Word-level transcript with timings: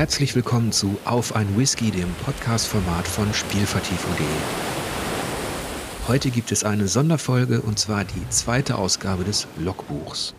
Herzlich 0.00 0.34
willkommen 0.34 0.72
zu 0.72 0.98
Auf 1.04 1.36
ein 1.36 1.58
Whisky, 1.58 1.90
dem 1.90 2.10
Podcast-Format 2.24 3.06
von 3.06 3.34
Spielvertiefung.de. 3.34 4.24
Heute 6.08 6.30
gibt 6.30 6.52
es 6.52 6.64
eine 6.64 6.88
Sonderfolge 6.88 7.60
und 7.60 7.78
zwar 7.78 8.04
die 8.04 8.28
zweite 8.30 8.76
Ausgabe 8.76 9.24
des 9.24 9.46
Logbuchs. 9.58 10.34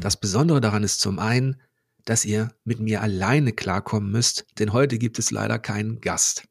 Das 0.00 0.16
Besondere 0.16 0.60
daran 0.60 0.82
ist 0.82 1.00
zum 1.00 1.20
einen, 1.20 1.60
dass 2.04 2.24
ihr 2.24 2.50
mit 2.64 2.80
mir 2.80 3.00
alleine 3.00 3.52
klarkommen 3.52 4.10
müsst, 4.10 4.44
denn 4.58 4.72
heute 4.72 4.98
gibt 4.98 5.20
es 5.20 5.30
leider 5.30 5.60
keinen 5.60 6.00
Gast. 6.00 6.48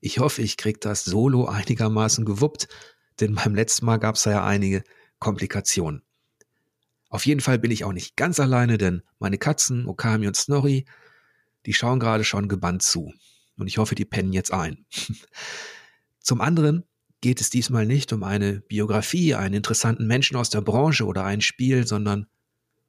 Ich 0.00 0.20
hoffe, 0.20 0.40
ich 0.40 0.56
kriege 0.56 0.78
das 0.80 1.04
Solo 1.04 1.44
einigermaßen 1.44 2.24
gewuppt, 2.24 2.66
denn 3.20 3.34
beim 3.34 3.54
letzten 3.54 3.84
Mal 3.84 3.98
gab 3.98 4.14
es 4.14 4.24
ja 4.24 4.42
einige 4.42 4.84
Komplikationen. 5.18 6.00
Auf 7.10 7.26
jeden 7.26 7.40
Fall 7.42 7.58
bin 7.58 7.72
ich 7.72 7.84
auch 7.84 7.92
nicht 7.92 8.16
ganz 8.16 8.40
alleine, 8.40 8.78
denn 8.78 9.02
meine 9.18 9.36
Katzen, 9.36 9.86
Okami 9.86 10.26
und 10.26 10.36
Snorri, 10.36 10.86
die 11.66 11.74
schauen 11.74 12.00
gerade 12.00 12.24
schon 12.24 12.48
gebannt 12.48 12.82
zu. 12.82 13.12
Und 13.56 13.66
ich 13.66 13.78
hoffe, 13.78 13.94
die 13.94 14.04
pennen 14.04 14.32
jetzt 14.32 14.52
ein. 14.52 14.86
Zum 16.20 16.40
anderen 16.40 16.84
geht 17.20 17.40
es 17.40 17.50
diesmal 17.50 17.86
nicht 17.86 18.12
um 18.12 18.22
eine 18.22 18.60
Biografie, 18.60 19.34
einen 19.34 19.54
interessanten 19.54 20.06
Menschen 20.06 20.36
aus 20.36 20.50
der 20.50 20.62
Branche 20.62 21.04
oder 21.04 21.24
ein 21.24 21.40
Spiel, 21.40 21.86
sondern 21.86 22.26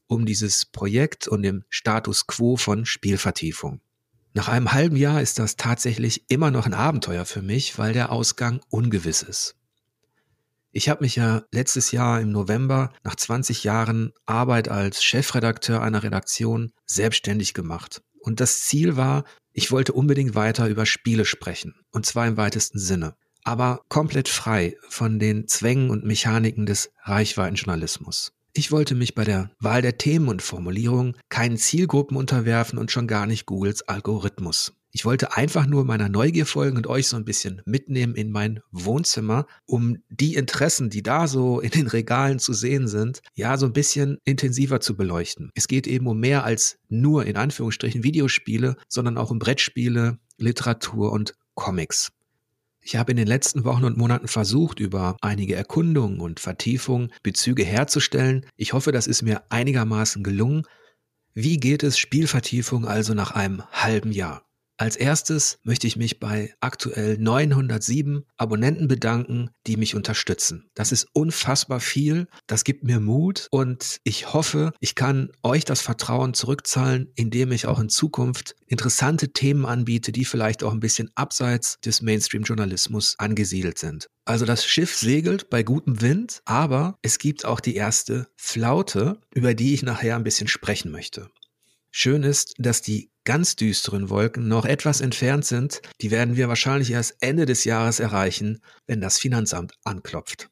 um 0.08 0.26
dieses 0.26 0.66
Projekt 0.66 1.28
und 1.28 1.44
den 1.44 1.64
Status 1.70 2.28
quo 2.28 2.58
von 2.58 2.86
Spielvertiefung. 2.86 3.82
Nach 4.34 4.48
einem 4.48 4.72
halben 4.72 4.96
Jahr 4.96 5.22
ist 5.22 5.40
das 5.40 5.58
tatsächlich 5.58 6.30
immer 6.30 6.52
noch 6.52 6.66
ein 6.66 6.74
Abenteuer 6.74 7.26
für 7.26 7.42
mich, 7.42 7.78
weil 7.78 7.92
der 7.92 8.12
Ausgang 8.12 8.62
ungewiss 8.70 9.24
ist. 9.24 9.56
Ich 10.74 10.88
habe 10.88 11.04
mich 11.04 11.18
ja 11.18 11.44
letztes 11.52 11.92
Jahr 11.92 12.22
im 12.22 12.32
November 12.32 12.94
nach 13.04 13.16
20 13.16 13.66
Jahren 13.66 14.14
Arbeit 14.26 14.70
als 14.70 15.04
Chefredakteur 15.04 15.82
einer 15.82 16.04
Redaktion 16.04 16.72
selbstständig 16.86 17.54
gemacht. 17.54 18.02
Und 18.22 18.40
das 18.40 18.62
Ziel 18.62 18.98
war, 18.98 19.24
ich 19.54 19.72
wollte 19.72 19.94
unbedingt 19.94 20.36
weiter 20.36 20.68
über 20.68 20.86
Spiele 20.86 21.26
sprechen, 21.26 21.76
und 21.92 22.06
zwar 22.06 22.28
im 22.28 22.38
weitesten 22.38 22.80
Sinne, 22.80 23.16
aber 23.44 23.82
komplett 23.90 24.30
frei 24.30 24.78
von 24.90 25.20
den 25.20 25.48
Zwängen 25.48 25.90
und 25.90 26.06
Mechaniken 26.06 26.66
des 26.66 26.92
Reichweitenjournalismus. 27.04 28.34
Ich 28.54 28.72
wollte 28.72 28.96
mich 28.96 29.16
bei 29.16 29.24
der 29.24 29.52
Wahl 29.60 29.82
der 29.82 29.98
Themen 29.98 30.28
und 30.28 30.42
Formulierungen 30.42 31.16
keinen 31.30 31.58
Zielgruppen 31.58 32.18
unterwerfen 32.18 32.78
und 32.78 32.92
schon 32.92 33.08
gar 33.08 33.26
nicht 33.26 33.46
Googles 33.46 33.88
Algorithmus. 33.88 34.74
Ich 34.94 35.06
wollte 35.06 35.38
einfach 35.38 35.66
nur 35.66 35.86
meiner 35.86 36.10
Neugier 36.10 36.46
folgen 36.46 36.76
und 36.76 36.86
euch 36.86 37.08
so 37.08 37.16
ein 37.16 37.24
bisschen 37.24 37.62
mitnehmen 37.66 38.14
in 38.14 38.30
mein 38.30 38.60
Wohnzimmer, 38.72 39.48
um 39.66 39.98
die 40.10 40.36
Interessen, 40.36 40.90
die 40.90 41.02
da 41.02 41.28
so 41.28 41.62
in 41.62 41.72
den 41.72 41.88
Regalen 41.88 42.40
zu 42.40 42.52
sehen 42.52 42.90
sind, 42.90 43.22
ja, 43.34 43.58
so 43.58 43.66
ein 43.66 43.74
bisschen 43.74 44.18
intensiver 44.26 44.82
zu 44.82 44.98
beleuchten. 44.98 45.50
Es 45.56 45.70
geht 45.70 45.88
eben 45.88 46.08
um 46.08 46.20
mehr 46.20 46.44
als 46.44 46.78
nur 46.90 47.26
in 47.26 47.38
Anführungsstrichen 47.38 48.04
Videospiele, 48.04 48.76
sondern 48.90 49.18
auch 49.18 49.32
um 49.32 49.40
Brettspiele, 49.40 50.20
Literatur 50.38 51.14
und 51.14 51.36
Comics. 51.56 52.12
Ich 52.82 52.96
habe 52.96 53.12
in 53.12 53.18
den 53.18 53.28
letzten 53.28 53.64
Wochen 53.64 53.86
und 53.86 53.96
Monaten 53.96 54.28
versucht, 54.28 54.80
über 54.80 55.16
einige 55.22 55.56
Erkundungen 55.56 56.20
und 56.20 56.40
Vertiefungen 56.40 57.14
Bezüge 57.24 57.64
herzustellen. 57.64 58.46
Ich 58.58 58.74
hoffe, 58.74 58.92
das 58.92 59.08
ist 59.08 59.22
mir 59.22 59.44
einigermaßen 59.50 60.24
gelungen. 60.24 60.64
Wie 61.34 61.58
geht 61.58 61.84
es 61.84 61.98
Spielvertiefung 61.98 62.86
also 62.86 63.14
nach 63.14 63.32
einem 63.32 63.64
halben 63.72 64.12
Jahr? 64.12 64.44
Als 64.82 64.96
erstes 64.96 65.60
möchte 65.62 65.86
ich 65.86 65.96
mich 65.96 66.20
bei 66.20 66.56
aktuell 66.60 67.20
907 67.20 68.26
Abonnenten 68.36 68.88
bedanken, 68.88 69.52
die 69.68 69.78
mich 69.78 69.94
unterstützen. 69.94 70.72
Das 70.74 70.92
ist 70.92 71.06
unfassbar 71.14 71.80
viel, 71.80 72.28
das 72.48 72.64
gibt 72.64 72.84
mir 72.84 73.00
Mut 73.00 73.48
und 73.52 74.00
ich 74.04 74.34
hoffe, 74.34 74.74
ich 74.80 74.96
kann 74.96 75.30
euch 75.44 75.66
das 75.66 75.82
Vertrauen 75.82 76.34
zurückzahlen, 76.34 77.12
indem 77.14 77.52
ich 77.52 77.68
auch 77.68 77.80
in 77.80 77.90
Zukunft 77.90 78.56
interessante 78.66 79.32
Themen 79.32 79.68
anbiete, 79.68 80.12
die 80.12 80.26
vielleicht 80.26 80.64
auch 80.64 80.72
ein 80.72 80.80
bisschen 80.80 81.12
abseits 81.14 81.78
des 81.86 82.02
Mainstream-Journalismus 82.02 83.14
angesiedelt 83.20 83.78
sind. 83.78 84.08
Also 84.26 84.46
das 84.46 84.66
Schiff 84.66 84.96
segelt 84.96 85.52
bei 85.52 85.62
gutem 85.62 86.02
Wind, 86.02 86.42
aber 86.46 86.98
es 87.04 87.20
gibt 87.20 87.46
auch 87.46 87.60
die 87.60 87.76
erste 87.76 88.30
Flaute, 88.36 89.22
über 89.32 89.54
die 89.54 89.76
ich 89.76 89.84
nachher 89.84 90.16
ein 90.16 90.24
bisschen 90.24 90.48
sprechen 90.48 90.92
möchte. 90.92 91.30
Schön 91.92 92.24
ist, 92.24 92.54
dass 92.58 92.82
die 92.82 93.12
ganz 93.26 93.56
düsteren 93.56 94.10
Wolken 94.10 94.48
noch 94.48 94.66
etwas 94.66 95.02
entfernt 95.02 95.46
sind. 95.46 95.82
Die 96.00 96.10
werden 96.10 96.38
wir 96.38 96.48
wahrscheinlich 96.48 96.92
erst 96.92 97.18
Ende 97.20 97.46
des 97.46 97.66
Jahres 97.66 98.00
erreichen, 98.00 98.62
wenn 98.88 99.02
das 99.02 99.20
Finanzamt 99.20 99.74
anklopft. 99.84 100.50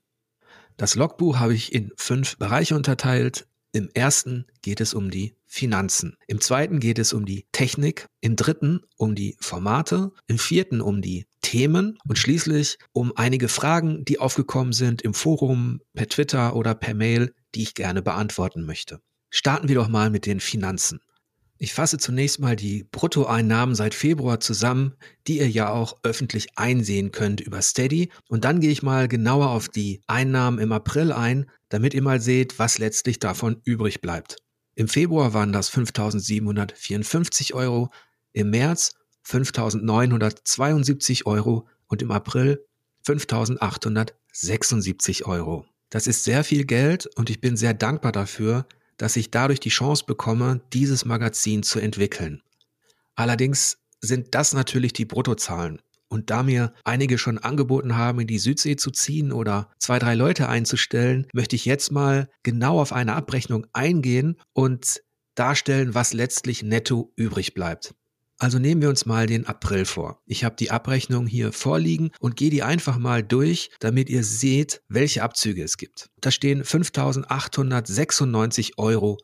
Das 0.76 0.96
Logbuch 0.96 1.40
habe 1.40 1.54
ich 1.54 1.74
in 1.74 1.92
fünf 1.96 2.38
Bereiche 2.38 2.76
unterteilt. 2.76 3.48
Im 3.72 3.90
ersten 3.94 4.46
geht 4.62 4.82
es 4.82 4.94
um 4.94 5.12
die 5.12 5.36
Finanzen. 5.46 6.18
Im 6.28 6.42
zweiten 6.42 6.80
geht 6.80 7.00
es 7.00 7.14
um 7.14 7.26
die 7.26 7.48
Technik. 7.52 8.08
Im 8.20 8.36
dritten 8.36 8.82
um 8.98 9.16
die 9.16 9.38
Formate. 9.40 10.12
Im 10.28 10.40
vierten 10.40 10.82
um 10.82 11.02
die 11.02 11.26
Themen 11.42 11.98
und 12.08 12.18
schließlich 12.18 12.78
um 12.92 13.14
einige 13.16 13.48
Fragen, 13.48 14.04
die 14.06 14.20
aufgekommen 14.20 14.74
sind 14.74 15.02
im 15.04 15.14
Forum, 15.14 15.82
per 15.94 16.08
Twitter 16.08 16.56
oder 16.56 16.76
per 16.76 16.94
Mail, 16.94 17.34
die 17.56 17.64
ich 17.64 17.76
gerne 17.76 18.02
beantworten 18.02 18.66
möchte. 18.66 19.00
Starten 19.30 19.68
wir 19.68 19.76
doch 19.76 19.88
mal 19.88 20.10
mit 20.10 20.26
den 20.26 20.40
Finanzen. 20.40 21.00
Ich 21.62 21.74
fasse 21.74 21.98
zunächst 21.98 22.40
mal 22.40 22.56
die 22.56 22.86
Bruttoeinnahmen 22.90 23.76
seit 23.76 23.94
Februar 23.94 24.40
zusammen, 24.40 24.96
die 25.28 25.40
ihr 25.40 25.50
ja 25.50 25.70
auch 25.70 25.98
öffentlich 26.04 26.58
einsehen 26.58 27.12
könnt 27.12 27.42
über 27.42 27.62
Steady. 27.62 28.12
Und 28.30 28.46
dann 28.46 28.62
gehe 28.62 28.72
ich 28.72 28.82
mal 28.82 29.10
genauer 29.10 29.50
auf 29.50 29.68
die 29.68 30.02
Einnahmen 30.08 30.60
im 30.60 30.72
April 30.72 31.12
ein, 31.12 31.52
damit 31.68 31.94
ihr 31.94 32.02
mal 32.02 32.22
seht, 32.22 32.60
was 32.60 32.78
letztlich 32.78 33.20
davon 33.20 33.60
übrig 33.66 34.00
bleibt. 34.00 34.38
Im 34.76 34.88
Februar 34.88 35.34
waren 35.34 35.52
das 35.52 35.70
5.754 35.70 37.54
Euro, 37.54 37.90
im 38.32 38.52
März 38.52 38.96
5.972 39.28 41.26
Euro 41.26 41.68
und 41.88 42.02
im 42.02 42.12
April 42.12 42.66
5.876 43.06 45.26
Euro. 45.26 45.66
Das 45.90 46.08
ist 46.08 46.24
sehr 46.24 46.46
viel 46.46 46.64
Geld 46.64 47.10
und 47.18 47.30
ich 47.30 47.42
bin 47.42 47.58
sehr 47.58 47.74
dankbar 47.74 48.14
dafür, 48.14 48.66
dass 49.00 49.16
ich 49.16 49.32
dadurch 49.32 49.60
die 49.60 49.70
Chance 49.70 50.04
bekomme, 50.06 50.62
dieses 50.74 51.06
Magazin 51.06 51.64
zu 51.64 51.80
entwickeln. 51.80 52.44
Allerdings 53.16 53.80
sind 54.02 54.36
das 54.36 54.54
natürlich 54.54 54.94
die 54.94 55.06
Bruttozahlen. 55.06 55.82
Und 56.10 56.32
da 56.32 56.44
mir 56.44 56.74
einige 56.84 57.18
schon 57.18 57.38
angeboten 57.38 57.96
haben, 57.96 58.20
in 58.20 58.28
die 58.28 58.40
Südsee 58.40 58.76
zu 58.76 58.92
ziehen 58.92 59.32
oder 59.32 59.70
zwei, 59.78 60.00
drei 60.00 60.16
Leute 60.16 60.50
einzustellen, 60.50 61.28
möchte 61.34 61.56
ich 61.56 61.66
jetzt 61.66 61.92
mal 61.92 62.30
genau 62.44 62.82
auf 62.82 62.94
eine 62.94 63.16
Abrechnung 63.16 63.68
eingehen 63.74 64.38
und 64.54 65.02
darstellen, 65.36 65.94
was 65.94 66.14
letztlich 66.14 66.64
netto 66.64 67.14
übrig 67.16 67.54
bleibt. 67.54 67.94
Also 68.40 68.58
nehmen 68.58 68.82
wir 68.82 68.90
uns 68.90 69.06
mal 69.06 69.28
den 69.28 69.46
April 69.46 69.84
vor. 69.84 70.24
Ich 70.26 70.46
habe 70.46 70.56
die 70.56 70.72
Abrechnung 70.72 71.28
hier 71.28 71.52
vorliegen 71.52 72.12
und 72.20 72.38
gehe 72.38 72.50
die 72.50 72.64
einfach 72.64 72.98
mal 72.98 73.22
durch, 73.22 73.70
damit 73.82 74.10
ihr 74.10 74.24
seht, 74.24 74.82
welche 74.88 75.24
Abzüge 75.24 75.62
es 75.62 75.76
gibt. 75.76 76.10
Da 76.22 76.32
stehen 76.32 76.64
5.896 76.64 78.78
Euro 78.78 79.18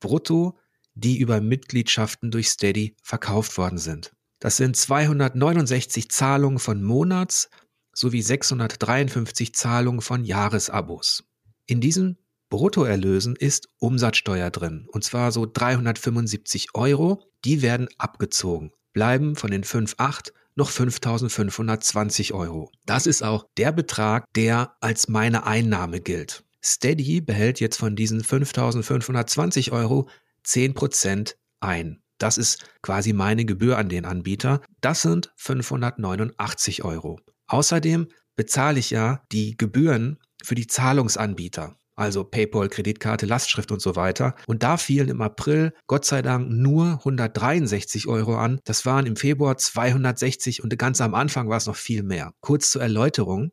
brutto, 0.00 0.58
die 0.94 1.16
über 1.18 1.40
Mitgliedschaften 1.40 2.30
durch 2.30 2.50
Steady 2.50 2.94
verkauft 3.02 3.56
worden 3.56 3.78
sind. 3.78 4.12
Das 4.38 4.58
sind 4.58 4.76
269 4.76 6.10
Zahlungen 6.10 6.58
von 6.58 6.82
Monats 6.82 7.48
sowie 7.94 8.20
653 8.22 9.54
Zahlungen 9.54 10.02
von 10.02 10.24
Jahresabos. 10.24 11.24
In 11.66 11.80
diesen 11.80 12.18
Bruttoerlösen 12.48 13.36
ist 13.36 13.68
Umsatzsteuer 13.78 14.50
drin, 14.50 14.88
und 14.90 15.04
zwar 15.04 15.30
so 15.32 15.46
375 15.46 16.74
Euro. 16.74 17.27
Die 17.44 17.62
werden 17.62 17.88
abgezogen, 17.98 18.72
bleiben 18.92 19.36
von 19.36 19.50
den 19.50 19.64
5,8 19.64 20.32
noch 20.56 20.70
5.520 20.70 22.34
Euro. 22.34 22.70
Das 22.84 23.06
ist 23.06 23.22
auch 23.22 23.46
der 23.56 23.72
Betrag, 23.72 24.24
der 24.34 24.74
als 24.80 25.08
meine 25.08 25.46
Einnahme 25.46 26.00
gilt. 26.00 26.44
Steady 26.62 27.20
behält 27.20 27.60
jetzt 27.60 27.76
von 27.76 27.94
diesen 27.94 28.22
5.520 28.22 29.70
Euro 29.70 30.08
10% 30.44 31.36
ein. 31.60 32.02
Das 32.18 32.36
ist 32.36 32.64
quasi 32.82 33.12
meine 33.12 33.44
Gebühr 33.44 33.78
an 33.78 33.88
den 33.88 34.04
Anbieter. 34.04 34.60
Das 34.80 35.02
sind 35.02 35.32
589 35.36 36.82
Euro. 36.82 37.20
Außerdem 37.46 38.08
bezahle 38.34 38.80
ich 38.80 38.90
ja 38.90 39.22
die 39.30 39.56
Gebühren 39.56 40.18
für 40.42 40.56
die 40.56 40.66
Zahlungsanbieter 40.66 41.77
also 41.98 42.24
PayPal, 42.24 42.68
Kreditkarte, 42.68 43.26
Lastschrift 43.26 43.72
und 43.72 43.82
so 43.82 43.96
weiter. 43.96 44.34
Und 44.46 44.62
da 44.62 44.76
fielen 44.76 45.08
im 45.08 45.20
April 45.20 45.72
Gott 45.86 46.04
sei 46.04 46.22
Dank 46.22 46.50
nur 46.50 46.98
163 46.98 48.06
Euro 48.06 48.36
an. 48.36 48.60
Das 48.64 48.86
waren 48.86 49.06
im 49.06 49.16
Februar 49.16 49.56
260 49.56 50.62
und 50.62 50.78
ganz 50.78 51.00
am 51.00 51.14
Anfang 51.14 51.48
war 51.48 51.56
es 51.56 51.66
noch 51.66 51.76
viel 51.76 52.02
mehr. 52.02 52.32
Kurz 52.40 52.70
zur 52.70 52.82
Erläuterung. 52.82 53.50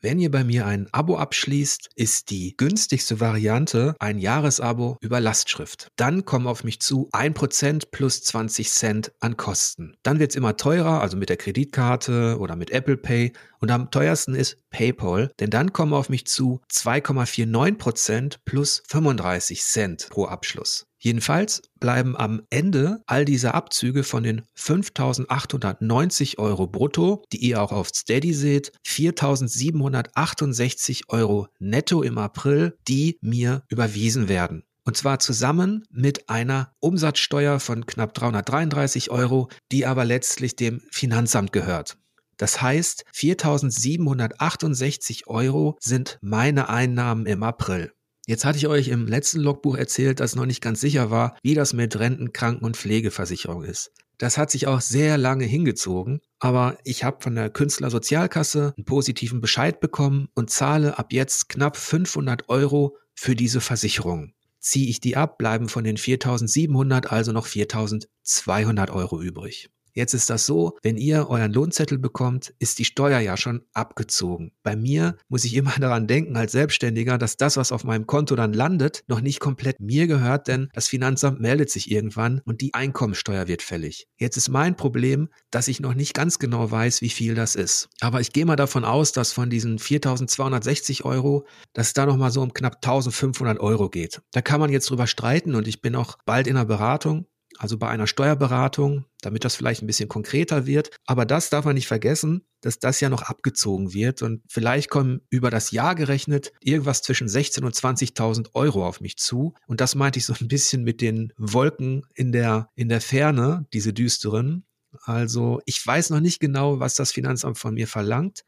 Wenn 0.00 0.20
ihr 0.20 0.30
bei 0.30 0.44
mir 0.44 0.64
ein 0.64 0.86
Abo 0.92 1.16
abschließt, 1.16 1.90
ist 1.96 2.30
die 2.30 2.56
günstigste 2.56 3.18
Variante 3.18 3.96
ein 3.98 4.20
Jahresabo 4.20 4.96
über 5.00 5.18
Lastschrift. 5.18 5.88
Dann 5.96 6.24
kommen 6.24 6.46
auf 6.46 6.62
mich 6.62 6.80
zu 6.80 7.08
1% 7.10 7.90
plus 7.90 8.22
20 8.22 8.70
Cent 8.70 9.12
an 9.18 9.36
Kosten. 9.36 9.96
Dann 10.04 10.20
wird 10.20 10.30
es 10.30 10.36
immer 10.36 10.56
teurer, 10.56 11.00
also 11.00 11.16
mit 11.16 11.30
der 11.30 11.36
Kreditkarte 11.36 12.38
oder 12.38 12.54
mit 12.54 12.70
Apple 12.70 12.96
Pay 12.96 13.32
Und 13.60 13.70
am 13.70 13.90
teuersten 13.90 14.34
ist 14.34 14.56
PayPal, 14.70 15.30
denn 15.40 15.50
dann 15.50 15.72
kommen 15.72 15.92
auf 15.92 16.08
mich 16.08 16.26
zu 16.26 16.60
2,49% 16.72 18.38
plus 18.44 18.82
35 18.88 19.62
Cent 19.62 20.08
pro 20.10 20.26
Abschluss. 20.26 20.88
Jedenfalls 21.00 21.62
bleiben 21.78 22.16
am 22.16 22.42
Ende 22.50 23.04
all 23.06 23.24
dieser 23.24 23.54
Abzüge 23.54 24.02
von 24.02 24.24
den 24.24 24.42
5.890 24.56 26.38
Euro 26.38 26.66
brutto, 26.66 27.22
die 27.32 27.36
ihr 27.38 27.62
auch 27.62 27.70
auf 27.70 27.90
Steady 27.94 28.34
seht, 28.34 28.72
4.768 28.84 31.02
Euro 31.08 31.46
netto 31.60 32.02
im 32.02 32.18
April, 32.18 32.76
die 32.88 33.16
mir 33.20 33.62
überwiesen 33.68 34.28
werden. 34.28 34.64
Und 34.84 34.96
zwar 34.96 35.20
zusammen 35.20 35.84
mit 35.90 36.28
einer 36.30 36.72
Umsatzsteuer 36.80 37.60
von 37.60 37.86
knapp 37.86 38.12
333 38.14 39.10
Euro, 39.10 39.48
die 39.70 39.86
aber 39.86 40.04
letztlich 40.04 40.56
dem 40.56 40.80
Finanzamt 40.90 41.52
gehört. 41.52 41.96
Das 42.38 42.62
heißt, 42.62 43.04
4.768 43.14 45.26
Euro 45.26 45.76
sind 45.80 46.18
meine 46.22 46.70
Einnahmen 46.70 47.26
im 47.26 47.42
April. 47.42 47.92
Jetzt 48.26 48.44
hatte 48.44 48.58
ich 48.58 48.68
euch 48.68 48.88
im 48.88 49.06
letzten 49.06 49.40
Logbuch 49.40 49.76
erzählt, 49.76 50.20
dass 50.20 50.36
noch 50.36 50.46
nicht 50.46 50.60
ganz 50.60 50.80
sicher 50.80 51.10
war, 51.10 51.36
wie 51.42 51.54
das 51.54 51.72
mit 51.72 51.98
Renten, 51.98 52.32
Kranken- 52.32 52.64
und 52.64 52.76
Pflegeversicherung 52.76 53.64
ist. 53.64 53.90
Das 54.18 54.36
hat 54.36 54.50
sich 54.50 54.66
auch 54.66 54.80
sehr 54.80 55.16
lange 55.16 55.44
hingezogen, 55.44 56.20
aber 56.38 56.76
ich 56.84 57.04
habe 57.04 57.18
von 57.20 57.36
der 57.36 57.50
Künstlersozialkasse 57.50 58.74
einen 58.76 58.84
positiven 58.84 59.40
Bescheid 59.40 59.80
bekommen 59.80 60.28
und 60.34 60.50
zahle 60.50 60.98
ab 60.98 61.12
jetzt 61.12 61.48
knapp 61.48 61.76
500 61.76 62.48
Euro 62.48 62.96
für 63.14 63.34
diese 63.34 63.60
Versicherung. 63.60 64.34
Ziehe 64.60 64.88
ich 64.88 65.00
die 65.00 65.16
ab, 65.16 65.38
bleiben 65.38 65.68
von 65.68 65.84
den 65.84 65.96
4.700 65.96 67.06
also 67.06 67.32
noch 67.32 67.46
4.200 67.46 68.90
Euro 68.90 69.22
übrig. 69.22 69.70
Jetzt 69.98 70.14
ist 70.14 70.30
das 70.30 70.46
so, 70.46 70.78
wenn 70.84 70.96
ihr 70.96 71.28
euren 71.28 71.52
Lohnzettel 71.52 71.98
bekommt, 71.98 72.54
ist 72.60 72.78
die 72.78 72.84
Steuer 72.84 73.18
ja 73.18 73.36
schon 73.36 73.62
abgezogen. 73.72 74.52
Bei 74.62 74.76
mir 74.76 75.16
muss 75.28 75.44
ich 75.44 75.56
immer 75.56 75.72
daran 75.80 76.06
denken 76.06 76.36
als 76.36 76.52
Selbstständiger, 76.52 77.18
dass 77.18 77.36
das, 77.36 77.56
was 77.56 77.72
auf 77.72 77.82
meinem 77.82 78.06
Konto 78.06 78.36
dann 78.36 78.52
landet, 78.52 79.02
noch 79.08 79.20
nicht 79.20 79.40
komplett 79.40 79.80
mir 79.80 80.06
gehört, 80.06 80.46
denn 80.46 80.68
das 80.72 80.86
Finanzamt 80.86 81.40
meldet 81.40 81.70
sich 81.70 81.90
irgendwann 81.90 82.40
und 82.44 82.60
die 82.60 82.74
Einkommensteuer 82.74 83.48
wird 83.48 83.60
fällig. 83.60 84.06
Jetzt 84.16 84.36
ist 84.36 84.50
mein 84.50 84.76
Problem, 84.76 85.30
dass 85.50 85.66
ich 85.66 85.80
noch 85.80 85.94
nicht 85.94 86.14
ganz 86.14 86.38
genau 86.38 86.70
weiß, 86.70 87.02
wie 87.02 87.10
viel 87.10 87.34
das 87.34 87.56
ist. 87.56 87.88
Aber 87.98 88.20
ich 88.20 88.32
gehe 88.32 88.46
mal 88.46 88.54
davon 88.54 88.84
aus, 88.84 89.10
dass 89.10 89.32
von 89.32 89.50
diesen 89.50 89.80
4.260 89.80 91.02
Euro, 91.06 91.44
dass 91.72 91.88
es 91.88 91.92
da 91.94 92.06
nochmal 92.06 92.30
so 92.30 92.40
um 92.40 92.52
knapp 92.52 92.76
1.500 92.84 93.58
Euro 93.58 93.90
geht. 93.90 94.22
Da 94.30 94.42
kann 94.42 94.60
man 94.60 94.70
jetzt 94.70 94.88
drüber 94.90 95.08
streiten 95.08 95.56
und 95.56 95.66
ich 95.66 95.82
bin 95.82 95.96
auch 95.96 96.18
bald 96.24 96.46
in 96.46 96.54
der 96.54 96.66
Beratung 96.66 97.26
also 97.56 97.78
bei 97.78 97.88
einer 97.88 98.06
Steuerberatung, 98.06 99.04
damit 99.20 99.44
das 99.44 99.56
vielleicht 99.56 99.82
ein 99.82 99.86
bisschen 99.86 100.08
konkreter 100.08 100.66
wird. 100.66 100.90
Aber 101.06 101.24
das 101.24 101.50
darf 101.50 101.64
man 101.64 101.74
nicht 101.74 101.88
vergessen, 101.88 102.44
dass 102.60 102.78
das 102.78 103.00
ja 103.00 103.08
noch 103.08 103.22
abgezogen 103.22 103.92
wird 103.92 104.22
und 104.22 104.42
vielleicht 104.48 104.90
kommen 104.90 105.22
über 105.30 105.50
das 105.50 105.70
Jahr 105.70 105.94
gerechnet 105.94 106.52
irgendwas 106.60 107.02
zwischen 107.02 107.28
16.000 107.28 107.64
und 107.64 107.74
20.000 107.74 108.54
Euro 108.54 108.86
auf 108.86 109.00
mich 109.00 109.16
zu. 109.16 109.54
Und 109.66 109.80
das 109.80 109.94
meinte 109.94 110.18
ich 110.18 110.26
so 110.26 110.34
ein 110.40 110.48
bisschen 110.48 110.84
mit 110.84 111.00
den 111.00 111.32
Wolken 111.36 112.06
in 112.14 112.32
der, 112.32 112.70
in 112.74 112.88
der 112.88 113.00
Ferne, 113.00 113.66
diese 113.72 113.92
düsteren. 113.92 114.64
Also 115.02 115.60
ich 115.66 115.84
weiß 115.84 116.10
noch 116.10 116.20
nicht 116.20 116.40
genau, 116.40 116.80
was 116.80 116.94
das 116.94 117.12
Finanzamt 117.12 117.58
von 117.58 117.74
mir 117.74 117.86
verlangt. 117.86 118.44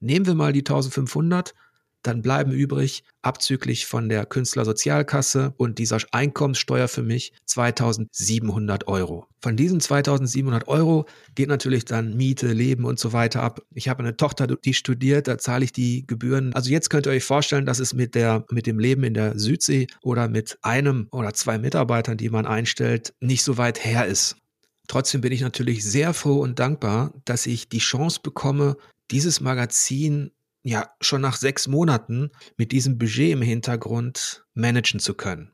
Nehmen 0.00 0.26
wir 0.26 0.34
mal 0.34 0.52
die 0.52 0.60
1500 0.60 1.54
dann 2.02 2.22
bleiben 2.22 2.52
übrig, 2.52 3.02
abzüglich 3.22 3.86
von 3.86 4.08
der 4.08 4.26
Künstlersozialkasse 4.26 5.54
und 5.56 5.78
dieser 5.78 5.98
Einkommenssteuer 6.12 6.88
für 6.88 7.02
mich 7.02 7.32
2700 7.46 8.86
Euro. 8.88 9.26
Von 9.40 9.56
diesen 9.56 9.80
2700 9.80 10.68
Euro 10.68 11.06
geht 11.34 11.48
natürlich 11.48 11.84
dann 11.84 12.16
Miete, 12.16 12.52
Leben 12.52 12.84
und 12.84 12.98
so 12.98 13.12
weiter 13.12 13.42
ab. 13.42 13.62
Ich 13.74 13.88
habe 13.88 14.00
eine 14.00 14.16
Tochter, 14.16 14.46
die 14.46 14.74
studiert, 14.74 15.28
da 15.28 15.38
zahle 15.38 15.64
ich 15.64 15.72
die 15.72 16.06
Gebühren. 16.06 16.52
Also 16.54 16.70
jetzt 16.70 16.90
könnt 16.90 17.06
ihr 17.06 17.12
euch 17.12 17.24
vorstellen, 17.24 17.66
dass 17.66 17.78
es 17.78 17.94
mit 17.94 18.14
der, 18.14 18.44
mit 18.50 18.66
dem 18.66 18.78
Leben 18.78 19.04
in 19.04 19.14
der 19.14 19.38
Südsee 19.38 19.86
oder 20.02 20.28
mit 20.28 20.58
einem 20.62 21.08
oder 21.12 21.34
zwei 21.34 21.58
Mitarbeitern, 21.58 22.16
die 22.16 22.30
man 22.30 22.46
einstellt, 22.46 23.14
nicht 23.20 23.44
so 23.44 23.58
weit 23.58 23.84
her 23.84 24.06
ist. 24.06 24.36
Trotzdem 24.88 25.20
bin 25.20 25.32
ich 25.32 25.42
natürlich 25.42 25.84
sehr 25.84 26.14
froh 26.14 26.40
und 26.40 26.58
dankbar, 26.58 27.12
dass 27.24 27.46
ich 27.46 27.68
die 27.68 27.78
Chance 27.78 28.20
bekomme, 28.22 28.76
dieses 29.10 29.40
Magazin 29.40 30.32
ja 30.68 30.90
schon 31.00 31.20
nach 31.20 31.36
sechs 31.36 31.66
Monaten 31.66 32.30
mit 32.56 32.72
diesem 32.72 32.98
Budget 32.98 33.32
im 33.32 33.42
Hintergrund 33.42 34.46
managen 34.54 35.00
zu 35.00 35.14
können. 35.14 35.52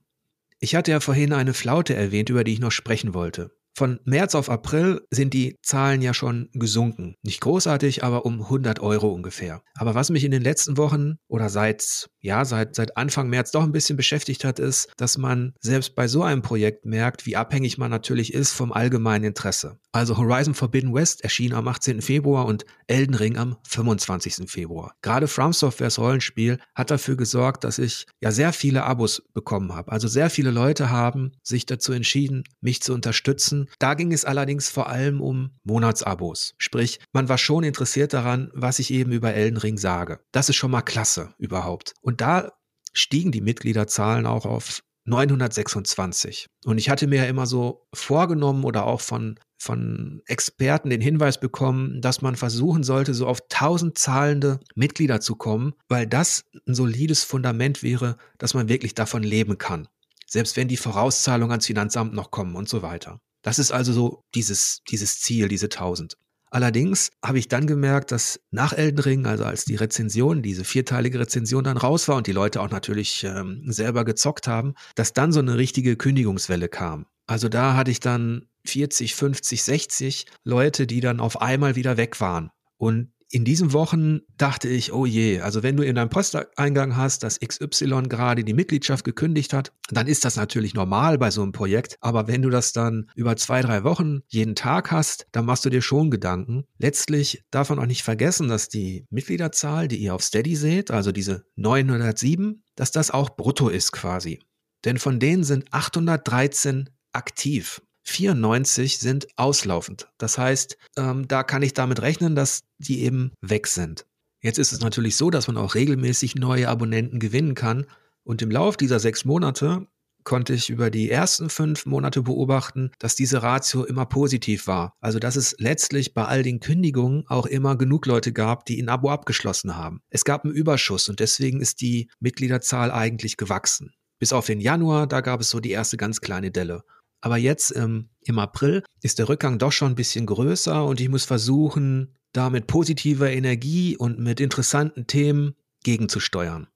Ich 0.59 0.75
hatte 0.75 0.91
ja 0.91 1.01
vorhin 1.01 1.33
eine 1.33 1.55
Flaute 1.55 1.95
erwähnt, 1.95 2.31
über 2.31 2.45
die 2.45 2.55
ich 2.55 2.61
noch 2.61 2.73
sprechen 2.73 3.15
wollte. 3.15 3.51
Von 3.77 3.99
März 4.05 4.37
auf 4.37 4.49
April 4.51 5.05
sind 5.11 5.35
die 5.35 5.59
Zahlen 5.61 6.01
ja 6.01 6.15
schon 6.15 6.49
gesunken. 6.53 7.17
Nicht 7.23 7.41
großartig, 7.41 8.05
aber 8.05 8.25
um 8.25 8.41
100 8.41 8.79
Euro 8.79 9.13
ungefähr. 9.13 9.63
Aber 9.75 9.97
was 9.97 10.11
mich 10.11 10.23
in 10.23 10.31
den 10.31 10.43
letzten 10.43 10.77
Wochen 10.77 11.17
oder 11.27 11.49
seit, 11.49 12.09
ja, 12.25 12.45
seit, 12.45 12.75
seit 12.75 12.97
Anfang 12.97 13.29
März 13.29 13.51
doch 13.51 13.63
ein 13.63 13.73
bisschen 13.73 13.97
beschäftigt 13.97 14.45
hat, 14.45 14.59
ist, 14.59 14.91
dass 14.97 15.19
man 15.19 15.55
selbst 15.61 15.95
bei 15.95 16.09
so 16.09 16.23
einem 16.23 16.43
Projekt 16.43 16.85
merkt, 16.85 17.27
wie 17.27 17.37
abhängig 17.37 17.79
man 17.79 17.91
natürlich 17.91 18.35
ist 18.35 18.53
vom 18.53 18.73
allgemeinen 18.73 19.25
Interesse. 19.25 19.79
Also 19.93 20.17
Horizon 20.17 20.55
Forbidden 20.55 20.95
West 20.95 21.23
erschien 21.23 21.53
am 21.53 21.69
18. 21.69 22.03
Februar 22.03 22.47
und 22.47 22.65
Elden 22.87 23.15
Ring 23.15 23.37
am 23.37 23.57
25. 23.69 24.51
Februar. 24.51 24.95
Gerade 25.03 25.29
From 25.29 25.53
Softwares 25.53 25.99
Rollenspiel 25.99 26.59
hat 26.75 26.91
dafür 26.91 27.17
gesorgt, 27.17 27.65
dass 27.65 27.79
ich 27.79 28.07
ja 28.21 28.33
sehr 28.33 28.53
viele 28.53 28.85
Abos 28.85 29.23
bekommen 29.33 29.75
habe. 29.75 29.93
Also 29.93 30.09
sehr 30.09 30.31
viele 30.31 30.51
Leute 30.51 30.91
haben 30.91 31.33
sich 31.43 31.67
dazu 31.67 31.93
entschieden, 31.93 32.45
mich 32.61 32.83
zu 32.83 32.93
unterstützen 32.93 33.69
da 33.79 33.95
ging 33.95 34.13
es 34.13 34.25
allerdings 34.25 34.71
vor 34.71 34.89
allem 34.89 35.21
um 35.21 35.51
Monatsabos. 35.65 36.55
Sprich, 36.59 37.01
man 37.13 37.29
war 37.29 37.39
schon 37.39 37.65
interessiert 37.65 38.13
daran, 38.13 38.51
was 38.55 38.79
ich 38.79 38.91
eben 38.93 39.13
über 39.13 39.35
Elden 39.35 39.59
Ring 39.59 39.79
sage. 39.79 40.21
Das 40.33 40.49
ist 40.49 40.57
schon 40.57 40.71
mal 40.71 40.83
klasse 40.83 41.35
überhaupt. 41.39 41.95
Und 42.01 42.14
da 42.21 42.53
stiegen 42.93 43.33
die 43.33 43.41
Mitgliederzahlen 43.41 44.27
auch 44.27 44.47
auf 44.47 44.81
926. 45.07 46.47
Und 46.65 46.79
ich 46.79 46.89
hatte 46.89 47.07
mir 47.07 47.23
ja 47.23 47.29
immer 47.29 47.47
so 47.47 47.87
vorgenommen 47.93 48.65
oder 48.65 48.87
auch 48.87 49.01
von, 49.01 49.39
von 49.59 50.23
Experten 50.27 50.91
den 50.91 51.01
Hinweis 51.01 51.39
bekommen, 51.39 52.01
dass 52.01 52.23
man 52.23 52.37
versuchen 52.37 52.83
sollte, 52.85 53.13
so 53.13 53.27
auf 53.27 53.43
1000 53.51 53.99
zahlende 53.99 54.61
Mitglieder 54.75 55.21
zu 55.21 55.37
kommen, 55.37 55.75
weil 55.89 56.07
das 56.07 56.45
ein 56.67 56.75
solides 56.75 57.23
Fundament 57.23 57.83
wäre, 57.83 58.17
dass 58.39 58.55
man 58.55 58.69
wirklich 58.69 58.95
davon 58.95 59.23
leben 59.23 59.59
kann. 59.59 59.89
Selbst 60.27 60.57
wenn 60.57 60.69
die 60.69 60.79
Vorauszahlungen 60.79 61.53
ans 61.53 61.67
Finanzamt 61.67 62.15
noch 62.15 62.31
kommen 62.31 62.57
und 62.57 62.69
so 62.69 62.83
weiter. 62.83 63.21
Das 63.43 63.59
ist 63.59 63.73
also 63.73 63.93
so 63.93 64.23
dieses, 64.35 64.81
dieses 64.89 65.21
Ziel, 65.21 65.49
diese 65.49 65.67
1000. 65.67 66.17
Allerdings 66.55 67.11
habe 67.21 67.41
ich 67.41 67.49
dann 67.49 67.67
gemerkt, 67.67 68.13
dass 68.13 68.39
nach 68.53 68.73
Elden 68.73 69.01
Ring, 69.01 69.27
also 69.27 69.45
als 69.45 69.65
die 69.65 69.75
Rezension, 69.75 70.41
diese 70.41 70.63
vierteilige 70.63 71.19
Rezension 71.19 71.65
dann 71.65 71.77
raus 71.77 72.07
war 72.07 72.15
und 72.15 72.29
die 72.29 72.33
Leute 72.33 72.61
auch 72.61 72.71
natürlich 72.71 73.25
ähm, 73.25 73.65
selber 73.67 74.05
gezockt 74.05 74.47
haben, 74.47 74.75
dass 74.95 75.13
dann 75.13 75.33
so 75.33 75.41
eine 75.41 75.59
richtige 75.59 75.97
Kündigungswelle 75.97 76.69
kam. 76.69 77.07
Also 77.27 77.49
da 77.49 77.75
hatte 77.75 77.91
ich 77.91 77.99
dann 77.99 78.47
40, 78.67 79.17
50, 79.17 79.65
60 79.65 80.27
Leute, 80.45 80.87
die 80.87 81.01
dann 81.01 81.19
auf 81.19 81.43
einmal 81.43 81.75
wieder 81.75 81.97
weg 81.97 82.21
waren. 82.21 82.53
Und 82.77 83.11
in 83.35 83.45
diesen 83.45 83.73
Wochen 83.73 84.21
dachte 84.37 84.69
ich, 84.69 84.93
oh 84.93 85.07
je, 85.07 85.41
also 85.41 85.65
wenn 85.65 85.77
du 85.77 85.83
in 85.83 85.97
deinem 85.97 86.09
Posteingang 86.09 86.97
hast, 86.97 87.25
dass 87.25 87.41
XY 87.41 88.05
gerade 88.09 88.45
die 88.45 88.55
Mitgliedschaft 88.55 89.05
gekündigt 89.05 89.53
hat, 89.53 89.73
dann 89.91 90.07
ist 90.07 90.25
das 90.25 90.37
natürlich 90.37 90.73
normal 90.73 91.19
bei 91.19 91.33
so 91.33 91.43
einem 91.43 91.51
Projekt. 91.51 91.97
Aber 92.01 92.29
wenn 92.29 92.43
du 92.43 92.51
das 92.51 92.73
dann 92.73 93.11
über 93.17 93.37
zwei, 93.37 93.61
drei 93.61 93.83
Wochen 93.83 94.21
jeden 94.29 94.55
Tag 94.55 94.93
hast, 94.93 95.27
dann 95.33 95.47
machst 95.47 95.65
du 95.65 95.71
dir 95.71 95.83
schon 95.83 96.13
Gedanken. 96.13 96.63
Letztlich 96.79 97.43
darf 97.51 97.71
man 97.71 97.81
auch 97.81 97.87
nicht 97.87 98.05
vergessen, 98.05 98.47
dass 98.47 98.69
die 98.69 99.05
Mitgliederzahl, 99.11 99.89
die 99.89 99.97
ihr 99.97 100.15
auf 100.15 100.23
Steady 100.23 100.55
seht, 100.55 100.93
also 100.93 101.11
diese 101.11 101.45
907, 101.57 102.63
dass 102.77 102.93
das 102.93 103.11
auch 103.11 103.31
brutto 103.31 103.69
ist 103.69 103.91
quasi. 103.91 104.39
Denn 104.85 104.97
von 104.97 105.19
denen 105.19 105.43
sind 105.43 105.65
813 105.73 106.89
aktiv. 107.13 107.83
94 108.05 108.99
sind 108.99 109.27
auslaufend. 109.37 110.09
Das 110.19 110.39
heißt, 110.39 110.77
ähm, 110.97 111.27
da 111.27 111.43
kann 111.43 111.63
ich 111.63 111.75
damit 111.75 112.03
rechnen, 112.03 112.35
dass 112.35 112.63
die 112.79 113.03
eben 113.03 113.33
weg 113.41 113.67
sind. 113.67 114.07
Jetzt 114.41 114.59
ist 114.59 114.73
es 114.73 114.81
natürlich 114.81 115.17
so, 115.17 115.31
dass 115.31 115.47
man 115.47 115.57
auch 115.57 115.75
regelmäßig 115.75 116.35
neue 116.35 116.69
Abonnenten 116.69 117.19
gewinnen 117.19 117.55
kann. 117.55 117.87
Und 118.25 118.43
im 118.43 118.51
Lauf 118.51 118.77
dieser 118.77 119.01
sechs 119.01 119.25
Monate 119.25 119.87
konnte 120.25 120.55
ich 120.55 120.71
über 120.71 120.91
die 120.91 121.11
ersten 121.11 121.51
fünf 121.51 121.87
Monate 121.87 122.23
beobachten, 122.23 122.91
dass 122.99 123.15
diese 123.15 123.43
Ratio 123.43 123.85
immer 123.85 124.07
positiv 124.07 124.67
war. 124.67 124.95
Also 125.01 125.19
dass 125.19 125.37
es 125.37 125.55
letztlich 125.59 126.15
bei 126.15 126.25
all 126.25 126.43
den 126.43 126.61
Kündigungen 126.61 127.25
auch 127.29 127.47
immer 127.47 127.77
genug 127.77 128.07
Leute 128.07 128.33
gab, 128.33 128.65
die 128.65 128.83
ein 128.83 128.89
Abo 128.89 129.11
abgeschlossen 129.11 129.77
haben. 129.77 130.01
Es 130.11 130.25
gab 130.25 130.45
einen 130.45 130.55
Überschuss 130.55 131.09
und 131.09 131.21
deswegen 131.21 131.61
ist 131.61 131.81
die 131.81 132.11
Mitgliederzahl 132.21 132.91
eigentlich 132.91 133.37
gewachsen. 133.37 133.93
Bis 134.19 134.33
auf 134.33 134.47
den 134.47 134.61
Januar, 134.61 135.07
da 135.07 135.21
gab 135.21 135.41
es 135.41 135.51
so 135.51 135.61
die 135.61 135.71
erste 135.71 135.97
ganz 135.97 136.21
kleine 136.21 136.51
Delle. 136.51 136.83
Aber 137.25 137.39
jetzt 137.39 137.75
ähm, 137.75 138.11
im 138.21 138.39
April 138.39 138.83
ist 139.01 139.19
der 139.19 139.31
Rückgang 139.31 139.59
doch 139.59 139.73
schon 139.73 139.93
ein 139.93 139.95
bisschen 139.95 140.27
größer 140.27 140.85
und 140.85 141.01
ich 141.01 141.09
muss 141.09 141.25
versuchen, 141.25 142.15
da 142.35 142.51
mit 142.51 142.67
positiver 142.67 143.31
Energie 143.31 143.97
und 143.97 144.19
mit 144.19 144.41
interessanten 144.41 145.07
Themen 145.07 145.55
gegenzusteuern. 145.85 146.67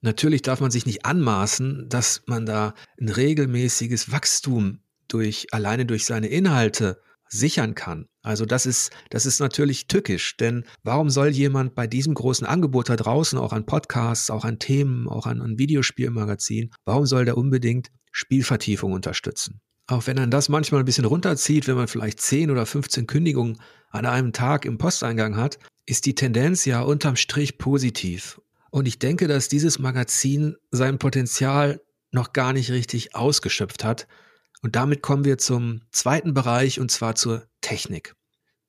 Natürlich 0.00 0.40
darf 0.40 0.62
man 0.62 0.70
sich 0.70 0.86
nicht 0.86 1.04
anmaßen, 1.04 1.90
dass 1.90 2.22
man 2.24 2.46
da 2.46 2.72
ein 2.98 3.10
regelmäßiges 3.10 4.10
Wachstum 4.10 4.78
durch, 5.06 5.48
alleine 5.52 5.84
durch 5.84 6.06
seine 6.06 6.28
Inhalte 6.28 7.02
sichern 7.28 7.74
kann. 7.74 8.06
Also 8.22 8.46
das 8.46 8.64
ist, 8.64 8.92
das 9.10 9.26
ist 9.26 9.38
natürlich 9.38 9.86
tückisch, 9.86 10.38
denn 10.38 10.64
warum 10.82 11.10
soll 11.10 11.28
jemand 11.28 11.74
bei 11.74 11.86
diesem 11.86 12.14
großen 12.14 12.46
Angebot 12.46 12.88
da 12.88 12.96
draußen, 12.96 13.38
auch 13.38 13.52
an 13.52 13.66
Podcasts, 13.66 14.30
auch 14.30 14.46
an 14.46 14.58
Themen, 14.58 15.10
auch 15.10 15.26
an, 15.26 15.42
an 15.42 15.58
Videospielmagazinen, 15.58 16.70
warum 16.86 17.04
soll 17.04 17.26
der 17.26 17.36
unbedingt 17.36 17.90
Spielvertiefung 18.12 18.94
unterstützen? 18.94 19.60
Auch 19.90 20.06
wenn 20.06 20.14
man 20.14 20.30
das 20.30 20.48
manchmal 20.48 20.82
ein 20.82 20.84
bisschen 20.84 21.04
runterzieht, 21.04 21.66
wenn 21.66 21.74
man 21.74 21.88
vielleicht 21.88 22.20
10 22.20 22.52
oder 22.52 22.64
15 22.64 23.08
Kündigungen 23.08 23.60
an 23.90 24.06
einem 24.06 24.32
Tag 24.32 24.64
im 24.64 24.78
Posteingang 24.78 25.36
hat, 25.36 25.58
ist 25.84 26.06
die 26.06 26.14
Tendenz 26.14 26.64
ja 26.64 26.82
unterm 26.82 27.16
Strich 27.16 27.58
positiv. 27.58 28.40
Und 28.70 28.86
ich 28.86 29.00
denke, 29.00 29.26
dass 29.26 29.48
dieses 29.48 29.80
Magazin 29.80 30.54
sein 30.70 31.00
Potenzial 31.00 31.80
noch 32.12 32.32
gar 32.32 32.52
nicht 32.52 32.70
richtig 32.70 33.16
ausgeschöpft 33.16 33.82
hat. 33.82 34.06
Und 34.62 34.76
damit 34.76 35.02
kommen 35.02 35.24
wir 35.24 35.38
zum 35.38 35.80
zweiten 35.90 36.34
Bereich 36.34 36.78
und 36.78 36.92
zwar 36.92 37.16
zur 37.16 37.48
Technik. 37.60 38.14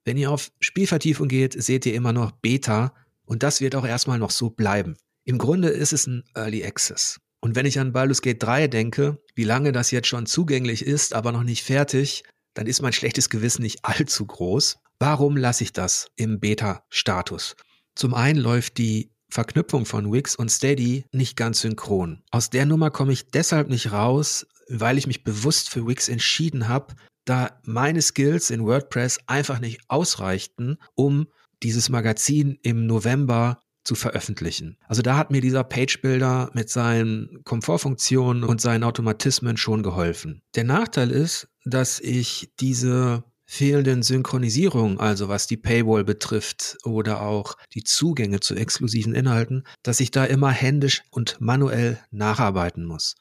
Wenn 0.04 0.18
ihr 0.18 0.32
auf 0.32 0.52
Spielvertiefung 0.60 1.28
geht, 1.28 1.54
seht 1.62 1.86
ihr 1.86 1.94
immer 1.94 2.14
noch 2.14 2.32
Beta 2.32 2.96
und 3.26 3.44
das 3.44 3.62
wird 3.62 3.76
auch 3.76 3.86
erstmal 3.86 4.18
noch 4.18 4.32
so 4.32 4.50
bleiben. 4.50 4.98
Im 5.24 5.38
Grunde 5.38 5.70
ist 5.70 5.94
es 5.94 6.08
ein 6.08 6.24
Early 6.34 6.66
Access. 6.66 7.20
Und 7.42 7.56
wenn 7.56 7.66
ich 7.66 7.80
an 7.80 7.92
Baldur's 7.92 8.22
Gate 8.22 8.42
3 8.42 8.68
denke, 8.68 9.18
wie 9.36 9.44
lange 9.44 9.72
das 9.72 9.92
jetzt 9.92 10.08
schon 10.08 10.28
zugänglich 10.28 10.86
ist, 10.86 11.14
aber 11.14 11.32
noch 11.32 11.44
nicht 11.44 11.64
fertig, 11.64 12.24
dann 12.54 12.68
ist 12.68 12.82
mein 12.82 12.94
schlechtes 12.94 13.30
Gewissen 13.30 13.64
nicht 13.64 13.84
allzu 13.84 14.26
groß. 14.26 14.78
Warum 15.00 15.36
lasse 15.36 15.64
ich 15.64 15.74
das 15.74 16.08
im 16.16 16.40
Beta-Status? 16.40 17.56
Zum 17.96 18.14
einen 18.14 18.40
läuft 18.40 18.78
die 18.78 19.12
Verknüpfung 19.30 19.86
von 19.86 20.12
Wix 20.12 20.36
und 20.36 20.50
Steady 20.50 21.06
nicht 21.12 21.36
ganz 21.36 21.62
synchron. 21.62 22.22
Aus 22.32 22.50
der 22.50 22.66
Nummer 22.66 22.92
komme 22.92 23.14
ich 23.14 23.32
deshalb 23.32 23.70
nicht 23.70 23.92
raus, 23.92 24.46
weil 24.68 24.98
ich 24.98 25.08
mich 25.08 25.24
bewusst 25.24 25.70
für 25.70 25.88
Wix 25.88 26.10
entschieden 26.10 26.68
habe, 26.68 26.94
da 27.26 27.60
meine 27.64 28.02
Skills 28.02 28.50
in 28.50 28.66
WordPress 28.66 29.20
einfach 29.28 29.60
nicht 29.60 29.82
ausreichten, 29.88 30.78
um 30.96 31.28
dieses 31.64 31.90
Magazin 31.90 32.60
im 32.62 32.86
November 32.88 33.62
zu 33.84 33.96
veröffentlichen. 33.96 34.78
Also 34.88 35.02
da 35.02 35.18
hat 35.18 35.32
mir 35.32 35.42
dieser 35.42 35.64
Page 35.64 36.02
Builder 36.02 36.52
mit 36.54 36.70
seinen 36.70 37.44
Komfortfunktionen 37.44 38.44
und 38.44 38.62
seinen 38.62 38.84
Automatismen 38.84 39.58
schon 39.58 39.84
geholfen. 39.84 40.42
Der 40.56 40.64
Nachteil 40.64 41.12
ist, 41.12 41.48
dass 41.66 42.00
ich 42.00 42.52
diese 42.60 43.24
fehlenden 43.46 44.02
Synchronisierungen, 44.02 44.98
also 44.98 45.28
was 45.28 45.46
die 45.46 45.58
Paywall 45.58 46.06
betrifft 46.06 46.78
oder 46.86 47.22
auch 47.22 47.58
die 47.74 47.84
Zugänge 47.84 48.40
zu 48.40 48.56
exklusiven 48.56 49.14
Inhalten, 49.14 49.66
dass 49.84 50.00
ich 50.00 50.10
da 50.10 50.24
immer 50.24 50.52
händisch 50.52 51.04
und 51.12 51.36
manuell 51.42 52.00
nacharbeiten 52.12 52.86
muss. 52.86 53.16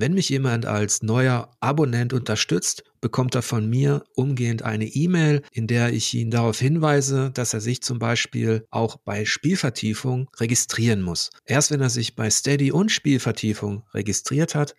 Wenn 0.00 0.14
mich 0.14 0.30
jemand 0.30 0.64
als 0.64 1.02
neuer 1.02 1.54
Abonnent 1.60 2.14
unterstützt, 2.14 2.84
bekommt 3.02 3.34
er 3.34 3.42
von 3.42 3.68
mir 3.68 4.02
umgehend 4.14 4.62
eine 4.62 4.86
E-Mail, 4.86 5.42
in 5.52 5.66
der 5.66 5.92
ich 5.92 6.14
ihn 6.14 6.30
darauf 6.30 6.58
hinweise, 6.58 7.30
dass 7.34 7.52
er 7.52 7.60
sich 7.60 7.82
zum 7.82 7.98
Beispiel 7.98 8.64
auch 8.70 8.96
bei 8.96 9.26
Spielvertiefung 9.26 10.30
registrieren 10.38 11.02
muss. 11.02 11.28
Erst 11.44 11.70
wenn 11.70 11.82
er 11.82 11.90
sich 11.90 12.16
bei 12.16 12.30
Steady 12.30 12.72
und 12.72 12.90
Spielvertiefung 12.90 13.82
registriert 13.92 14.54
hat, 14.54 14.74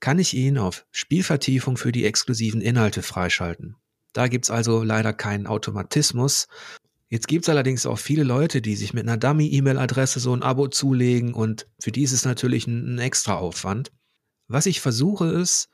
kann 0.00 0.18
ich 0.18 0.32
ihn 0.32 0.56
auf 0.56 0.86
Spielvertiefung 0.92 1.76
für 1.76 1.92
die 1.92 2.06
exklusiven 2.06 2.62
Inhalte 2.62 3.02
freischalten. 3.02 3.76
Da 4.14 4.28
gibt 4.28 4.46
es 4.46 4.50
also 4.50 4.82
leider 4.82 5.12
keinen 5.12 5.46
Automatismus. 5.46 6.48
Jetzt 7.10 7.28
gibt 7.28 7.44
es 7.44 7.50
allerdings 7.50 7.84
auch 7.84 7.98
viele 7.98 8.24
Leute, 8.24 8.62
die 8.62 8.76
sich 8.76 8.94
mit 8.94 9.02
einer 9.02 9.18
Dummy-E-Mail-Adresse 9.18 10.20
so 10.20 10.34
ein 10.34 10.42
Abo 10.42 10.68
zulegen 10.68 11.34
und 11.34 11.66
für 11.78 11.92
die 11.92 12.02
ist 12.04 12.12
es 12.12 12.24
natürlich 12.24 12.66
ein, 12.66 12.94
ein 12.94 12.98
extra 12.98 13.34
Aufwand. 13.34 13.92
Was 14.48 14.66
ich 14.66 14.80
versuche 14.80 15.26
ist, 15.26 15.70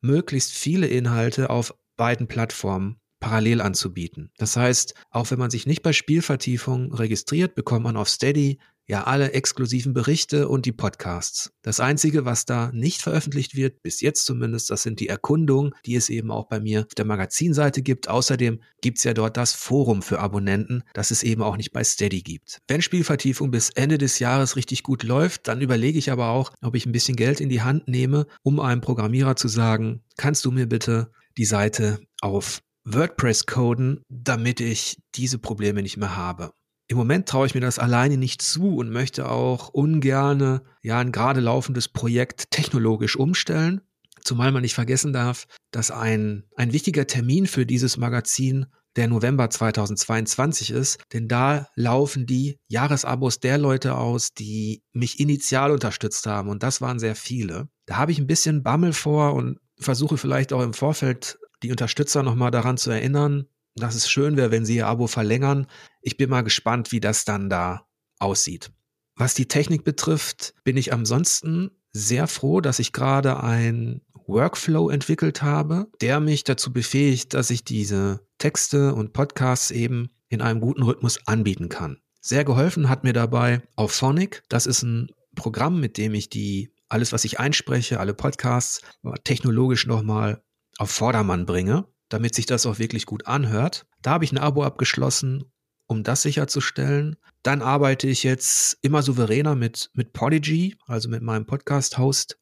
möglichst 0.00 0.52
viele 0.52 0.86
Inhalte 0.86 1.50
auf 1.50 1.74
beiden 1.96 2.26
Plattformen 2.26 3.00
parallel 3.20 3.60
anzubieten. 3.60 4.30
Das 4.36 4.56
heißt, 4.56 4.94
auch 5.10 5.30
wenn 5.30 5.38
man 5.38 5.50
sich 5.50 5.66
nicht 5.66 5.82
bei 5.82 5.92
Spielvertiefung 5.92 6.92
registriert, 6.92 7.54
bekommt 7.54 7.84
man 7.84 7.96
auf 7.96 8.08
Steady 8.08 8.58
ja 8.86 9.04
alle 9.04 9.32
exklusiven 9.32 9.94
Berichte 9.94 10.48
und 10.48 10.66
die 10.66 10.72
Podcasts. 10.72 11.52
Das 11.62 11.80
Einzige, 11.80 12.24
was 12.24 12.44
da 12.44 12.70
nicht 12.72 13.00
veröffentlicht 13.00 13.54
wird, 13.54 13.82
bis 13.82 14.00
jetzt 14.00 14.24
zumindest, 14.26 14.70
das 14.70 14.82
sind 14.82 15.00
die 15.00 15.08
Erkundungen, 15.08 15.74
die 15.86 15.96
es 15.96 16.10
eben 16.10 16.30
auch 16.30 16.48
bei 16.48 16.60
mir 16.60 16.80
auf 16.80 16.94
der 16.94 17.04
Magazinseite 17.04 17.82
gibt. 17.82 18.08
Außerdem 18.08 18.60
gibt 18.80 18.98
es 18.98 19.04
ja 19.04 19.14
dort 19.14 19.36
das 19.36 19.52
Forum 19.52 20.02
für 20.02 20.20
Abonnenten, 20.20 20.82
das 20.92 21.10
es 21.10 21.22
eben 21.22 21.42
auch 21.42 21.56
nicht 21.56 21.72
bei 21.72 21.82
Steady 21.82 22.22
gibt. 22.22 22.58
Wenn 22.68 22.82
Spielvertiefung 22.82 23.50
bis 23.50 23.70
Ende 23.70 23.98
des 23.98 24.18
Jahres 24.18 24.56
richtig 24.56 24.82
gut 24.82 25.02
läuft, 25.02 25.48
dann 25.48 25.60
überlege 25.60 25.98
ich 25.98 26.10
aber 26.12 26.28
auch, 26.28 26.52
ob 26.60 26.74
ich 26.74 26.86
ein 26.86 26.92
bisschen 26.92 27.16
Geld 27.16 27.40
in 27.40 27.48
die 27.48 27.62
Hand 27.62 27.88
nehme, 27.88 28.26
um 28.42 28.60
einem 28.60 28.80
Programmierer 28.80 29.36
zu 29.36 29.48
sagen, 29.48 30.02
kannst 30.16 30.44
du 30.44 30.50
mir 30.50 30.66
bitte 30.66 31.10
die 31.36 31.44
Seite 31.44 32.00
auf 32.20 32.60
WordPress 32.84 33.46
coden, 33.46 34.02
damit 34.08 34.60
ich 34.60 34.98
diese 35.14 35.38
Probleme 35.38 35.82
nicht 35.82 35.96
mehr 35.96 36.16
habe. 36.16 36.52
Im 36.86 36.98
Moment 36.98 37.28
traue 37.28 37.46
ich 37.46 37.54
mir 37.54 37.60
das 37.60 37.78
alleine 37.78 38.16
nicht 38.18 38.42
zu 38.42 38.76
und 38.76 38.90
möchte 38.90 39.30
auch 39.30 39.68
ungerne 39.68 40.62
ja 40.82 40.98
ein 40.98 41.12
gerade 41.12 41.40
laufendes 41.40 41.88
Projekt 41.88 42.50
technologisch 42.50 43.16
umstellen. 43.16 43.80
Zumal 44.22 44.52
man 44.52 44.62
nicht 44.62 44.74
vergessen 44.74 45.12
darf, 45.12 45.46
dass 45.70 45.90
ein, 45.90 46.44
ein 46.56 46.72
wichtiger 46.72 47.06
Termin 47.06 47.46
für 47.46 47.66
dieses 47.66 47.96
Magazin 47.96 48.66
der 48.96 49.08
November 49.08 49.50
2022 49.50 50.70
ist, 50.70 51.02
denn 51.12 51.26
da 51.26 51.66
laufen 51.74 52.26
die 52.26 52.58
Jahresabos 52.68 53.40
der 53.40 53.58
Leute 53.58 53.96
aus, 53.96 54.32
die 54.34 54.82
mich 54.92 55.20
initial 55.20 55.72
unterstützt 55.72 56.26
haben 56.26 56.48
und 56.48 56.62
das 56.62 56.80
waren 56.80 56.98
sehr 56.98 57.16
viele. 57.16 57.68
Da 57.86 57.96
habe 57.96 58.12
ich 58.12 58.18
ein 58.18 58.26
bisschen 58.26 58.62
Bammel 58.62 58.92
vor 58.92 59.34
und 59.34 59.58
versuche 59.78 60.16
vielleicht 60.16 60.52
auch 60.52 60.62
im 60.62 60.74
Vorfeld 60.74 61.38
die 61.62 61.70
Unterstützer 61.70 62.22
nochmal 62.22 62.50
daran 62.50 62.76
zu 62.76 62.90
erinnern, 62.90 63.46
dass 63.76 63.94
es 63.94 64.08
schön 64.08 64.36
wäre, 64.36 64.50
wenn 64.50 64.64
sie 64.64 64.76
ihr 64.76 64.86
Abo 64.86 65.06
verlängern. 65.06 65.66
Ich 66.00 66.16
bin 66.16 66.30
mal 66.30 66.42
gespannt, 66.42 66.92
wie 66.92 67.00
das 67.00 67.24
dann 67.24 67.48
da 67.48 67.86
aussieht. 68.18 68.70
Was 69.16 69.34
die 69.34 69.46
Technik 69.46 69.84
betrifft, 69.84 70.54
bin 70.64 70.76
ich 70.76 70.92
ansonsten 70.92 71.70
sehr 71.92 72.26
froh, 72.26 72.60
dass 72.60 72.78
ich 72.78 72.92
gerade 72.92 73.42
ein 73.42 74.00
Workflow 74.26 74.90
entwickelt 74.90 75.42
habe, 75.42 75.86
der 76.00 76.18
mich 76.20 76.44
dazu 76.44 76.72
befähigt, 76.72 77.34
dass 77.34 77.50
ich 77.50 77.64
diese 77.64 78.26
Texte 78.38 78.94
und 78.94 79.12
Podcasts 79.12 79.70
eben 79.70 80.10
in 80.28 80.40
einem 80.40 80.60
guten 80.60 80.82
Rhythmus 80.82 81.26
anbieten 81.26 81.68
kann. 81.68 81.98
Sehr 82.20 82.44
geholfen 82.44 82.88
hat 82.88 83.04
mir 83.04 83.12
dabei 83.12 83.62
Auphonic. 83.76 84.42
Das 84.48 84.66
ist 84.66 84.82
ein 84.82 85.08
Programm, 85.36 85.78
mit 85.78 85.98
dem 85.98 86.14
ich 86.14 86.30
die 86.30 86.72
alles, 86.88 87.12
was 87.12 87.24
ich 87.24 87.38
einspreche, 87.38 88.00
alle 88.00 88.14
Podcasts 88.14 88.80
technologisch 89.24 89.86
nochmal 89.86 90.42
auf 90.78 90.90
Vordermann 90.90 91.46
bringe 91.46 91.86
damit 92.08 92.34
sich 92.34 92.46
das 92.46 92.66
auch 92.66 92.78
wirklich 92.78 93.06
gut 93.06 93.26
anhört. 93.26 93.86
Da 94.02 94.12
habe 94.12 94.24
ich 94.24 94.32
ein 94.32 94.38
Abo 94.38 94.62
abgeschlossen, 94.62 95.44
um 95.86 96.02
das 96.02 96.22
sicherzustellen. 96.22 97.16
Dann 97.42 97.62
arbeite 97.62 98.06
ich 98.06 98.22
jetzt 98.22 98.78
immer 98.82 99.02
souveräner 99.02 99.54
mit, 99.54 99.90
mit 99.94 100.12
Podigy, 100.12 100.76
also 100.86 101.08
mit 101.08 101.22
meinem 101.22 101.46
Podcast-Host 101.46 102.38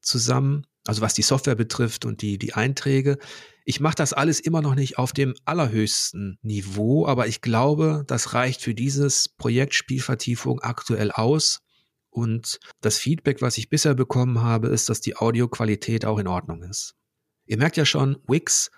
zusammen, 0.00 0.66
also 0.86 1.00
was 1.00 1.14
die 1.14 1.22
Software 1.22 1.54
betrifft 1.54 2.04
und 2.04 2.22
die, 2.22 2.38
die 2.38 2.54
Einträge. 2.54 3.18
Ich 3.64 3.80
mache 3.80 3.94
das 3.94 4.12
alles 4.12 4.40
immer 4.40 4.60
noch 4.60 4.74
nicht 4.74 4.98
auf 4.98 5.12
dem 5.12 5.34
allerhöchsten 5.46 6.38
Niveau, 6.42 7.06
aber 7.06 7.26
ich 7.26 7.40
glaube, 7.40 8.04
das 8.06 8.34
reicht 8.34 8.60
für 8.60 8.74
dieses 8.74 9.28
Projekt 9.28 9.74
Spielvertiefung 9.74 10.60
aktuell 10.60 11.10
aus. 11.10 11.60
Und 12.10 12.60
das 12.80 12.98
Feedback, 12.98 13.40
was 13.42 13.58
ich 13.58 13.70
bisher 13.70 13.94
bekommen 13.94 14.42
habe, 14.42 14.68
ist, 14.68 14.88
dass 14.88 15.00
die 15.00 15.16
Audioqualität 15.16 16.04
auch 16.04 16.18
in 16.18 16.28
Ordnung 16.28 16.62
ist. 16.62 16.94
Ihr 17.46 17.56
merkt 17.56 17.76
ja 17.76 17.84
schon, 17.84 18.18
Wix 18.28 18.70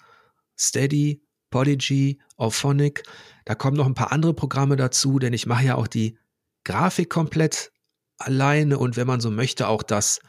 Steady, 0.58 1.22
Podigy, 1.50 2.18
Auphonic. 2.36 3.02
Da 3.44 3.54
kommen 3.54 3.76
noch 3.76 3.86
ein 3.86 3.94
paar 3.94 4.12
andere 4.12 4.34
Programme 4.34 4.76
dazu, 4.76 5.18
denn 5.18 5.32
ich 5.32 5.46
mache 5.46 5.64
ja 5.64 5.74
auch 5.76 5.86
die 5.86 6.18
Grafik 6.64 7.10
komplett 7.10 7.72
alleine 8.18 8.78
und 8.78 8.96
wenn 8.96 9.06
man 9.06 9.20
so 9.20 9.30
möchte, 9.30 9.68
auch 9.68 9.82
das 9.82 10.20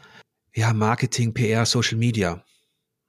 ja, 0.53 0.73
Marketing, 0.73 1.33
PR, 1.33 1.65
Social 1.65 1.97
Media. 1.97 2.43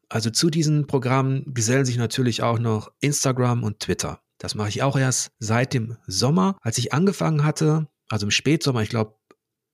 Also 0.09 0.31
zu 0.31 0.49
diesen 0.51 0.87
Programmen 0.87 1.53
gesellen 1.53 1.85
sich 1.85 1.97
natürlich 1.97 2.43
auch 2.43 2.59
noch 2.59 2.91
Instagram 3.01 3.63
und 3.63 3.81
Twitter. 3.81 4.21
Das 4.39 4.55
mache 4.55 4.69
ich 4.69 4.83
auch 4.83 4.97
erst 4.97 5.33
seit 5.39 5.75
dem 5.75 5.97
Sommer, 6.07 6.57
als 6.63 6.79
ich 6.79 6.93
angefangen 6.93 7.45
hatte, 7.45 7.89
also 8.09 8.27
im 8.27 8.31
Spätsommer, 8.31 8.83
ich 8.83 8.89
glaube 8.89 9.18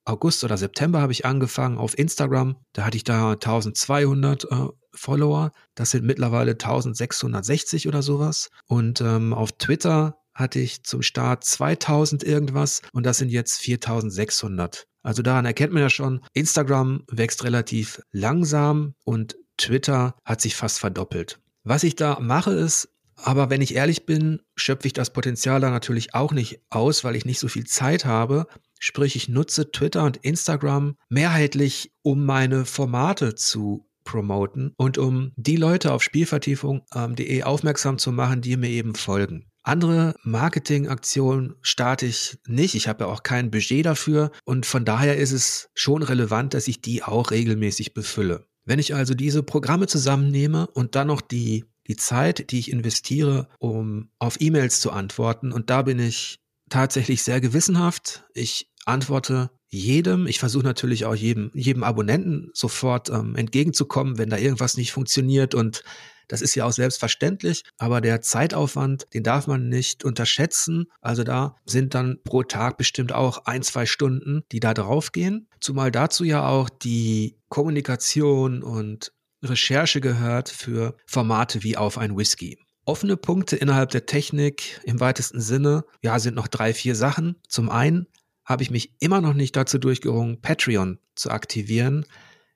August 0.05 0.43
oder 0.43 0.57
September 0.57 1.01
habe 1.01 1.11
ich 1.11 1.25
angefangen 1.25 1.77
auf 1.77 1.97
Instagram. 1.97 2.55
Da 2.73 2.85
hatte 2.85 2.97
ich 2.97 3.03
da 3.03 3.31
1200 3.31 4.45
äh, 4.45 4.67
Follower. 4.93 5.51
Das 5.73 5.91
sind 5.91 6.05
mittlerweile 6.05 6.51
1660 6.51 7.87
oder 7.87 8.01
sowas. 8.01 8.49
Und 8.67 9.01
ähm, 9.01 9.33
auf 9.33 9.51
Twitter 9.53 10.17
hatte 10.33 10.59
ich 10.59 10.83
zum 10.83 11.01
Start 11.01 11.43
2000 11.43 12.23
irgendwas 12.23 12.81
und 12.91 13.05
das 13.05 13.17
sind 13.17 13.29
jetzt 13.29 13.59
4600. 13.59 14.85
Also 15.01 15.21
daran 15.21 15.45
erkennt 15.45 15.73
man 15.73 15.83
ja 15.83 15.89
schon, 15.89 16.21
Instagram 16.33 17.03
wächst 17.09 17.43
relativ 17.43 18.01
langsam 18.11 18.95
und 19.05 19.37
Twitter 19.57 20.15
hat 20.25 20.41
sich 20.41 20.55
fast 20.55 20.79
verdoppelt. 20.79 21.39
Was 21.63 21.83
ich 21.83 21.95
da 21.95 22.19
mache 22.19 22.51
ist, 22.51 22.89
aber 23.15 23.49
wenn 23.49 23.61
ich 23.61 23.75
ehrlich 23.75 24.05
bin, 24.05 24.41
schöpfe 24.55 24.87
ich 24.87 24.93
das 24.93 25.13
Potenzial 25.13 25.61
da 25.61 25.69
natürlich 25.69 26.13
auch 26.13 26.33
nicht 26.33 26.59
aus, 26.69 27.03
weil 27.03 27.15
ich 27.15 27.25
nicht 27.25 27.39
so 27.39 27.47
viel 27.47 27.65
Zeit 27.65 28.05
habe. 28.05 28.47
Sprich, 28.79 29.15
ich 29.15 29.29
nutze 29.29 29.71
Twitter 29.71 30.03
und 30.03 30.17
Instagram 30.17 30.95
mehrheitlich, 31.09 31.91
um 32.01 32.25
meine 32.25 32.65
Formate 32.65 33.35
zu 33.35 33.87
promoten 34.03 34.73
und 34.77 34.97
um 34.97 35.31
die 35.35 35.57
Leute 35.57 35.91
auf 35.91 36.03
Spielvertiefung.de 36.03 37.43
aufmerksam 37.43 37.97
zu 37.97 38.11
machen, 38.11 38.41
die 38.41 38.55
mir 38.55 38.69
eben 38.69 38.95
folgen. 38.95 39.51
Andere 39.63 40.15
Marketingaktionen 40.21 41.55
starte 41.61 42.05
ich 42.05 42.37
nicht. 42.47 42.75
Ich 42.75 42.87
habe 42.87 43.05
ja 43.05 43.09
auch 43.09 43.23
kein 43.23 43.49
Budget 43.49 43.85
dafür 43.85 44.31
und 44.43 44.67
von 44.67 44.85
daher 44.85 45.17
ist 45.17 45.31
es 45.31 45.69
schon 45.73 46.03
relevant, 46.03 46.53
dass 46.53 46.67
ich 46.67 46.81
die 46.81 47.01
auch 47.01 47.31
regelmäßig 47.31 47.95
befülle. 47.95 48.45
Wenn 48.63 48.79
ich 48.79 48.93
also 48.93 49.15
diese 49.15 49.41
Programme 49.41 49.87
zusammennehme 49.87 50.67
und 50.67 50.95
dann 50.95 51.07
noch 51.07 51.21
die, 51.21 51.65
die 51.87 51.95
Zeit, 51.95 52.51
die 52.51 52.59
ich 52.59 52.71
investiere, 52.71 53.47
um 53.57 54.09
auf 54.19 54.39
E-Mails 54.39 54.81
zu 54.81 54.91
antworten, 54.91 55.51
und 55.51 55.71
da 55.71 55.81
bin 55.81 55.97
ich 55.97 56.39
tatsächlich 56.69 57.23
sehr 57.23 57.41
gewissenhaft. 57.41 58.23
Ich 58.33 58.69
antworte 58.85 59.49
jedem. 59.69 60.27
Ich 60.27 60.39
versuche 60.39 60.63
natürlich 60.63 61.05
auch 61.05 61.15
jedem, 61.15 61.51
jedem 61.53 61.83
Abonnenten 61.83 62.49
sofort 62.53 63.09
ähm, 63.09 63.35
entgegenzukommen, 63.35 64.17
wenn 64.17 64.29
da 64.29 64.37
irgendwas 64.37 64.77
nicht 64.77 64.91
funktioniert 64.91 65.53
und 65.55 65.83
das 66.27 66.41
ist 66.41 66.55
ja 66.55 66.65
auch 66.65 66.71
selbstverständlich, 66.71 67.63
aber 67.77 68.01
der 68.01 68.21
Zeitaufwand, 68.21 69.05
den 69.13 69.23
darf 69.23 69.47
man 69.47 69.69
nicht 69.69 70.03
unterschätzen. 70.03 70.85
Also 71.01 71.23
da 71.23 71.55
sind 71.65 71.93
dann 71.93 72.17
pro 72.23 72.43
Tag 72.43 72.77
bestimmt 72.77 73.13
auch 73.13 73.45
ein, 73.45 73.61
zwei 73.61 73.85
Stunden, 73.85 74.43
die 74.51 74.59
da 74.59 74.73
draufgehen. 74.73 75.47
Zumal 75.59 75.91
dazu 75.91 76.23
ja 76.23 76.47
auch 76.47 76.69
die 76.69 77.37
Kommunikation 77.49 78.63
und 78.63 79.11
Recherche 79.43 80.01
gehört 80.01 80.49
für 80.49 80.97
Formate 81.05 81.61
wie 81.61 81.77
auf 81.77 81.97
ein 81.97 82.17
Whisky. 82.17 82.57
Offene 82.85 83.17
Punkte 83.17 83.55
innerhalb 83.55 83.89
der 83.89 84.05
Technik 84.05 84.79
im 84.83 84.99
weitesten 84.99 85.41
Sinne, 85.41 85.85
ja, 86.01 86.19
sind 86.19 86.35
noch 86.35 86.47
drei, 86.47 86.73
vier 86.73 86.95
Sachen. 86.95 87.35
Zum 87.47 87.69
einen 87.69 88.07
habe 88.45 88.63
ich 88.63 88.69
mich 88.69 88.93
immer 88.99 89.21
noch 89.21 89.33
nicht 89.33 89.55
dazu 89.55 89.79
durchgerungen, 89.79 90.39
Patreon 90.41 90.99
zu 91.15 91.31
aktivieren. 91.31 92.05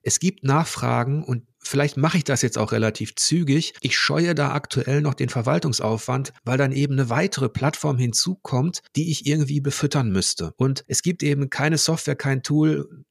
Es 0.02 0.20
gibt 0.20 0.44
Nachfragen 0.44 1.24
und 1.24 1.44
vielleicht 1.58 1.98
mache 1.98 2.18
ich 2.18 2.24
das 2.24 2.42
jetzt 2.42 2.58
auch 2.58 2.72
relativ 2.72 3.16
zügig. 3.16 3.74
Ich 3.82 3.98
scheue 3.98 4.34
da 4.36 4.52
aktuell 4.52 5.02
noch 5.02 5.14
den 5.14 5.30
Verwaltungsaufwand, 5.30 6.32
weil 6.44 6.58
dann 6.58 6.72
eben 6.72 6.94
eine 6.94 7.10
weitere 7.10 7.50
Plattform 7.50 7.98
hinzukommt, 7.98 8.82
die 8.96 9.12
ich 9.12 9.26
irgendwie 9.26 9.60
befüttern 9.60 10.12
müsste. 10.12 10.54
Und 10.58 10.84
es 10.88 11.02
gibt 11.02 11.24
eben 11.24 11.50
keine 11.50 11.78
Software, 11.78 12.16
kein 12.16 12.44
Tool, 12.44 13.04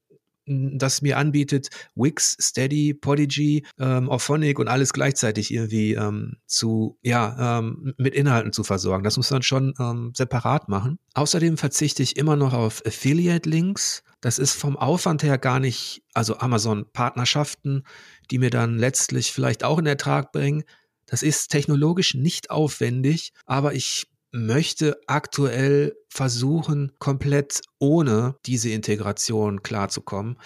das 0.48 1.02
mir 1.02 1.18
anbietet, 1.18 1.68
Wix, 1.94 2.36
Steady, 2.40 2.94
Podigy, 2.94 3.64
ähm, 3.78 4.08
Auphonic 4.08 4.58
und 4.58 4.68
alles 4.68 4.92
gleichzeitig 4.92 5.52
irgendwie 5.52 5.94
ähm, 5.94 6.36
zu, 6.46 6.98
ja, 7.02 7.58
ähm, 7.58 7.94
mit 7.96 8.14
Inhalten 8.14 8.52
zu 8.52 8.64
versorgen. 8.64 9.04
Das 9.04 9.16
muss 9.16 9.30
man 9.30 9.42
schon 9.42 9.74
ähm, 9.78 10.12
separat 10.16 10.68
machen. 10.68 10.98
Außerdem 11.14 11.56
verzichte 11.56 12.02
ich 12.02 12.16
immer 12.16 12.36
noch 12.36 12.52
auf 12.52 12.84
Affiliate-Links. 12.86 14.02
Das 14.20 14.38
ist 14.38 14.54
vom 14.54 14.76
Aufwand 14.76 15.22
her 15.22 15.38
gar 15.38 15.60
nicht, 15.60 16.02
also 16.14 16.38
Amazon-Partnerschaften, 16.38 17.84
die 18.30 18.38
mir 18.38 18.50
dann 18.50 18.78
letztlich 18.78 19.32
vielleicht 19.32 19.64
auch 19.64 19.78
in 19.78 19.86
Ertrag 19.86 20.32
bringen. 20.32 20.64
Das 21.06 21.22
ist 21.22 21.48
technologisch 21.48 22.14
nicht 22.14 22.50
aufwendig, 22.50 23.32
aber 23.46 23.74
ich 23.74 24.06
möchte 24.32 25.00
aktuell 25.06 25.96
versuchen, 26.08 26.92
komplett 26.98 27.60
ohne 27.78 28.36
diese 28.46 28.70
Integration 28.70 29.62
klarzukommen. 29.62 30.38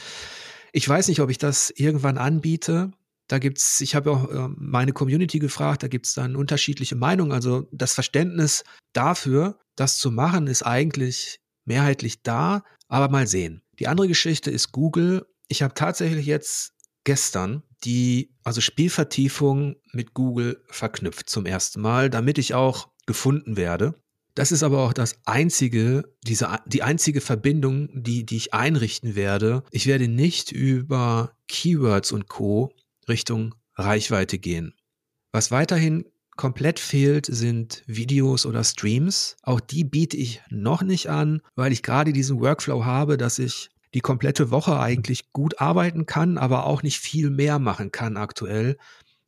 Ich 0.73 0.89
weiß 0.89 1.09
nicht, 1.09 1.21
ob 1.21 1.31
ich 1.31 1.39
das 1.39 1.71
irgendwann 1.71 2.19
anbiete. 2.19 2.93
Da 3.29 3.39
gibt's, 3.39 3.81
ich 3.81 3.95
habe 3.95 4.11
auch 4.11 4.31
äh, 4.31 4.49
meine 4.57 4.93
Community 4.93 5.39
gefragt, 5.39 5.83
da 5.83 5.89
gibt 5.89 6.07
es 6.07 6.15
dann 6.15 6.37
unterschiedliche 6.37 6.97
Meinungen. 6.97 7.33
Also 7.33 7.69
das 7.73 7.95
Verständnis 7.95 8.65
dafür, 8.93 9.59
das 9.77 9.99
zu 9.99 10.11
machen, 10.11 10.47
ist 10.47 10.63
eigentlich 10.63 11.41
mehrheitlich 11.65 12.23
da, 12.23 12.63
aber 12.89 13.09
mal 13.09 13.27
sehen. 13.27 13.63
Die 13.79 13.89
andere 13.89 14.09
Geschichte 14.09 14.51
ist 14.51 14.73
Google. 14.73 15.27
Ich 15.49 15.63
habe 15.63 15.75
tatsächlich 15.75 16.27
jetzt 16.27 16.73
gestern 17.05 17.63
die, 17.85 18.35
also 18.45 18.61
Spielvertiefung 18.61 19.77
mit 19.93 20.15
Google 20.15 20.63
verknüpft 20.69 21.29
zum 21.29 21.47
ersten 21.47 21.81
Mal, 21.81 22.11
damit 22.11 22.39
ich 22.39 22.55
auch 22.55 22.92
gefunden 23.07 23.57
werde. 23.57 23.95
Das 24.35 24.51
ist 24.51 24.63
aber 24.63 24.79
auch 24.79 24.93
das 24.93 25.19
einzige, 25.27 26.05
diese, 26.23 26.59
die 26.67 26.83
einzige 26.83 27.21
Verbindung, 27.21 27.91
die, 27.93 28.25
die 28.25 28.37
ich 28.37 28.55
einrichten 28.55 29.15
werde. 29.15 29.63
Ich 29.71 29.87
werde 29.87 30.09
nicht 30.09 30.53
über 30.53 31.37
Keywords 31.49 32.13
und 32.13 32.29
Co. 32.29 32.73
Richtung 33.09 33.55
Reichweite 33.75 34.39
gehen. 34.39 34.75
Was 35.33 35.51
weiterhin 35.51 36.07
komplett 36.37 36.79
fehlt, 36.79 37.27
sind 37.27 37.83
Videos 37.87 38.47
oder 38.47 38.65
Streams. 38.65 39.37
Auch 39.43 39.61
die 39.61 39.85
biete 39.85 40.17
ich 40.17 40.41
noch 40.49 40.83
nicht 40.83 41.09
an, 41.09 41.43
weil 41.55 41.73
ich 41.73 41.83
gerade 41.83 42.13
diesen 42.13 42.41
Workflow 42.41 42.85
habe, 42.85 43.19
dass 43.19 43.39
ich 43.39 43.69
die 43.95 44.01
komplette 44.01 44.51
Woche 44.51 44.81
eigentlich 44.81 45.33
gut 45.33 45.61
arbeiten 45.61 46.07
kann, 46.07 46.39
aber 46.39 46.65
auch 46.65 46.83
nicht 46.83 46.99
viel 46.99 47.29
mehr 47.29 47.59
machen 47.59 47.93
kann 47.93 48.17
aktuell. 48.17 48.79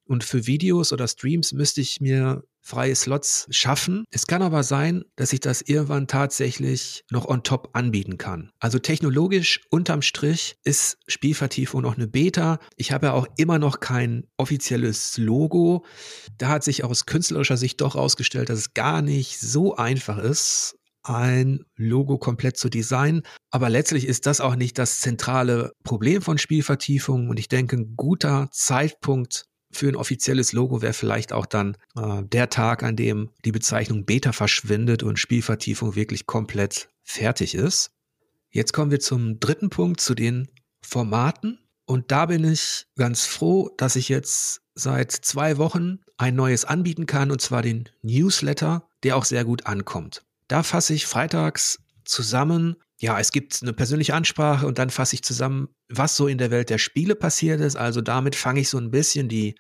Und 0.06 0.24
für 0.24 0.46
Videos 0.46 0.92
oder 0.92 1.08
Streams 1.08 1.52
müsste 1.52 1.80
ich 1.80 2.00
mir 2.00 2.42
freie 2.64 2.94
Slots 2.94 3.46
schaffen. 3.50 4.04
Es 4.10 4.26
kann 4.26 4.40
aber 4.40 4.62
sein, 4.62 5.04
dass 5.16 5.34
ich 5.34 5.40
das 5.40 5.60
irgendwann 5.60 6.06
tatsächlich 6.06 7.04
noch 7.10 7.26
on 7.26 7.42
top 7.42 7.70
anbieten 7.74 8.16
kann. 8.16 8.50
Also 8.58 8.78
technologisch 8.78 9.60
unterm 9.70 10.00
Strich 10.00 10.56
ist 10.64 10.96
Spielvertiefung 11.06 11.82
noch 11.82 11.96
eine 11.96 12.08
Beta. 12.08 12.58
Ich 12.76 12.90
habe 12.90 13.06
ja 13.06 13.12
auch 13.12 13.26
immer 13.36 13.58
noch 13.58 13.80
kein 13.80 14.24
offizielles 14.38 15.18
Logo. 15.18 15.84
Da 16.38 16.48
hat 16.48 16.64
sich 16.64 16.84
aus 16.84 17.04
künstlerischer 17.04 17.58
Sicht 17.58 17.82
doch 17.82 17.94
herausgestellt, 17.96 18.48
dass 18.48 18.58
es 18.58 18.74
gar 18.74 19.02
nicht 19.02 19.40
so 19.40 19.76
einfach 19.76 20.16
ist, 20.18 20.76
ein 21.02 21.66
Logo 21.76 22.16
komplett 22.16 22.56
zu 22.56 22.70
designen. 22.70 23.22
Aber 23.50 23.68
letztlich 23.68 24.06
ist 24.06 24.24
das 24.24 24.40
auch 24.40 24.56
nicht 24.56 24.78
das 24.78 25.00
zentrale 25.00 25.72
Problem 25.84 26.22
von 26.22 26.38
Spielvertiefung. 26.38 27.28
Und 27.28 27.38
ich 27.38 27.48
denke, 27.48 27.76
ein 27.76 27.94
guter 27.94 28.48
Zeitpunkt 28.52 29.44
für 29.74 29.88
ein 29.88 29.96
offizielles 29.96 30.52
Logo 30.52 30.82
wäre 30.82 30.92
vielleicht 30.92 31.32
auch 31.32 31.46
dann 31.46 31.76
äh, 31.96 32.22
der 32.22 32.50
Tag, 32.50 32.82
an 32.82 32.96
dem 32.96 33.30
die 33.44 33.52
Bezeichnung 33.52 34.04
Beta 34.04 34.32
verschwindet 34.32 35.02
und 35.02 35.18
Spielvertiefung 35.18 35.94
wirklich 35.94 36.26
komplett 36.26 36.88
fertig 37.02 37.54
ist. 37.54 37.90
Jetzt 38.50 38.72
kommen 38.72 38.90
wir 38.90 39.00
zum 39.00 39.40
dritten 39.40 39.70
Punkt, 39.70 40.00
zu 40.00 40.14
den 40.14 40.48
Formaten. 40.80 41.58
Und 41.86 42.10
da 42.12 42.26
bin 42.26 42.44
ich 42.44 42.86
ganz 42.96 43.26
froh, 43.26 43.70
dass 43.76 43.96
ich 43.96 44.08
jetzt 44.08 44.62
seit 44.74 45.12
zwei 45.12 45.58
Wochen 45.58 45.98
ein 46.16 46.34
neues 46.34 46.64
anbieten 46.64 47.06
kann, 47.06 47.30
und 47.30 47.40
zwar 47.40 47.62
den 47.62 47.88
Newsletter, 48.02 48.88
der 49.02 49.16
auch 49.16 49.24
sehr 49.24 49.44
gut 49.44 49.66
ankommt. 49.66 50.24
Da 50.48 50.62
fasse 50.62 50.94
ich 50.94 51.06
freitags 51.06 51.80
zusammen 52.04 52.76
ja, 53.00 53.18
es 53.18 53.32
gibt 53.32 53.60
eine 53.62 53.72
persönliche 53.72 54.14
Ansprache 54.14 54.66
und 54.66 54.78
dann 54.78 54.90
fasse 54.90 55.14
ich 55.14 55.22
zusammen, 55.22 55.68
was 55.88 56.16
so 56.16 56.28
in 56.28 56.38
der 56.38 56.50
Welt 56.50 56.70
der 56.70 56.78
Spiele 56.78 57.14
passiert 57.14 57.60
ist. 57.60 57.76
Also 57.76 58.00
damit 58.00 58.36
fange 58.36 58.60
ich 58.60 58.68
so 58.68 58.78
ein 58.78 58.90
bisschen 58.90 59.28
die, 59.28 59.56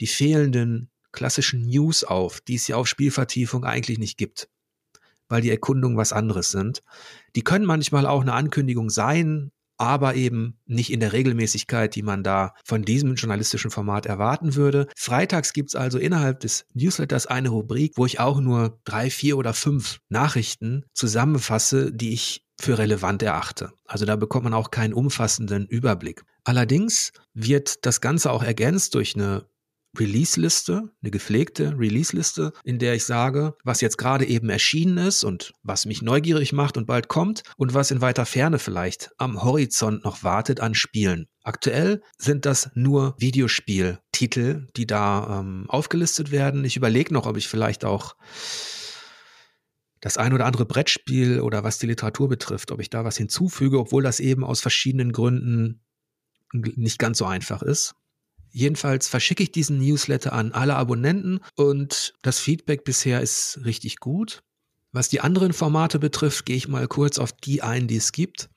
die 0.00 0.06
fehlenden 0.06 0.90
klassischen 1.12 1.62
News 1.62 2.04
auf, 2.04 2.40
die 2.40 2.56
es 2.56 2.68
ja 2.68 2.76
auf 2.76 2.86
Spielvertiefung 2.86 3.64
eigentlich 3.64 3.98
nicht 3.98 4.18
gibt, 4.18 4.48
weil 5.28 5.40
die 5.40 5.50
Erkundungen 5.50 5.96
was 5.96 6.12
anderes 6.12 6.50
sind. 6.50 6.82
Die 7.36 7.42
können 7.42 7.64
manchmal 7.64 8.06
auch 8.06 8.20
eine 8.20 8.34
Ankündigung 8.34 8.90
sein, 8.90 9.50
aber 9.78 10.16
eben 10.16 10.58
nicht 10.66 10.92
in 10.92 11.00
der 11.00 11.12
Regelmäßigkeit, 11.12 11.94
die 11.94 12.02
man 12.02 12.22
da 12.22 12.52
von 12.64 12.82
diesem 12.82 13.14
journalistischen 13.14 13.70
Format 13.70 14.06
erwarten 14.06 14.56
würde. 14.56 14.88
Freitags 14.96 15.52
gibt's 15.52 15.76
also 15.76 15.98
innerhalb 15.98 16.40
des 16.40 16.66
Newsletters 16.74 17.26
eine 17.26 17.48
Rubrik, 17.48 17.92
wo 17.96 18.04
ich 18.04 18.20
auch 18.20 18.40
nur 18.40 18.80
drei, 18.84 19.08
vier 19.08 19.38
oder 19.38 19.54
fünf 19.54 20.00
Nachrichten 20.08 20.84
zusammenfasse, 20.94 21.92
die 21.92 22.12
ich 22.12 22.44
für 22.60 22.78
relevant 22.78 23.22
erachte. 23.22 23.72
Also 23.86 24.04
da 24.04 24.16
bekommt 24.16 24.44
man 24.44 24.54
auch 24.54 24.70
keinen 24.70 24.94
umfassenden 24.94 25.66
Überblick. 25.66 26.24
Allerdings 26.44 27.12
wird 27.34 27.86
das 27.86 28.00
Ganze 28.00 28.32
auch 28.32 28.42
ergänzt 28.42 28.94
durch 28.94 29.14
eine 29.14 29.46
Release-Liste, 29.98 30.90
eine 31.02 31.10
gepflegte 31.10 31.74
Release-Liste, 31.78 32.52
in 32.62 32.78
der 32.78 32.94
ich 32.94 33.04
sage, 33.04 33.54
was 33.64 33.80
jetzt 33.80 33.96
gerade 33.96 34.26
eben 34.26 34.50
erschienen 34.50 34.98
ist 34.98 35.24
und 35.24 35.52
was 35.62 35.86
mich 35.86 36.02
neugierig 36.02 36.52
macht 36.52 36.76
und 36.76 36.86
bald 36.86 37.08
kommt 37.08 37.42
und 37.56 37.74
was 37.74 37.90
in 37.90 38.00
weiter 38.00 38.26
Ferne 38.26 38.58
vielleicht 38.58 39.10
am 39.18 39.42
Horizont 39.42 40.04
noch 40.04 40.22
wartet 40.24 40.60
an 40.60 40.74
Spielen. 40.74 41.26
Aktuell 41.42 42.02
sind 42.18 42.44
das 42.44 42.70
nur 42.74 43.14
Videospieltitel, 43.18 44.66
die 44.76 44.86
da 44.86 45.40
ähm, 45.40 45.64
aufgelistet 45.68 46.30
werden. 46.30 46.64
Ich 46.64 46.76
überlege 46.76 47.14
noch, 47.14 47.26
ob 47.26 47.36
ich 47.36 47.48
vielleicht 47.48 47.84
auch 47.84 48.16
das 50.00 50.16
ein 50.16 50.32
oder 50.32 50.46
andere 50.46 50.64
Brettspiel 50.64 51.40
oder 51.40 51.64
was 51.64 51.78
die 51.78 51.86
Literatur 51.86 52.28
betrifft, 52.28 52.70
ob 52.70 52.80
ich 52.80 52.90
da 52.90 53.04
was 53.04 53.16
hinzufüge, 53.16 53.78
obwohl 53.78 54.02
das 54.02 54.20
eben 54.20 54.44
aus 54.44 54.60
verschiedenen 54.60 55.12
Gründen 55.12 55.80
nicht 56.52 56.98
ganz 56.98 57.18
so 57.18 57.26
einfach 57.26 57.62
ist. 57.62 57.94
Jedenfalls 58.50 59.08
verschicke 59.08 59.42
ich 59.42 59.52
diesen 59.52 59.78
Newsletter 59.78 60.32
an 60.32 60.52
alle 60.52 60.76
Abonnenten 60.76 61.40
und 61.54 62.14
das 62.22 62.38
Feedback 62.38 62.84
bisher 62.84 63.20
ist 63.20 63.60
richtig 63.64 63.98
gut. 63.98 64.42
Was 64.90 65.10
die 65.10 65.20
anderen 65.20 65.52
Formate 65.52 65.98
betrifft, 65.98 66.46
gehe 66.46 66.56
ich 66.56 66.68
mal 66.68 66.88
kurz 66.88 67.18
auf 67.18 67.32
die 67.32 67.62
ein, 67.62 67.88
die 67.88 67.96
es 67.96 68.12
gibt. 68.12 68.48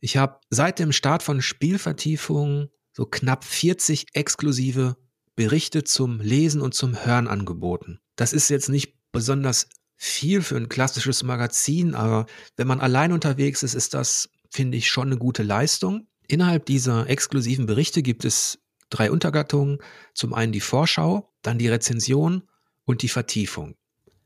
Ich 0.00 0.16
habe 0.16 0.40
seit 0.50 0.78
dem 0.78 0.92
Start 0.92 1.22
von 1.22 1.42
Spielvertiefungen 1.42 2.70
so 2.92 3.06
knapp 3.06 3.44
40 3.44 4.06
exklusive 4.14 4.96
Berichte 5.36 5.84
zum 5.84 6.20
Lesen 6.20 6.60
und 6.60 6.74
zum 6.74 7.04
Hören 7.04 7.28
angeboten. 7.28 8.00
Das 8.16 8.32
ist 8.32 8.50
jetzt 8.50 8.68
nicht 8.68 8.94
besonders 9.12 9.68
viel 10.02 10.40
für 10.40 10.56
ein 10.56 10.70
klassisches 10.70 11.22
Magazin, 11.22 11.94
aber 11.94 12.24
wenn 12.56 12.66
man 12.66 12.80
allein 12.80 13.12
unterwegs 13.12 13.62
ist, 13.62 13.74
ist 13.74 13.92
das, 13.92 14.30
finde 14.48 14.78
ich, 14.78 14.88
schon 14.88 15.08
eine 15.08 15.18
gute 15.18 15.42
Leistung. 15.42 16.06
Innerhalb 16.26 16.64
dieser 16.64 17.06
exklusiven 17.10 17.66
Berichte 17.66 18.00
gibt 18.00 18.24
es 18.24 18.60
drei 18.88 19.10
Untergattungen. 19.10 19.76
Zum 20.14 20.32
einen 20.32 20.52
die 20.52 20.62
Vorschau, 20.62 21.30
dann 21.42 21.58
die 21.58 21.68
Rezension 21.68 22.44
und 22.86 23.02
die 23.02 23.10
Vertiefung. 23.10 23.74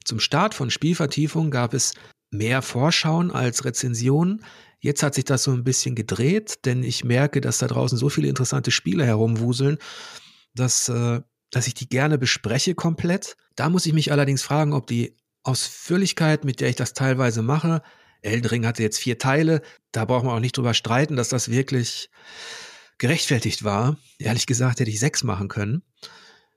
Zum 0.04 0.20
Start 0.20 0.54
von 0.54 0.70
Spielvertiefung 0.70 1.50
gab 1.50 1.74
es 1.74 1.94
mehr 2.30 2.62
Vorschauen 2.62 3.32
als 3.32 3.64
Rezensionen. 3.64 4.44
Jetzt 4.78 5.02
hat 5.02 5.16
sich 5.16 5.24
das 5.24 5.42
so 5.42 5.50
ein 5.50 5.64
bisschen 5.64 5.96
gedreht, 5.96 6.64
denn 6.66 6.84
ich 6.84 7.02
merke, 7.02 7.40
dass 7.40 7.58
da 7.58 7.66
draußen 7.66 7.98
so 7.98 8.08
viele 8.08 8.28
interessante 8.28 8.70
Spiele 8.70 9.04
herumwuseln, 9.04 9.78
dass, 10.54 10.88
äh, 10.88 11.20
dass 11.50 11.66
ich 11.66 11.74
die 11.74 11.88
gerne 11.88 12.16
bespreche 12.16 12.76
komplett. 12.76 13.37
Da 13.56 13.68
muss 13.70 13.87
ich 13.87 13.92
mich 13.92 14.12
allerdings 14.12 14.42
fragen, 14.42 14.72
ob 14.72 14.87
die 14.87 15.16
Ausführlichkeit, 15.44 16.44
mit 16.44 16.61
der 16.61 16.68
ich 16.68 16.76
das 16.76 16.94
teilweise 16.94 17.42
mache, 17.42 17.83
Elden 18.24 18.46
Ring 18.46 18.66
hatte 18.66 18.83
jetzt 18.83 18.98
vier 18.98 19.18
Teile, 19.18 19.61
da 19.92 20.04
braucht 20.04 20.24
man 20.24 20.35
auch 20.35 20.40
nicht 20.40 20.57
drüber 20.57 20.74
streiten, 20.74 21.16
dass 21.16 21.28
das 21.28 21.50
wirklich 21.50 22.11
gerechtfertigt 22.98 23.64
war. 23.64 23.98
Ehrlich 24.18 24.46
gesagt 24.46 24.80
hätte 24.80 24.90
ich 24.90 24.98
sechs 24.98 25.22
machen 25.22 25.48
können. 25.48 25.83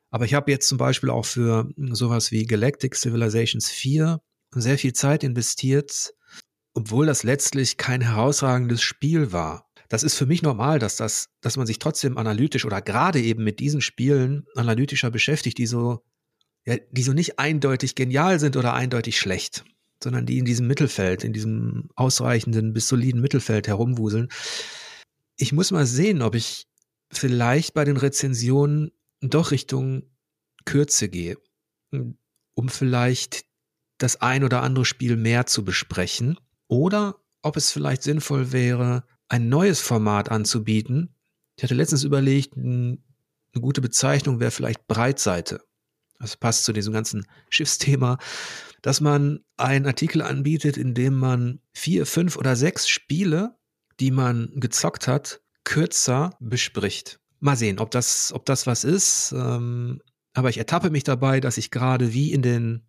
Aber 0.10 0.26
ich 0.26 0.34
habe 0.34 0.50
jetzt 0.50 0.70
zum 0.70 0.78
Beispiel 0.78 1.10
auch 1.10 1.26
für 1.26 1.70
sowas 1.92 2.32
wie 2.32 2.46
Galactic 2.46 2.96
Civilizations 2.96 3.70
4 3.70 4.22
sehr 4.52 4.78
viel 4.78 4.94
Zeit 4.94 5.24
investiert, 5.24 6.14
obwohl 6.74 7.06
das 7.06 7.24
letztlich 7.24 7.78
kein 7.78 8.02
herausragendes 8.02 8.82
Spiel 8.82 9.34
war. 9.34 9.70
Das 9.90 10.04
ist 10.04 10.16
für 10.16 10.26
mich 10.26 10.42
normal, 10.42 10.80
dass 10.80 10.96
das, 10.96 11.30
dass 11.42 11.58
man 11.58 11.68
sich 11.68 11.80
trotzdem 11.80 12.18
analytisch 12.18 12.66
oder 12.66 12.82
gerade 12.82 13.22
eben 13.22 13.44
mit 13.44 13.60
diesen 13.60 13.82
Spielen 13.82 14.46
analytischer 14.56 15.12
beschäftigt, 15.12 15.58
die 15.58 15.68
so, 15.68 16.04
ja, 16.68 16.76
die 16.92 17.02
so 17.02 17.14
nicht 17.14 17.40
eindeutig 17.40 17.96
genial 17.96 18.40
sind 18.40 18.58
oder 18.58 18.74
eindeutig 18.74 19.18
schlecht, 19.18 19.64
sondern 20.04 20.26
die 20.26 20.38
in 20.38 20.44
diesem 20.44 20.68
Mittelfeld, 20.68 21.24
in 21.24 21.32
diesem 21.32 21.90
ausreichenden 21.96 22.74
bis 22.74 22.90
soliden 22.90 23.22
Mittelfeld 23.22 23.68
herumwuseln. 23.68 24.28
Ich 25.38 25.54
muss 25.54 25.72
mal 25.72 25.86
sehen, 25.86 26.22
ob 26.22 26.36
ich 26.36 26.68
vielleicht 27.10 27.74
bei 27.74 27.86
den 27.86 27.96
Rezensionen 27.96 28.92
doch 29.22 29.52
Richtung 29.52 30.04
Kürze 30.66 31.08
gehe, 31.08 31.38
um 32.54 32.68
vielleicht 32.68 33.46
das 33.98 34.20
ein 34.20 34.44
oder 34.44 34.62
andere 34.62 34.84
Spiel 34.84 35.16
mehr 35.16 35.46
zu 35.46 35.64
besprechen 35.64 36.38
oder 36.68 37.16
ob 37.42 37.56
es 37.56 37.72
vielleicht 37.72 38.04
sinnvoll 38.04 38.52
wäre, 38.52 39.06
ein 39.30 39.48
neues 39.48 39.80
Format 39.80 40.30
anzubieten. 40.30 41.16
Ich 41.56 41.64
hatte 41.64 41.76
letztens 41.76 42.04
überlegt, 42.04 42.58
eine 42.58 43.00
gute 43.54 43.80
Bezeichnung 43.80 44.42
wäre 44.42 44.52
vielleicht 44.52 44.86
Breitseite. 44.88 45.67
Das 46.20 46.36
passt 46.36 46.66
zu 46.66 46.74
diesem 46.74 46.94
ganzen 46.94 47.26
Schiffsthema, 47.50 48.18
dass 48.82 49.02
man 49.02 49.42
einen 49.58 49.86
Artikel 49.86 50.22
anbietet, 50.22 50.78
in 50.78 50.94
dem 50.94 51.16
man 51.16 51.60
vier, 51.74 52.06
fünf 52.06 52.38
oder 52.38 52.56
sechs 52.56 52.88
Spiele, 52.88 53.56
die 54.00 54.12
man 54.12 54.52
gezockt 54.56 55.08
hat, 55.08 55.42
kürzer 55.64 56.36
bespricht. 56.40 57.20
Mal 57.40 57.58
sehen, 57.58 57.80
ob 57.80 57.92
das, 57.92 58.32
ob 58.34 58.46
das 58.46 58.66
was 58.66 58.84
ist. 58.84 59.34
Ähm, 59.36 60.02
aber 60.34 60.50
ich 60.50 60.58
ertappe 60.58 60.90
mich 60.90 61.04
dabei, 61.04 61.40
dass 61.40 61.58
ich 61.58 61.72
gerade 61.72 62.14
wie 62.14 62.32
in 62.32 62.42
den 62.42 62.88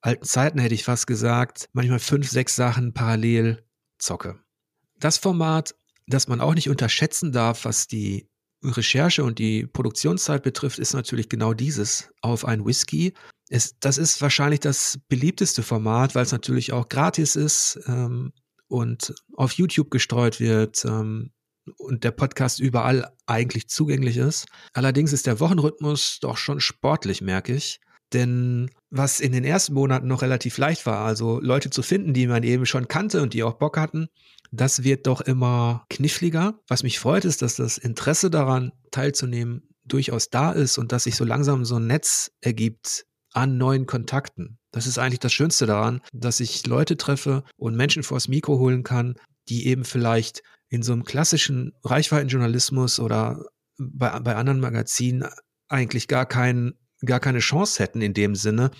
alten 0.00 0.24
Zeiten 0.24 0.58
hätte 0.58 0.74
ich 0.74 0.84
fast 0.84 1.06
gesagt, 1.06 1.68
manchmal 1.72 1.98
fünf, 1.98 2.30
sechs 2.30 2.56
Sachen 2.56 2.92
parallel 2.92 3.64
zocke. 3.98 4.38
Das 4.98 5.18
Format, 5.18 5.74
das 6.06 6.28
man 6.28 6.40
auch 6.40 6.54
nicht 6.54 6.70
unterschätzen 6.70 7.32
darf, 7.32 7.64
was 7.64 7.86
die 7.86 8.28
Recherche 8.62 9.24
und 9.24 9.38
die 9.38 9.66
Produktionszeit 9.66 10.42
betrifft, 10.42 10.78
ist 10.78 10.94
natürlich 10.94 11.28
genau 11.28 11.54
dieses 11.54 12.10
auf 12.20 12.44
ein 12.44 12.64
Whisky. 12.64 13.14
Es, 13.48 13.78
das 13.78 13.98
ist 13.98 14.20
wahrscheinlich 14.22 14.60
das 14.60 14.98
beliebteste 15.08 15.62
Format, 15.62 16.14
weil 16.14 16.24
es 16.24 16.32
natürlich 16.32 16.72
auch 16.72 16.88
gratis 16.88 17.36
ist 17.36 17.78
ähm, 17.86 18.32
und 18.68 19.14
auf 19.36 19.52
YouTube 19.52 19.90
gestreut 19.90 20.40
wird 20.40 20.84
ähm, 20.84 21.30
und 21.78 22.04
der 22.04 22.10
Podcast 22.10 22.60
überall 22.60 23.12
eigentlich 23.26 23.68
zugänglich 23.68 24.16
ist. 24.16 24.46
Allerdings 24.72 25.12
ist 25.12 25.26
der 25.26 25.40
Wochenrhythmus 25.40 26.18
doch 26.20 26.36
schon 26.36 26.60
sportlich, 26.60 27.20
merke 27.22 27.54
ich. 27.54 27.80
Denn 28.12 28.70
was 28.90 29.18
in 29.18 29.32
den 29.32 29.44
ersten 29.44 29.74
Monaten 29.74 30.06
noch 30.06 30.22
relativ 30.22 30.58
leicht 30.58 30.86
war, 30.86 31.04
also 31.04 31.40
Leute 31.40 31.70
zu 31.70 31.82
finden, 31.82 32.14
die 32.14 32.28
man 32.28 32.44
eben 32.44 32.64
schon 32.64 32.86
kannte 32.86 33.20
und 33.20 33.34
die 33.34 33.42
auch 33.42 33.54
Bock 33.54 33.76
hatten, 33.76 34.08
das 34.60 34.84
wird 34.84 35.06
doch 35.06 35.20
immer 35.20 35.84
kniffliger. 35.90 36.58
Was 36.68 36.82
mich 36.82 36.98
freut, 36.98 37.24
ist, 37.24 37.42
dass 37.42 37.56
das 37.56 37.78
Interesse 37.78 38.30
daran 38.30 38.72
teilzunehmen 38.90 39.68
durchaus 39.84 40.30
da 40.30 40.52
ist 40.52 40.78
und 40.78 40.92
dass 40.92 41.04
sich 41.04 41.16
so 41.16 41.24
langsam 41.24 41.64
so 41.64 41.76
ein 41.76 41.86
Netz 41.86 42.30
ergibt 42.40 43.06
an 43.32 43.58
neuen 43.58 43.86
Kontakten. 43.86 44.58
Das 44.72 44.86
ist 44.86 44.98
eigentlich 44.98 45.20
das 45.20 45.32
Schönste 45.32 45.66
daran, 45.66 46.00
dass 46.12 46.40
ich 46.40 46.66
Leute 46.66 46.96
treffe 46.96 47.44
und 47.56 47.76
Menschen 47.76 48.02
vors 48.02 48.28
Mikro 48.28 48.58
holen 48.58 48.82
kann, 48.82 49.16
die 49.48 49.66
eben 49.66 49.84
vielleicht 49.84 50.42
in 50.68 50.82
so 50.82 50.92
einem 50.92 51.04
klassischen 51.04 51.72
Reichweitenjournalismus 51.84 52.98
oder 52.98 53.44
bei, 53.78 54.18
bei 54.20 54.34
anderen 54.36 54.60
Magazinen 54.60 55.28
eigentlich 55.68 56.08
gar 56.08 56.26
keinen 56.26 56.74
gar 57.04 57.20
keine 57.20 57.40
Chance 57.40 57.82
hätten 57.82 58.00
in 58.00 58.14
dem 58.14 58.34
Sinne, 58.34 58.70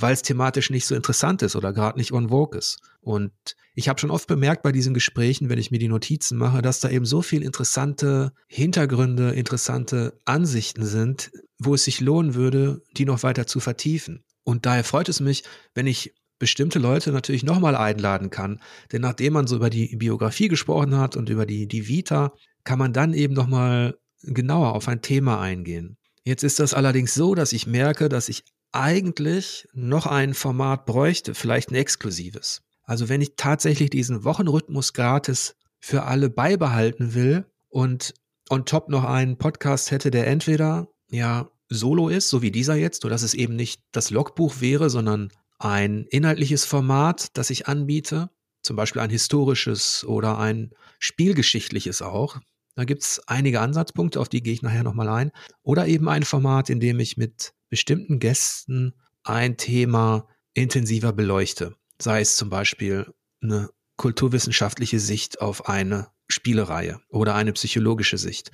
weil 0.00 0.14
es 0.14 0.22
thematisch 0.22 0.70
nicht 0.70 0.86
so 0.86 0.94
interessant 0.94 1.42
ist 1.42 1.56
oder 1.56 1.72
gerade 1.72 1.98
nicht 1.98 2.12
on 2.12 2.30
vogue 2.30 2.58
ist. 2.58 2.80
Und 3.00 3.32
ich 3.74 3.88
habe 3.88 3.98
schon 3.98 4.10
oft 4.10 4.26
bemerkt 4.26 4.62
bei 4.62 4.72
diesen 4.72 4.94
Gesprächen, 4.94 5.48
wenn 5.48 5.58
ich 5.58 5.70
mir 5.70 5.78
die 5.78 5.88
Notizen 5.88 6.38
mache, 6.38 6.62
dass 6.62 6.80
da 6.80 6.88
eben 6.88 7.04
so 7.04 7.20
viel 7.22 7.42
interessante 7.42 8.32
Hintergründe, 8.46 9.30
interessante 9.30 10.18
Ansichten 10.24 10.84
sind, 10.84 11.30
wo 11.58 11.74
es 11.74 11.84
sich 11.84 12.00
lohnen 12.00 12.34
würde, 12.34 12.82
die 12.96 13.04
noch 13.04 13.22
weiter 13.22 13.46
zu 13.46 13.60
vertiefen. 13.60 14.24
Und 14.44 14.66
daher 14.66 14.84
freut 14.84 15.08
es 15.08 15.20
mich, 15.20 15.44
wenn 15.74 15.86
ich 15.86 16.14
bestimmte 16.38 16.78
Leute 16.78 17.12
natürlich 17.12 17.44
nochmal 17.44 17.76
einladen 17.76 18.30
kann. 18.30 18.60
Denn 18.90 19.02
nachdem 19.02 19.34
man 19.34 19.46
so 19.46 19.56
über 19.56 19.70
die 19.70 19.94
Biografie 19.96 20.48
gesprochen 20.48 20.96
hat 20.96 21.16
und 21.16 21.28
über 21.28 21.46
die, 21.46 21.68
die 21.68 21.86
Vita, 21.86 22.32
kann 22.64 22.78
man 22.78 22.92
dann 22.92 23.14
eben 23.14 23.34
nochmal 23.34 23.96
genauer 24.22 24.74
auf 24.74 24.88
ein 24.88 25.02
Thema 25.02 25.40
eingehen. 25.40 25.98
Jetzt 26.24 26.44
ist 26.44 26.58
das 26.58 26.74
allerdings 26.74 27.14
so, 27.14 27.34
dass 27.34 27.52
ich 27.52 27.66
merke, 27.66 28.08
dass 28.08 28.28
ich 28.28 28.44
eigentlich 28.72 29.68
noch 29.72 30.06
ein 30.06 30.34
Format 30.34 30.86
bräuchte, 30.86 31.34
vielleicht 31.34 31.70
ein 31.70 31.74
exklusives. 31.74 32.62
Also 32.84 33.08
wenn 33.08 33.20
ich 33.20 33.34
tatsächlich 33.36 33.90
diesen 33.90 34.24
Wochenrhythmus 34.24 34.92
gratis 34.92 35.54
für 35.78 36.04
alle 36.04 36.30
beibehalten 36.30 37.14
will 37.14 37.46
und 37.68 38.14
on 38.50 38.64
top 38.64 38.88
noch 38.88 39.04
einen 39.04 39.38
Podcast 39.38 39.90
hätte, 39.90 40.10
der 40.10 40.26
entweder 40.26 40.88
ja 41.08 41.50
solo 41.68 42.08
ist, 42.08 42.28
so 42.28 42.42
wie 42.42 42.50
dieser 42.50 42.74
jetzt, 42.74 43.04
oder 43.04 43.14
dass 43.14 43.22
es 43.22 43.34
eben 43.34 43.56
nicht 43.56 43.80
das 43.92 44.10
Logbuch 44.10 44.60
wäre, 44.60 44.90
sondern 44.90 45.30
ein 45.58 46.06
inhaltliches 46.06 46.64
Format, 46.64 47.28
das 47.36 47.50
ich 47.50 47.68
anbiete, 47.68 48.30
zum 48.62 48.76
Beispiel 48.76 49.00
ein 49.00 49.10
historisches 49.10 50.04
oder 50.04 50.38
ein 50.38 50.72
spielgeschichtliches 50.98 52.02
auch, 52.02 52.38
da 52.74 52.84
gibt 52.84 53.02
es 53.02 53.20
einige 53.26 53.60
Ansatzpunkte, 53.60 54.20
auf 54.20 54.28
die 54.28 54.42
gehe 54.42 54.54
ich 54.54 54.62
nachher 54.62 54.82
nochmal 54.82 55.08
ein. 55.08 55.30
Oder 55.62 55.86
eben 55.86 56.08
ein 56.08 56.22
Format, 56.22 56.70
in 56.70 56.80
dem 56.80 57.00
ich 57.00 57.16
mit 57.16 57.52
bestimmten 57.72 58.18
Gästen 58.18 58.92
ein 59.24 59.56
Thema 59.56 60.28
intensiver 60.52 61.14
beleuchte. 61.14 61.74
Sei 61.98 62.20
es 62.20 62.36
zum 62.36 62.50
Beispiel 62.50 63.14
eine 63.42 63.70
kulturwissenschaftliche 63.96 65.00
Sicht 65.00 65.40
auf 65.40 65.70
eine 65.70 66.08
Spielereihe 66.28 67.00
oder 67.08 67.34
eine 67.34 67.54
psychologische 67.54 68.18
Sicht. 68.18 68.50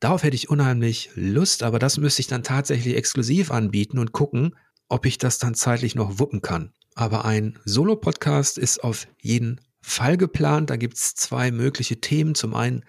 Darauf 0.00 0.24
hätte 0.24 0.34
ich 0.34 0.50
unheimlich 0.50 1.10
Lust, 1.14 1.62
aber 1.62 1.78
das 1.78 1.96
müsste 1.96 2.22
ich 2.22 2.26
dann 2.26 2.42
tatsächlich 2.42 2.96
exklusiv 2.96 3.52
anbieten 3.52 4.00
und 4.00 4.10
gucken, 4.10 4.56
ob 4.88 5.06
ich 5.06 5.16
das 5.16 5.38
dann 5.38 5.54
zeitlich 5.54 5.94
noch 5.94 6.18
wuppen 6.18 6.42
kann. 6.42 6.72
Aber 6.96 7.24
ein 7.24 7.60
Solo-Podcast 7.64 8.58
ist 8.58 8.82
auf 8.82 9.06
jeden 9.20 9.60
Fall 9.80 10.16
geplant. 10.16 10.70
Da 10.70 10.76
gibt 10.76 10.96
es 10.96 11.14
zwei 11.14 11.52
mögliche 11.52 12.00
Themen. 12.00 12.34
Zum 12.34 12.52
einen 12.54 12.84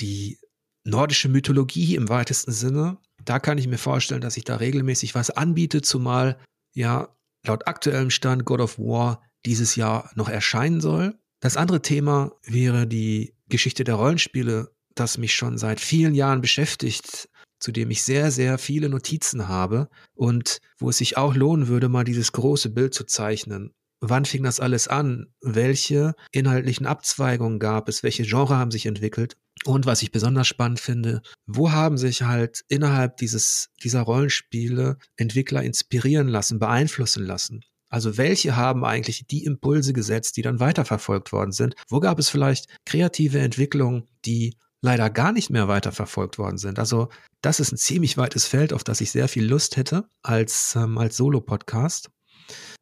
die 0.00 0.40
nordische 0.82 1.28
Mythologie 1.28 1.94
im 1.94 2.08
weitesten 2.08 2.50
Sinne. 2.50 2.98
Da 3.26 3.40
kann 3.40 3.58
ich 3.58 3.66
mir 3.66 3.76
vorstellen, 3.76 4.20
dass 4.20 4.36
ich 4.36 4.44
da 4.44 4.56
regelmäßig 4.56 5.14
was 5.14 5.30
anbiete, 5.30 5.82
zumal 5.82 6.38
ja 6.72 7.14
laut 7.44 7.66
aktuellem 7.66 8.10
Stand 8.10 8.44
God 8.44 8.60
of 8.60 8.78
War 8.78 9.22
dieses 9.44 9.76
Jahr 9.76 10.10
noch 10.14 10.28
erscheinen 10.28 10.80
soll. 10.80 11.18
Das 11.40 11.56
andere 11.56 11.82
Thema 11.82 12.32
wäre 12.44 12.86
die 12.86 13.34
Geschichte 13.48 13.84
der 13.84 13.96
Rollenspiele, 13.96 14.72
das 14.94 15.18
mich 15.18 15.34
schon 15.34 15.58
seit 15.58 15.80
vielen 15.80 16.14
Jahren 16.14 16.40
beschäftigt, 16.40 17.28
zu 17.58 17.72
dem 17.72 17.90
ich 17.90 18.04
sehr, 18.04 18.30
sehr 18.30 18.58
viele 18.58 18.88
Notizen 18.88 19.48
habe 19.48 19.88
und 20.14 20.60
wo 20.78 20.90
es 20.90 20.98
sich 20.98 21.16
auch 21.16 21.34
lohnen 21.34 21.68
würde, 21.68 21.88
mal 21.88 22.04
dieses 22.04 22.32
große 22.32 22.70
Bild 22.70 22.94
zu 22.94 23.04
zeichnen. 23.04 23.74
Wann 24.00 24.24
fing 24.24 24.42
das 24.42 24.60
alles 24.60 24.88
an? 24.88 25.32
Welche 25.40 26.14
inhaltlichen 26.30 26.86
Abzweigungen 26.86 27.58
gab 27.58 27.88
es? 27.88 28.02
Welche 28.02 28.24
Genre 28.24 28.56
haben 28.56 28.70
sich 28.70 28.86
entwickelt? 28.86 29.36
Und 29.64 29.86
was 29.86 30.02
ich 30.02 30.12
besonders 30.12 30.46
spannend 30.46 30.80
finde, 30.80 31.22
wo 31.46 31.72
haben 31.72 31.96
sich 31.96 32.22
halt 32.22 32.62
innerhalb 32.68 33.16
dieses, 33.16 33.70
dieser 33.82 34.02
Rollenspiele 34.02 34.98
Entwickler 35.16 35.62
inspirieren 35.62 36.28
lassen, 36.28 36.58
beeinflussen 36.58 37.24
lassen? 37.24 37.62
Also 37.88 38.18
welche 38.18 38.56
haben 38.56 38.84
eigentlich 38.84 39.26
die 39.26 39.44
Impulse 39.44 39.92
gesetzt, 39.92 40.36
die 40.36 40.42
dann 40.42 40.60
weiterverfolgt 40.60 41.32
worden 41.32 41.52
sind? 41.52 41.74
Wo 41.88 42.00
gab 42.00 42.18
es 42.18 42.28
vielleicht 42.28 42.68
kreative 42.84 43.38
Entwicklungen, 43.38 44.08
die 44.24 44.56
leider 44.82 45.08
gar 45.08 45.32
nicht 45.32 45.50
mehr 45.50 45.68
weiterverfolgt 45.68 46.38
worden 46.38 46.58
sind? 46.58 46.78
Also 46.78 47.08
das 47.40 47.60
ist 47.60 47.72
ein 47.72 47.78
ziemlich 47.78 48.16
weites 48.18 48.44
Feld, 48.46 48.72
auf 48.72 48.84
das 48.84 49.00
ich 49.00 49.10
sehr 49.10 49.28
viel 49.28 49.46
Lust 49.46 49.76
hätte 49.76 50.08
als, 50.22 50.74
ähm, 50.76 50.98
als 50.98 51.16
Solo-Podcast. 51.16 52.10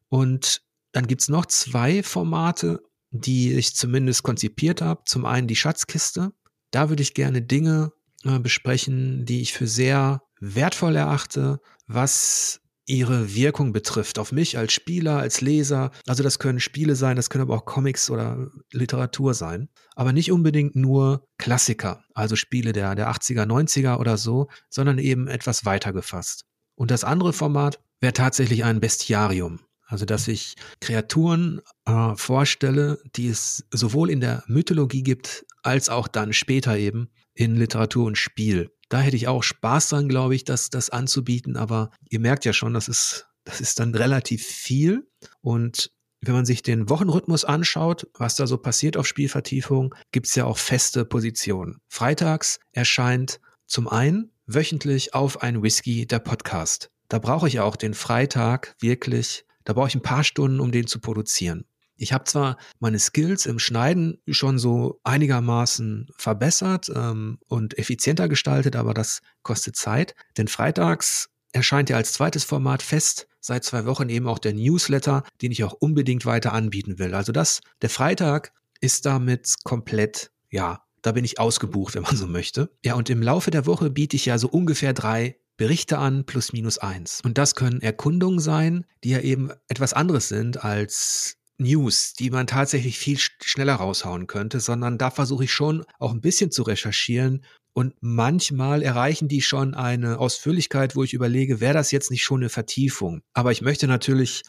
Und 0.09 0.61
dann 0.95 1.07
gibt's 1.07 1.27
noch 1.27 1.45
zwei 1.45 2.03
Formate, 2.03 2.81
die 3.11 3.53
ich 3.53 3.75
zumindest 3.75 4.23
konzipiert 4.23 4.81
habe. 4.81 5.01
Zum 5.05 5.25
einen 5.25 5.45
die 5.47 5.57
Schatzkiste. 5.57 6.31
Da 6.71 6.87
würde 6.87 7.03
ich 7.03 7.13
gerne 7.13 7.41
Dinge 7.41 7.91
äh, 8.23 8.39
besprechen, 8.39 9.25
die 9.25 9.41
ich 9.41 9.51
für 9.51 9.67
sehr 9.67 10.23
wertvoll 10.39 10.95
erachte, 10.95 11.59
was 11.87 12.61
ihre 12.85 13.35
Wirkung 13.35 13.73
betrifft, 13.73 14.19
auf 14.19 14.31
mich 14.31 14.57
als 14.57 14.71
Spieler, 14.71 15.17
als 15.17 15.41
Leser. 15.41 15.91
Also 16.07 16.23
das 16.23 16.39
können 16.39 16.61
Spiele 16.61 16.95
sein, 16.95 17.17
das 17.17 17.29
können 17.29 17.41
aber 17.41 17.55
auch 17.55 17.65
Comics 17.65 18.09
oder 18.09 18.49
Literatur 18.71 19.33
sein. 19.33 19.67
Aber 19.95 20.13
nicht 20.13 20.31
unbedingt 20.31 20.77
nur 20.77 21.27
Klassiker, 21.37 22.05
also 22.13 22.37
Spiele 22.37 22.71
der, 22.71 22.95
der 22.95 23.11
80er, 23.11 23.45
90er 23.45 23.97
oder 23.97 24.17
so, 24.17 24.47
sondern 24.69 24.99
eben 24.99 25.27
etwas 25.27 25.65
weiter 25.65 25.91
gefasst. 25.91 26.45
Und 26.75 26.89
das 26.89 27.03
andere 27.03 27.33
Format 27.33 27.81
wäre 27.99 28.13
tatsächlich 28.13 28.63
ein 28.63 28.79
Bestiarium. 28.79 29.59
Also 29.85 30.05
dass 30.05 30.27
ich 30.27 30.55
Kreaturen 30.81 31.61
äh, 31.85 32.15
vorstelle, 32.15 32.99
die 33.15 33.27
es 33.27 33.65
sowohl 33.71 34.09
in 34.09 34.19
der 34.19 34.43
Mythologie 34.47 35.03
gibt, 35.03 35.45
als 35.63 35.89
auch 35.89 36.07
dann 36.07 36.33
später 36.33 36.77
eben 36.77 37.09
in 37.33 37.55
Literatur 37.55 38.05
und 38.05 38.17
Spiel. 38.17 38.71
Da 38.89 38.99
hätte 38.99 39.15
ich 39.15 39.27
auch 39.27 39.43
Spaß 39.43 39.89
dran, 39.89 40.09
glaube 40.09 40.35
ich, 40.35 40.43
das, 40.43 40.69
das 40.69 40.89
anzubieten, 40.89 41.57
aber 41.57 41.91
ihr 42.09 42.19
merkt 42.19 42.45
ja 42.45 42.53
schon, 42.53 42.73
das 42.73 42.87
ist, 42.87 43.27
das 43.43 43.61
ist 43.61 43.79
dann 43.79 43.93
relativ 43.93 44.43
viel. 44.45 45.07
Und 45.41 45.91
wenn 46.21 46.33
man 46.33 46.45
sich 46.45 46.63
den 46.63 46.89
Wochenrhythmus 46.89 47.45
anschaut, 47.45 48.07
was 48.17 48.35
da 48.35 48.47
so 48.47 48.57
passiert 48.57 48.97
auf 48.97 49.07
Spielvertiefung, 49.07 49.93
gibt 50.11 50.27
es 50.27 50.35
ja 50.35 50.45
auch 50.45 50.57
feste 50.57 51.05
Positionen. 51.05 51.81
Freitags 51.87 52.59
erscheint 52.71 53.39
zum 53.67 53.87
einen 53.87 54.31
wöchentlich 54.47 55.13
auf 55.13 55.41
ein 55.41 55.61
Whisky 55.61 56.05
der 56.05 56.19
Podcast. 56.19 56.89
Da 57.09 57.19
brauche 57.19 57.47
ich 57.47 57.59
auch 57.59 57.75
den 57.75 57.93
Freitag 57.93 58.75
wirklich 58.79 59.45
da 59.65 59.73
brauche 59.73 59.89
ich 59.89 59.95
ein 59.95 60.01
paar 60.01 60.23
Stunden, 60.23 60.59
um 60.59 60.71
den 60.71 60.87
zu 60.87 60.99
produzieren. 60.99 61.65
Ich 61.97 62.11
habe 62.13 62.25
zwar 62.25 62.57
meine 62.79 62.99
Skills 62.99 63.45
im 63.45 63.59
Schneiden 63.59 64.21
schon 64.29 64.59
so 64.59 64.99
einigermaßen 65.03 66.09
verbessert 66.17 66.91
ähm, 66.93 67.39
und 67.47 67.77
effizienter 67.77 68.27
gestaltet, 68.27 68.75
aber 68.75 68.93
das 68.93 69.21
kostet 69.43 69.75
Zeit. 69.75 70.15
Denn 70.37 70.47
freitags 70.47 71.29
erscheint 71.53 71.89
ja 71.89 71.95
als 71.95 72.13
zweites 72.13 72.43
Format 72.43 72.81
fest 72.81 73.27
seit 73.39 73.63
zwei 73.63 73.85
Wochen 73.85 74.09
eben 74.09 74.27
auch 74.27 74.39
der 74.39 74.53
Newsletter, 74.53 75.23
den 75.41 75.51
ich 75.51 75.63
auch 75.63 75.73
unbedingt 75.73 76.25
weiter 76.25 76.51
anbieten 76.51 76.99
will. 76.99 77.13
Also 77.13 77.31
das, 77.31 77.61
der 77.81 77.89
Freitag 77.89 78.51
ist 78.81 79.05
damit 79.05 79.53
komplett, 79.63 80.31
ja, 80.49 80.81
da 81.01 81.11
bin 81.11 81.23
ich 81.23 81.39
ausgebucht, 81.39 81.95
wenn 81.95 82.01
man 82.03 82.17
so 82.17 82.27
möchte. 82.27 82.71
Ja, 82.83 82.95
und 82.95 83.09
im 83.09 83.21
Laufe 83.21 83.51
der 83.51 83.67
Woche 83.67 83.91
biete 83.91 84.15
ich 84.15 84.25
ja 84.25 84.37
so 84.37 84.49
ungefähr 84.49 84.93
drei 84.93 85.37
Berichte 85.57 85.97
an 85.97 86.25
plus 86.25 86.53
minus 86.53 86.77
eins. 86.77 87.21
Und 87.23 87.37
das 87.37 87.55
können 87.55 87.81
Erkundungen 87.81 88.39
sein, 88.39 88.85
die 89.03 89.11
ja 89.11 89.19
eben 89.19 89.51
etwas 89.67 89.93
anderes 89.93 90.27
sind 90.27 90.63
als 90.63 91.37
News, 91.57 92.13
die 92.13 92.29
man 92.29 92.47
tatsächlich 92.47 92.97
viel 92.97 93.17
schneller 93.17 93.75
raushauen 93.75 94.27
könnte, 94.27 94.59
sondern 94.59 94.97
da 94.97 95.09
versuche 95.09 95.45
ich 95.45 95.53
schon 95.53 95.85
auch 95.99 96.11
ein 96.11 96.21
bisschen 96.21 96.51
zu 96.51 96.63
recherchieren. 96.63 97.45
Und 97.73 97.93
manchmal 98.01 98.81
erreichen 98.81 99.27
die 99.27 99.41
schon 99.41 99.73
eine 99.73 100.19
Ausführlichkeit, 100.19 100.95
wo 100.95 101.03
ich 101.03 101.13
überlege, 101.13 101.59
wäre 101.59 101.73
das 101.73 101.91
jetzt 101.91 102.11
nicht 102.11 102.23
schon 102.23 102.41
eine 102.41 102.49
Vertiefung? 102.49 103.21
Aber 103.33 103.51
ich 103.51 103.61
möchte 103.61 103.87
natürlich 103.87 104.43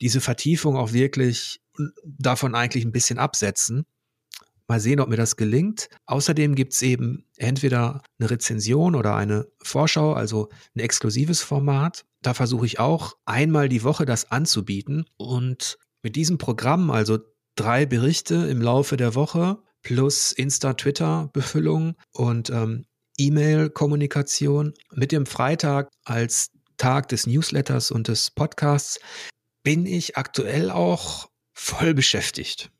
diese 0.00 0.20
Vertiefung 0.20 0.76
auch 0.76 0.92
wirklich 0.92 1.60
davon 2.04 2.54
eigentlich 2.54 2.84
ein 2.84 2.92
bisschen 2.92 3.18
absetzen. 3.18 3.84
Mal 4.68 4.80
sehen, 4.80 5.00
ob 5.00 5.08
mir 5.08 5.16
das 5.16 5.36
gelingt. 5.36 5.88
Außerdem 6.06 6.54
gibt 6.54 6.72
es 6.72 6.82
eben 6.82 7.24
entweder 7.36 8.02
eine 8.18 8.30
Rezension 8.30 8.94
oder 8.94 9.14
eine 9.16 9.46
Vorschau, 9.62 10.12
also 10.12 10.48
ein 10.74 10.80
exklusives 10.80 11.42
Format. 11.42 12.04
Da 12.22 12.34
versuche 12.34 12.66
ich 12.66 12.78
auch 12.78 13.14
einmal 13.24 13.68
die 13.68 13.82
Woche 13.82 14.06
das 14.06 14.30
anzubieten. 14.30 15.04
Und 15.16 15.78
mit 16.02 16.16
diesem 16.16 16.38
Programm, 16.38 16.90
also 16.90 17.18
drei 17.56 17.86
Berichte 17.86 18.34
im 18.34 18.60
Laufe 18.60 18.96
der 18.96 19.14
Woche 19.14 19.58
plus 19.82 20.32
Insta-Twitter-Befüllung 20.32 21.96
und 22.12 22.50
ähm, 22.50 22.86
E-Mail-Kommunikation 23.18 24.74
mit 24.92 25.12
dem 25.12 25.26
Freitag 25.26 25.90
als 26.04 26.50
Tag 26.76 27.08
des 27.08 27.26
Newsletters 27.26 27.90
und 27.90 28.08
des 28.08 28.30
Podcasts 28.30 28.98
bin 29.62 29.86
ich 29.86 30.16
aktuell 30.16 30.70
auch 30.70 31.28
voll 31.52 31.94
beschäftigt. 31.94 32.70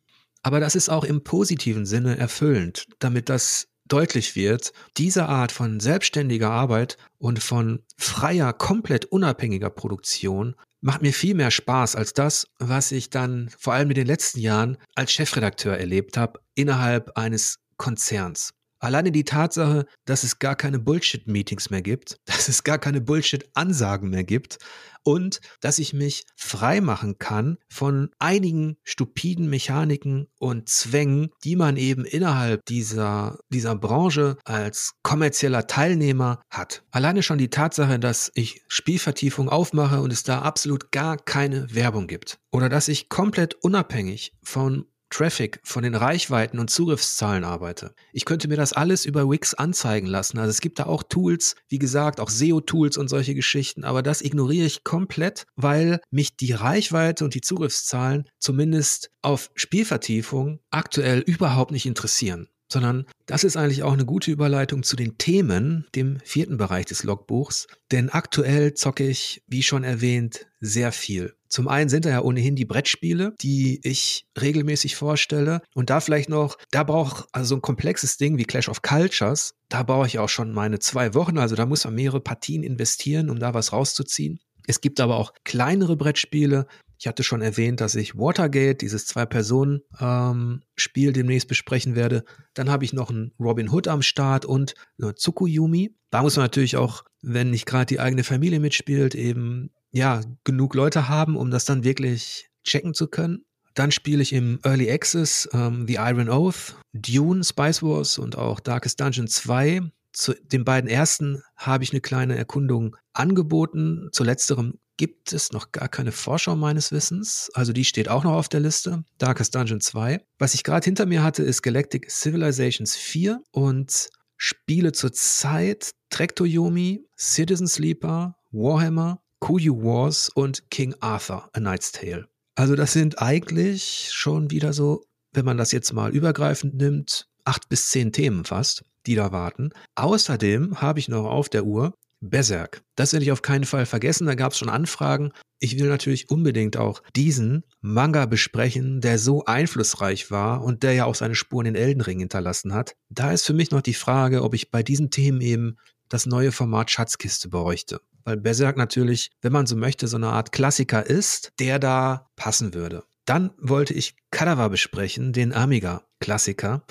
Aber 0.43 0.61
das 0.61 0.75
ist 0.75 0.89
auch 0.89 1.05
im 1.05 1.23
positiven 1.23 1.87
Sinne 1.87 2.19
erfüllend, 2.19 2.87
damit 2.99 3.29
das 3.29 3.69
deutlich 3.87 4.37
wird, 4.37 4.73
diese 4.97 5.27
Art 5.27 5.53
von 5.53 5.79
selbstständiger 5.79 6.51
Arbeit 6.51 6.97
und 7.19 7.43
von 7.43 7.83
freier, 7.97 8.53
komplett 8.53 9.05
unabhängiger 9.07 9.71
Produktion 9.71 10.55
macht 10.81 11.03
mir 11.03 11.13
viel 11.13 11.35
mehr 11.35 11.51
Spaß 11.51 11.95
als 11.97 12.13
das, 12.13 12.49
was 12.59 12.91
ich 12.91 13.11
dann 13.11 13.51
vor 13.57 13.75
allem 13.75 13.91
in 13.91 13.95
den 13.95 14.07
letzten 14.07 14.41
Jahren 14.41 14.79
als 14.95 15.13
Chefredakteur 15.13 15.77
erlebt 15.79 16.17
habe 16.17 16.41
innerhalb 16.55 17.17
eines 17.17 17.59
Konzerns. 17.77 18.53
Alleine 18.83 19.13
die 19.13 19.25
Tatsache, 19.25 19.87
dass 20.07 20.25
es 20.25 20.41
gar 20.41 20.57
keine 20.57 20.81
Bullshit-Meetings 20.81 21.71
mehr 21.71 21.83
gibt, 21.83 22.17
dass 22.27 22.49
es 22.49 22.65
gar 22.65 22.79
keine 22.79 23.01
Bullshit-Ansagen 23.01 24.11
mehr 24.11 24.25
gibt 24.25 24.59
und 25.05 25.41
dass 25.61 25.79
ich 25.79 25.93
mich 25.93 26.25
frei 26.37 26.81
machen 26.81 27.19
kann 27.19 27.59
von 27.69 28.11
einigen 28.19 28.77
stupiden 28.83 29.49
Mechaniken 29.49 30.27
und 30.39 30.69
Zwängen, 30.69 31.31
die 31.45 31.57
man 31.57 31.77
eben 31.77 32.05
innerhalb 32.05 32.65
dieser, 32.67 33.39
dieser 33.49 33.77
Branche 33.77 34.37
als 34.45 34.93
kommerzieller 35.03 35.67
Teilnehmer 35.67 36.43
hat. 36.51 36.83
Alleine 36.91 37.23
schon 37.23 37.39
die 37.39 37.51
Tatsache, 37.51 37.99
dass 37.99 38.31
ich 38.35 38.63
Spielvertiefung 38.69 39.49
aufmache 39.49 40.01
und 40.01 40.13
es 40.13 40.23
da 40.23 40.43
absolut 40.43 40.91
gar 40.91 41.17
keine 41.17 41.73
Werbung 41.75 42.07
gibt. 42.07 42.39
Oder 42.51 42.69
dass 42.69 42.89
ich 42.89 43.09
komplett 43.09 43.55
unabhängig 43.55 44.35
von 44.43 44.87
Traffic, 45.13 45.61
von 45.63 45.83
den 45.83 45.95
Reichweiten 45.95 46.59
und 46.59 46.71
Zugriffszahlen 46.71 47.45
arbeite. 47.45 47.95
Ich 48.13 48.25
könnte 48.25 48.49
mir 48.49 48.57
das 48.57 48.73
alles 48.73 49.05
über 49.05 49.31
Wix 49.31 49.55
anzeigen 49.55 50.07
lassen. 50.07 50.39
Also 50.39 50.51
es 50.51 50.61
gibt 50.61 50.79
da 50.79 50.87
auch 50.87 51.03
Tools, 51.03 51.55
wie 51.69 51.79
gesagt, 51.79 52.19
auch 52.19 52.31
SEO-Tools 52.31 52.97
und 52.97 53.09
solche 53.09 53.35
Geschichten, 53.35 53.85
aber 53.85 54.03
das 54.03 54.23
ignoriere 54.23 54.67
ich 54.67 54.85
komplett, 54.85 55.47
weil 55.57 56.01
mich 56.11 56.37
die 56.37 56.53
Reichweite 56.53 57.25
und 57.25 57.35
die 57.35 57.41
Zugriffszahlen 57.41 58.29
zumindest 58.39 59.11
auf 59.21 59.51
Spielvertiefung 59.55 60.61
aktuell 60.71 61.21
überhaupt 61.21 61.71
nicht 61.71 61.87
interessieren 61.87 62.49
sondern 62.73 63.05
das 63.27 63.45
ist 63.45 63.57
eigentlich 63.57 63.83
auch 63.83 63.93
eine 63.93 64.07
gute 64.07 64.31
Überleitung 64.31 64.83
zu 64.83 64.97
den 64.97 65.19
Themen, 65.19 65.87
dem 65.95 66.19
vierten 66.25 66.57
Bereich 66.57 66.87
des 66.87 67.05
Logbuchs. 67.05 67.67
Denn 67.93 68.09
aktuell 68.09 68.75
zocke 68.75 69.07
ich, 69.07 69.43
wie 69.47 69.63
schon 69.63 69.85
erwähnt, 69.85 70.47
sehr 70.59 70.91
viel. 70.91 71.35
Zum 71.53 71.69
einen 71.69 71.91
sind 71.91 72.07
da 72.07 72.09
ja 72.09 72.23
ohnehin 72.23 72.57
die 72.57 72.65
Brettspiele, 72.65 73.35
die 73.43 73.79
ich 73.83 74.25
regelmäßig 74.41 74.97
vorstelle. 74.97 75.61
Und 75.75 75.91
da 75.91 76.01
vielleicht 76.01 76.31
noch, 76.31 76.57
da 76.71 76.83
braucht 76.83 77.27
also 77.33 77.49
so 77.51 77.57
ein 77.57 77.61
komplexes 77.61 78.17
Ding 78.17 78.39
wie 78.39 78.45
Clash 78.45 78.71
of 78.71 78.81
Cultures, 78.81 79.53
da 79.69 79.83
brauche 79.83 80.07
ich 80.07 80.19
auch 80.19 80.31
schon 80.31 80.53
meine 80.53 80.79
zwei 80.79 81.13
Wochen. 81.13 81.37
Also 81.37 81.55
da 81.55 81.67
muss 81.67 81.85
man 81.85 81.95
mehrere 81.95 82.23
Partien 82.23 82.63
investieren, 82.63 83.29
um 83.29 83.39
da 83.39 83.53
was 83.53 83.75
rauszuziehen. 83.75 84.41
Es 84.67 84.81
gibt 84.81 84.99
aber 84.99 85.17
auch 85.17 85.35
kleinere 85.45 85.95
Brettspiele, 85.97 86.67
ich 87.03 87.09
hatte 87.09 87.25
schon 87.25 87.43
erwähnt, 87.43 87.81
dass 87.81 87.97
ich 87.97 88.17
Watergate, 88.17 88.81
dieses 88.81 89.07
Zwei-Personen-Spiel, 89.07 91.09
ähm, 91.09 91.13
demnächst 91.13 91.49
besprechen 91.49 91.97
werde. 91.97 92.23
Dann 92.55 92.71
habe 92.71 92.85
ich 92.85 92.93
noch 92.93 93.11
einen 93.11 93.33
Robin 93.41 93.71
Hood 93.71 93.89
am 93.89 94.03
Start 94.03 94.45
und 94.45 94.75
eine 95.01 95.13
Tsukuyumi. 95.13 95.97
Da 96.11 96.23
muss 96.23 96.37
man 96.37 96.45
natürlich 96.45 96.77
auch, 96.77 97.03
wenn 97.21 97.51
nicht 97.51 97.67
gerade 97.67 97.87
die 97.87 97.99
eigene 97.99 98.23
Familie 98.23 98.61
mitspielt, 98.61 99.17
eben 99.17 99.71
ja 99.91 100.21
genug 100.45 100.77
Leute 100.77 101.09
haben, 101.09 101.37
um 101.37 101.51
das 101.51 101.65
dann 101.65 101.83
wirklich 101.83 102.49
checken 102.63 102.95
zu 102.95 103.09
können. 103.09 103.47
Dann 103.75 103.91
spiele 103.91 104.23
ich 104.23 104.33
im 104.33 104.61
Early 104.63 104.89
Access 104.89 105.49
ähm, 105.53 105.89
The 105.89 105.95
Iron 105.95 106.29
Oath, 106.29 106.77
Dune, 106.93 107.43
Spice 107.43 107.83
Wars 107.83 108.17
und 108.17 108.39
auch 108.39 108.61
Darkest 108.61 109.01
Dungeon 109.01 109.27
2. 109.27 109.91
Zu 110.13 110.35
den 110.35 110.65
beiden 110.65 110.89
ersten 110.89 111.43
habe 111.57 111.83
ich 111.83 111.91
eine 111.91 112.01
kleine 112.01 112.37
Erkundung 112.37 112.95
angeboten. 113.13 114.09
Zu 114.13 114.23
letzterem 114.23 114.79
gibt 114.97 115.33
es 115.33 115.53
noch 115.53 115.73
gar 115.73 115.89
keine 115.89 116.13
Vorschau 116.13 116.57
meines 116.57 116.93
Wissens. 116.93 117.51
Also 117.55 117.73
die 117.73 117.85
steht 117.85 118.09
auch 118.09 118.25
noch 118.25 118.35
auf 118.35 118.49
der 118.49 118.61
Liste. 118.61 119.05
Darkest 119.19 119.55
Dungeon 119.55 119.81
2. 119.81 120.21
Was 120.39 120.55
ich 120.55 120.65
gerade 120.65 120.85
hinter 120.85 121.07
mir 121.07 121.23
hatte, 121.23 121.43
ist 121.43 121.63
Galactic 121.63 122.11
Civilizations 122.11 122.97
4 122.97 123.41
und 123.51 124.11
spiele 124.37 124.93
zurzeit 124.93 125.93
Trektoyomi, 126.11 127.07
Citizen 127.17 127.69
Sleeper, 127.69 128.37
Warhammer, 128.51 129.23
Kuyu 129.39 129.83
Wars 129.83 130.29
und 130.29 130.71
King 130.71 130.95
Arthur, 131.01 131.49
A 131.53 131.59
Knight's 131.59 131.93
Tale. 131.93 132.29
Also 132.55 132.77
das 132.77 132.93
sind 132.93 133.21
eigentlich 133.21 134.11
schon 134.13 134.51
wieder 134.51 134.73
so, 134.73 135.05
wenn 135.33 135.45
man 135.45 135.57
das 135.57 135.73
jetzt 135.73 135.93
mal 135.93 136.15
übergreifend 136.15 136.75
nimmt, 136.75 137.29
acht 137.45 137.69
bis 137.69 137.91
zehn 137.91 138.13
Themen 138.13 138.45
fast, 138.45 138.85
die 139.07 139.15
da 139.15 139.33
warten. 139.33 139.71
Außerdem 139.95 140.81
habe 140.81 140.99
ich 140.99 141.09
noch 141.09 141.25
auf 141.25 141.49
der 141.49 141.65
Uhr 141.65 141.95
Berserk. 142.23 142.83
Das 142.95 143.13
werde 143.13 143.25
ich 143.25 143.33
auf 143.33 143.43
keinen 143.43 143.65
Fall 143.65 143.85
vergessen. 143.85 144.27
Da 144.27 144.35
gab 144.35 144.53
es 144.53 144.59
schon 144.59 144.69
Anfragen. 144.69 145.33
Ich 145.59 145.79
will 145.79 145.89
natürlich 145.89 146.31
unbedingt 146.31 146.77
auch 146.77 147.03
diesen 147.15 147.65
Manga 147.81 148.27
besprechen, 148.27 149.01
der 149.01 149.19
so 149.19 149.45
einflussreich 149.45 150.31
war 150.31 150.63
und 150.63 150.83
der 150.83 150.95
ja 150.95 151.05
auch 151.05 151.15
seine 151.15 151.35
Spuren 151.35 151.67
in 151.67 151.75
Elden 151.75 152.01
Ring 152.01 152.21
hinterlassen 152.21 152.73
hat. 152.75 152.95
Da 153.11 153.33
ist 153.33 153.45
für 153.45 153.55
mich 153.55 153.71
noch 153.71 153.83
die 153.83 153.95
Frage, 153.95 154.43
ob 154.43 154.55
ich 154.55 154.71
bei 154.71 154.83
diesen 154.83 155.11
Themen 155.11 155.41
eben 155.41 155.77
das 156.09 156.27
neue 156.27 156.53
Format 156.53 156.91
Schatzkiste 156.91 157.49
bräuchte. 157.49 158.01
Weil 158.25 158.37
Berserk 158.37 158.77
natürlich, 158.77 159.31
wenn 159.41 159.53
man 159.53 159.67
so 159.67 159.77
möchte, 159.77 160.07
so 160.07 160.17
eine 160.17 160.29
Art 160.29 160.53
Klassiker 160.53 161.05
ist, 161.05 161.53
der 161.59 161.79
da 161.79 162.29
passen 162.37 162.73
würde. 162.75 163.03
Dann 163.25 163.53
wollte 163.59 163.95
ich 163.95 164.17
Cadaver 164.31 164.69
besprechen, 164.69 165.33
den 165.33 165.53
Amiga-Klassiker 165.53 166.85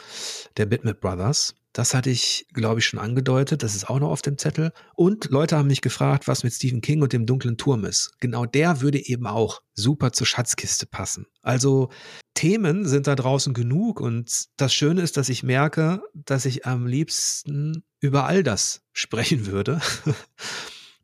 der 0.58 0.66
Bitmap 0.66 1.02
Brothers. 1.02 1.56
Das 1.74 1.94
hatte 1.94 2.10
ich, 2.10 2.48
glaube 2.54 2.80
ich, 2.80 2.86
schon 2.86 3.00
angedeutet. 3.00 3.64
Das 3.64 3.76
ist 3.76 3.90
auch 3.90 4.00
noch 4.00 4.10
auf 4.10 4.22
dem 4.22 4.38
Zettel. 4.38 4.74
Und 4.94 5.30
Leute 5.30 5.58
haben 5.58 5.68
mich 5.68 5.82
gefragt, 5.82 6.28
was 6.28 6.44
mit 6.44 6.54
Stephen 6.54 6.82
King 6.82 7.02
und 7.02 7.14
dem 7.14 7.26
dunklen 7.26 7.58
Turm 7.58 7.86
ist. 7.86 8.12
Genau 8.20 8.46
der 8.46 8.82
würde 8.82 9.04
eben 9.06 9.26
auch 9.26 9.62
super 9.74 10.12
zur 10.12 10.28
Schatzkiste 10.28 10.86
passen. 10.86 11.28
Also 11.42 11.90
Themen 12.34 12.86
sind 12.88 13.08
da 13.08 13.16
draußen 13.16 13.54
genug. 13.54 14.02
Und 14.02 14.46
das 14.58 14.74
Schöne 14.74 15.02
ist, 15.02 15.16
dass 15.16 15.30
ich 15.30 15.44
merke, 15.44 16.02
dass 16.14 16.46
ich 16.46 16.66
am 16.66 16.88
liebsten 16.88 17.84
über 18.00 18.26
all 18.26 18.44
das 18.44 18.82
sprechen 18.92 19.46
würde. 19.46 19.80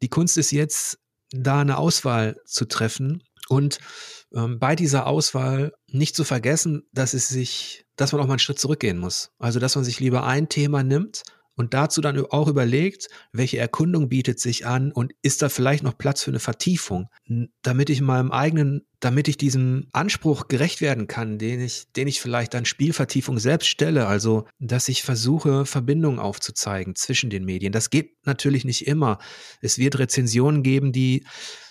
Die 0.01 0.09
Kunst 0.09 0.37
ist 0.37 0.51
jetzt, 0.51 0.99
da 1.31 1.59
eine 1.59 1.77
Auswahl 1.77 2.37
zu 2.45 2.65
treffen 2.65 3.21
und 3.49 3.79
ähm, 4.33 4.59
bei 4.59 4.75
dieser 4.75 5.07
Auswahl 5.07 5.73
nicht 5.87 6.15
zu 6.15 6.23
vergessen, 6.23 6.83
dass 6.91 7.13
es 7.13 7.27
sich, 7.27 7.85
dass 7.95 8.11
man 8.11 8.21
auch 8.21 8.27
mal 8.27 8.33
einen 8.33 8.39
Schritt 8.39 8.59
zurückgehen 8.59 8.97
muss. 8.97 9.31
Also, 9.39 9.59
dass 9.59 9.75
man 9.75 9.85
sich 9.85 9.99
lieber 9.99 10.25
ein 10.25 10.49
Thema 10.49 10.83
nimmt 10.83 11.23
und 11.57 11.73
dazu 11.73 11.99
dann 11.99 12.23
auch 12.27 12.47
überlegt, 12.47 13.09
welche 13.33 13.57
Erkundung 13.57 14.07
bietet 14.07 14.39
sich 14.39 14.65
an 14.65 14.91
und 14.91 15.13
ist 15.21 15.41
da 15.41 15.49
vielleicht 15.49 15.83
noch 15.83 15.97
Platz 15.97 16.23
für 16.23 16.31
eine 16.31 16.39
Vertiefung, 16.39 17.09
damit 17.63 17.89
ich 17.89 17.99
meinem 17.99 18.31
eigenen, 18.31 18.87
damit 18.99 19.27
ich 19.27 19.37
diesem 19.37 19.87
Anspruch 19.91 20.47
gerecht 20.47 20.81
werden 20.81 21.07
kann, 21.07 21.39
den 21.39 21.59
ich, 21.59 21.91
den 21.91 22.07
ich 22.07 22.21
vielleicht 22.21 22.55
an 22.55 22.65
Spielvertiefung 22.65 23.39
selbst 23.39 23.67
stelle, 23.67 24.07
also 24.07 24.47
dass 24.59 24.87
ich 24.87 25.03
versuche, 25.03 25.65
Verbindungen 25.65 26.19
aufzuzeigen 26.19 26.95
zwischen 26.95 27.29
den 27.29 27.43
Medien. 27.43 27.73
Das 27.73 27.89
geht 27.89 28.15
natürlich 28.25 28.63
nicht 28.63 28.87
immer. 28.87 29.17
Es 29.61 29.77
wird 29.79 29.99
Rezensionen 29.99 30.63
geben, 30.63 30.91
die 30.91 31.25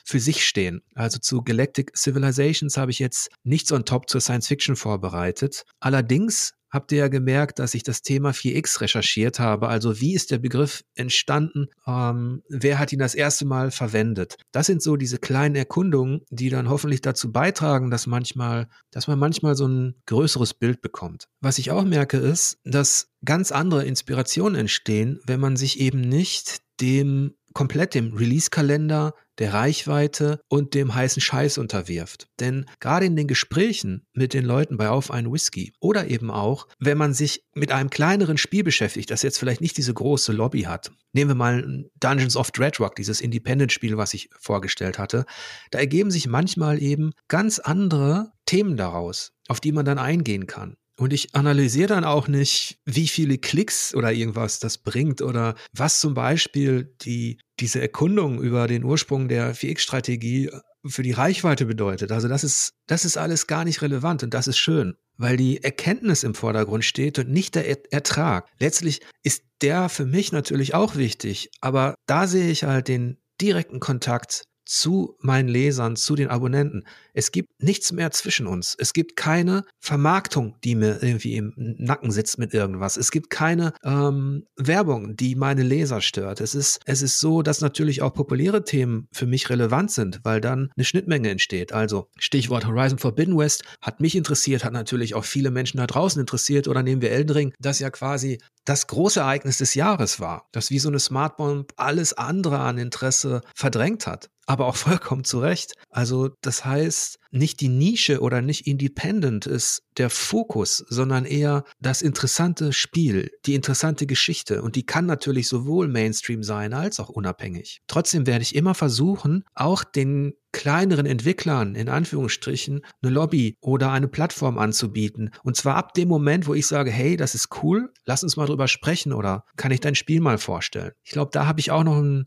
für 0.05 0.21
sich 0.21 0.47
stehen. 0.47 0.83
Also 0.95 1.19
zu 1.19 1.43
Galactic 1.43 1.97
Civilizations 1.97 2.77
habe 2.77 2.93
ich 2.93 3.01
jetzt 3.01 3.29
nichts 3.43 3.73
on 3.73 3.85
top 3.85 4.09
zur 4.09 4.21
Science 4.21 4.47
Fiction 4.47 4.77
vorbereitet. 4.77 5.65
Allerdings 5.81 6.56
habt 6.71 6.93
ihr 6.93 6.99
ja 6.99 7.09
gemerkt, 7.09 7.59
dass 7.59 7.75
ich 7.75 7.83
das 7.83 8.03
Thema 8.03 8.31
4x 8.31 8.81
recherchiert 8.81 9.39
habe. 9.39 9.69
Also 9.69 10.01
wie 10.01 10.15
ist 10.15 10.31
der 10.31 10.39
Begriff 10.39 10.85
entstanden? 10.95 11.69
Ähm, 11.87 12.43
wer 12.49 12.79
hat 12.79 12.93
ihn 12.93 12.99
das 12.99 13.15
erste 13.15 13.45
Mal 13.45 13.71
verwendet? 13.71 14.37
Das 14.53 14.67
sind 14.67 14.83
so 14.83 14.97
diese 14.97 15.19
kleinen 15.19 15.57
Erkundungen, 15.57 16.23
die 16.31 16.51
dann 16.51 16.69
hoffentlich 16.69 17.01
dazu 17.01 17.33
beitragen, 17.33 17.91
dass 17.91 18.07
manchmal, 18.07 18.69
dass 18.91 19.09
man 19.09 19.19
manchmal 19.19 19.55
so 19.55 19.67
ein 19.67 19.95
größeres 20.07 20.55
Bild 20.55 20.81
bekommt. 20.81 21.29
Was 21.41 21.59
ich 21.59 21.71
auch 21.71 21.85
merke 21.85 22.19
ist, 22.19 22.59
dass 22.65 23.09
ganz 23.25 23.53
andere 23.53 23.85
Inspirationen 23.85 24.59
entstehen, 24.59 25.21
wenn 25.27 25.41
man 25.41 25.57
sich 25.57 25.81
eben 25.81 26.01
nicht 26.01 26.61
dem 26.81 27.35
komplett 27.57 27.95
dem 27.95 28.13
Release-Kalender, 28.13 29.15
der 29.39 29.55
Reichweite 29.55 30.41
und 30.51 30.75
dem 30.75 30.95
heißen 30.95 31.23
Scheiß 31.23 31.57
unterwirft. 31.57 32.29
Denn 32.39 32.67
gerade 32.81 33.07
in 33.07 33.17
den 33.17 33.27
Gesprächen 33.27 34.07
mit 34.13 34.35
den 34.35 34.45
Leuten 34.45 34.77
bei 34.77 34.91
Auf 34.91 35.11
einen 35.11 35.33
Whisky 35.33 35.73
oder 35.81 36.09
eben 36.09 36.31
auch, 36.31 36.69
wenn 36.79 36.99
man 36.99 37.15
sich 37.15 37.45
mit 37.55 37.73
einem 37.73 37.89
kleineren 37.89 38.37
Spiel 38.37 38.63
beschäftigt, 38.63 39.11
das 39.11 39.23
jetzt 39.23 39.39
vielleicht 39.39 39.63
nicht 39.63 39.79
diese 39.79 39.95
große 39.95 40.35
Lobby 40.35 40.63
hat. 40.65 40.93
Nehmen 41.15 41.31
wir 41.31 41.35
mal 41.35 41.87
Dungeons 41.99 42.37
of 42.37 42.51
Dreadrock, 42.51 42.95
dieses 42.95 43.23
Independent-Spiel, 43.23 43.97
was 43.97 44.13
ich 44.13 44.29
vorgestellt 44.39 44.99
hatte. 44.99 45.25
Da 45.71 45.79
ergeben 45.79 46.11
sich 46.11 46.27
manchmal 46.27 46.83
eben 46.83 47.13
ganz 47.29 47.59
andere 47.59 48.33
Themen 48.45 48.77
daraus, 48.77 49.33
auf 49.49 49.61
die 49.61 49.73
man 49.73 49.87
dann 49.87 49.99
eingehen 49.99 50.47
kann. 50.47 50.77
Und 50.99 51.13
ich 51.13 51.35
analysiere 51.35 51.89
dann 51.89 52.05
auch 52.05 52.27
nicht, 52.27 52.79
wie 52.87 53.07
viele 53.07 53.37
Klicks 53.37 53.95
oder 53.95 54.13
irgendwas 54.13 54.61
das 54.61 54.79
bringt 54.79 55.21
oder 55.21 55.55
was 55.73 56.01
zum 56.01 56.15
Beispiel 56.15 56.95
die, 57.03 57.39
diese 57.61 57.81
Erkundung 57.81 58.41
über 58.41 58.67
den 58.67 58.83
Ursprung 58.83 59.29
der 59.29 59.55
4X-Strategie 59.55 60.51
für 60.87 61.03
die 61.03 61.13
Reichweite 61.13 61.67
bedeutet. 61.67 62.13
Also 62.13 62.29
das 62.29 62.45
ist, 62.45 62.73
das 62.87 63.05
ist 63.05 63.19
alles 63.19 63.47
gar 63.47 63.65
nicht 63.65 63.83
relevant 63.83 64.23
und 64.23 64.33
das 64.33 64.47
ist 64.47 64.59
schön, 64.59 64.97
weil 65.19 65.37
die 65.37 65.63
Erkenntnis 65.63 66.23
im 66.23 66.35
Vordergrund 66.35 66.85
steht 66.85 67.19
und 67.19 67.31
nicht 67.31 67.55
der 67.57 67.93
Ertrag. 67.93 68.49
Letztlich 68.59 69.01
ist 69.23 69.45
der 69.61 69.89
für 69.89 70.07
mich 70.07 70.33
natürlich 70.33 70.75
auch 70.75 70.97
wichtig, 70.97 71.51
aber 71.61 71.95
da 72.07 72.27
sehe 72.27 72.51
ich 72.51 72.65
halt 72.65 72.89
den 72.89 73.19
direkten 73.41 73.81
Kontakt 73.81 74.45
zu 74.67 75.17
meinen 75.21 75.49
Lesern, 75.49 75.97
zu 75.97 76.15
den 76.17 76.29
Abonnenten. 76.29 76.85
Es 77.15 77.33
gibt 77.33 77.63
nichts 77.63 77.93
mehr 77.93 78.11
zwischen 78.11 78.47
uns. 78.47 78.77
Es 78.79 78.93
gibt 78.93 79.17
keine 79.17 79.65
Vermarktung, 79.81 80.57
die 80.65 80.75
mir 80.75 81.03
irgendwie 81.03 81.37
im 81.37 81.55
Nacken 81.57 82.11
sitzt 82.11 82.39
mit 82.39 82.53
irgendwas. 82.53 82.97
Es 82.97 83.11
gibt 83.11 83.31
keine 83.31 83.73
ähm, 83.85 84.45
Werbung, 84.57 85.17
die 85.17 85.35
meine 85.37 85.63
Leser 85.63 86.01
stört. 86.01 86.41
Es 86.41 86.55
ist, 86.55 86.81
es 86.85 87.01
ist 87.01 87.21
so, 87.21 87.43
dass 87.43 87.61
natürlich 87.61 88.03
auch 88.03 88.13
populäre 88.13 88.65
Themen 88.65 89.09
für 89.13 89.27
mich 89.27 89.49
relevant 89.49 89.93
sind, 89.93 90.21
weil 90.25 90.41
dann 90.41 90.71
eine 90.77 90.85
Schnittmenge 90.85 91.31
entsteht. 91.31 91.73
Also 91.73 92.09
Stichwort 92.19 92.67
Horizon 92.67 92.99
Forbidden 92.99 93.39
West 93.39 93.63
hat 93.81 94.01
mich 94.01 94.17
interessiert, 94.17 94.65
hat 94.65 94.73
natürlich 94.73 95.15
auch 95.15 95.25
viele 95.25 95.51
Menschen 95.51 95.79
da 95.79 95.87
draußen 95.87 96.21
interessiert. 96.21 96.69
Oder 96.69 96.83
nehmen 96.83 97.03
wir 97.03 97.13
Elden 97.13 97.33
Ring, 97.33 97.55
das 97.61 97.79
ja 97.79 97.91
quasi 97.91 98.39
das 98.65 98.89
große 98.89 99.21
Ereignis 99.21 99.59
des 99.59 99.75
Jahres 99.75 100.19
war, 100.19 100.49
das 100.51 100.71
wie 100.71 100.81
so 100.81 100.89
eine 100.89 100.99
Smartbomb 100.99 101.73
alles 101.77 102.13
andere 102.15 102.59
an 102.59 102.79
Interesse 102.79 103.43
verdrängt 103.55 104.07
hat 104.09 104.29
aber 104.47 104.67
auch 104.67 104.77
vollkommen 104.87 105.25
zu 105.25 105.41
Recht. 105.41 105.75
Also 105.91 106.31
das 106.41 106.65
heißt, 106.65 107.19
nicht 107.31 107.61
die 107.61 107.69
Nische 107.69 108.21
oder 108.21 108.41
nicht 108.41 108.67
Independent 108.67 109.47
ist 109.47 109.83
der 109.99 110.11
Fokus, 110.11 110.85
sondern 110.89 111.25
eher 111.25 111.65
das 111.81 112.03
interessante 112.03 112.73
Spiel, 112.73 113.31
die 113.45 113.55
interessante 113.55 114.07
Geschichte. 114.07 114.63
Und 114.63 114.77
die 114.77 114.87
kann 114.87 115.07
natürlich 115.07 115.49
sowohl 115.49 115.89
Mainstream 115.89 116.43
sein 116.43 116.73
als 116.73 117.01
auch 117.01 117.09
unabhängig. 117.09 117.81
Trotzdem 117.87 118.27
werde 118.27 118.43
ich 118.43 118.55
immer 118.55 118.75
versuchen, 118.75 119.45
auch 119.55 119.85
den 119.85 120.35
kleineren 120.53 121.05
Entwicklern 121.05 121.75
in 121.75 121.91
Anführungsstrichen 121.91 122.81
eine 123.03 123.13
Lobby 123.13 123.57
oder 123.61 123.93
eine 123.93 124.09
Plattform 124.09 124.57
anzubieten. 124.57 125.31
Und 125.43 125.57
zwar 125.57 125.77
ab 125.77 125.93
dem 125.93 126.09
Moment, 126.09 126.47
wo 126.47 126.55
ich 126.55 126.67
sage, 126.67 126.91
hey, 126.91 127.17
das 127.19 127.35
ist 127.35 127.63
cool, 127.63 127.93
lass 128.07 128.23
uns 128.23 128.37
mal 128.37 128.47
drüber 128.47 128.67
sprechen 128.67 129.13
oder 129.13 129.45
kann 129.57 129.71
ich 129.71 129.81
dein 129.81 129.95
Spiel 129.95 130.21
mal 130.23 130.39
vorstellen. 130.39 130.93
Ich 131.05 131.11
glaube, 131.11 131.31
da 131.33 131.47
habe 131.47 131.61
ich 131.61 131.71
auch 131.71 131.85
noch 131.85 131.99
ein, 131.99 132.25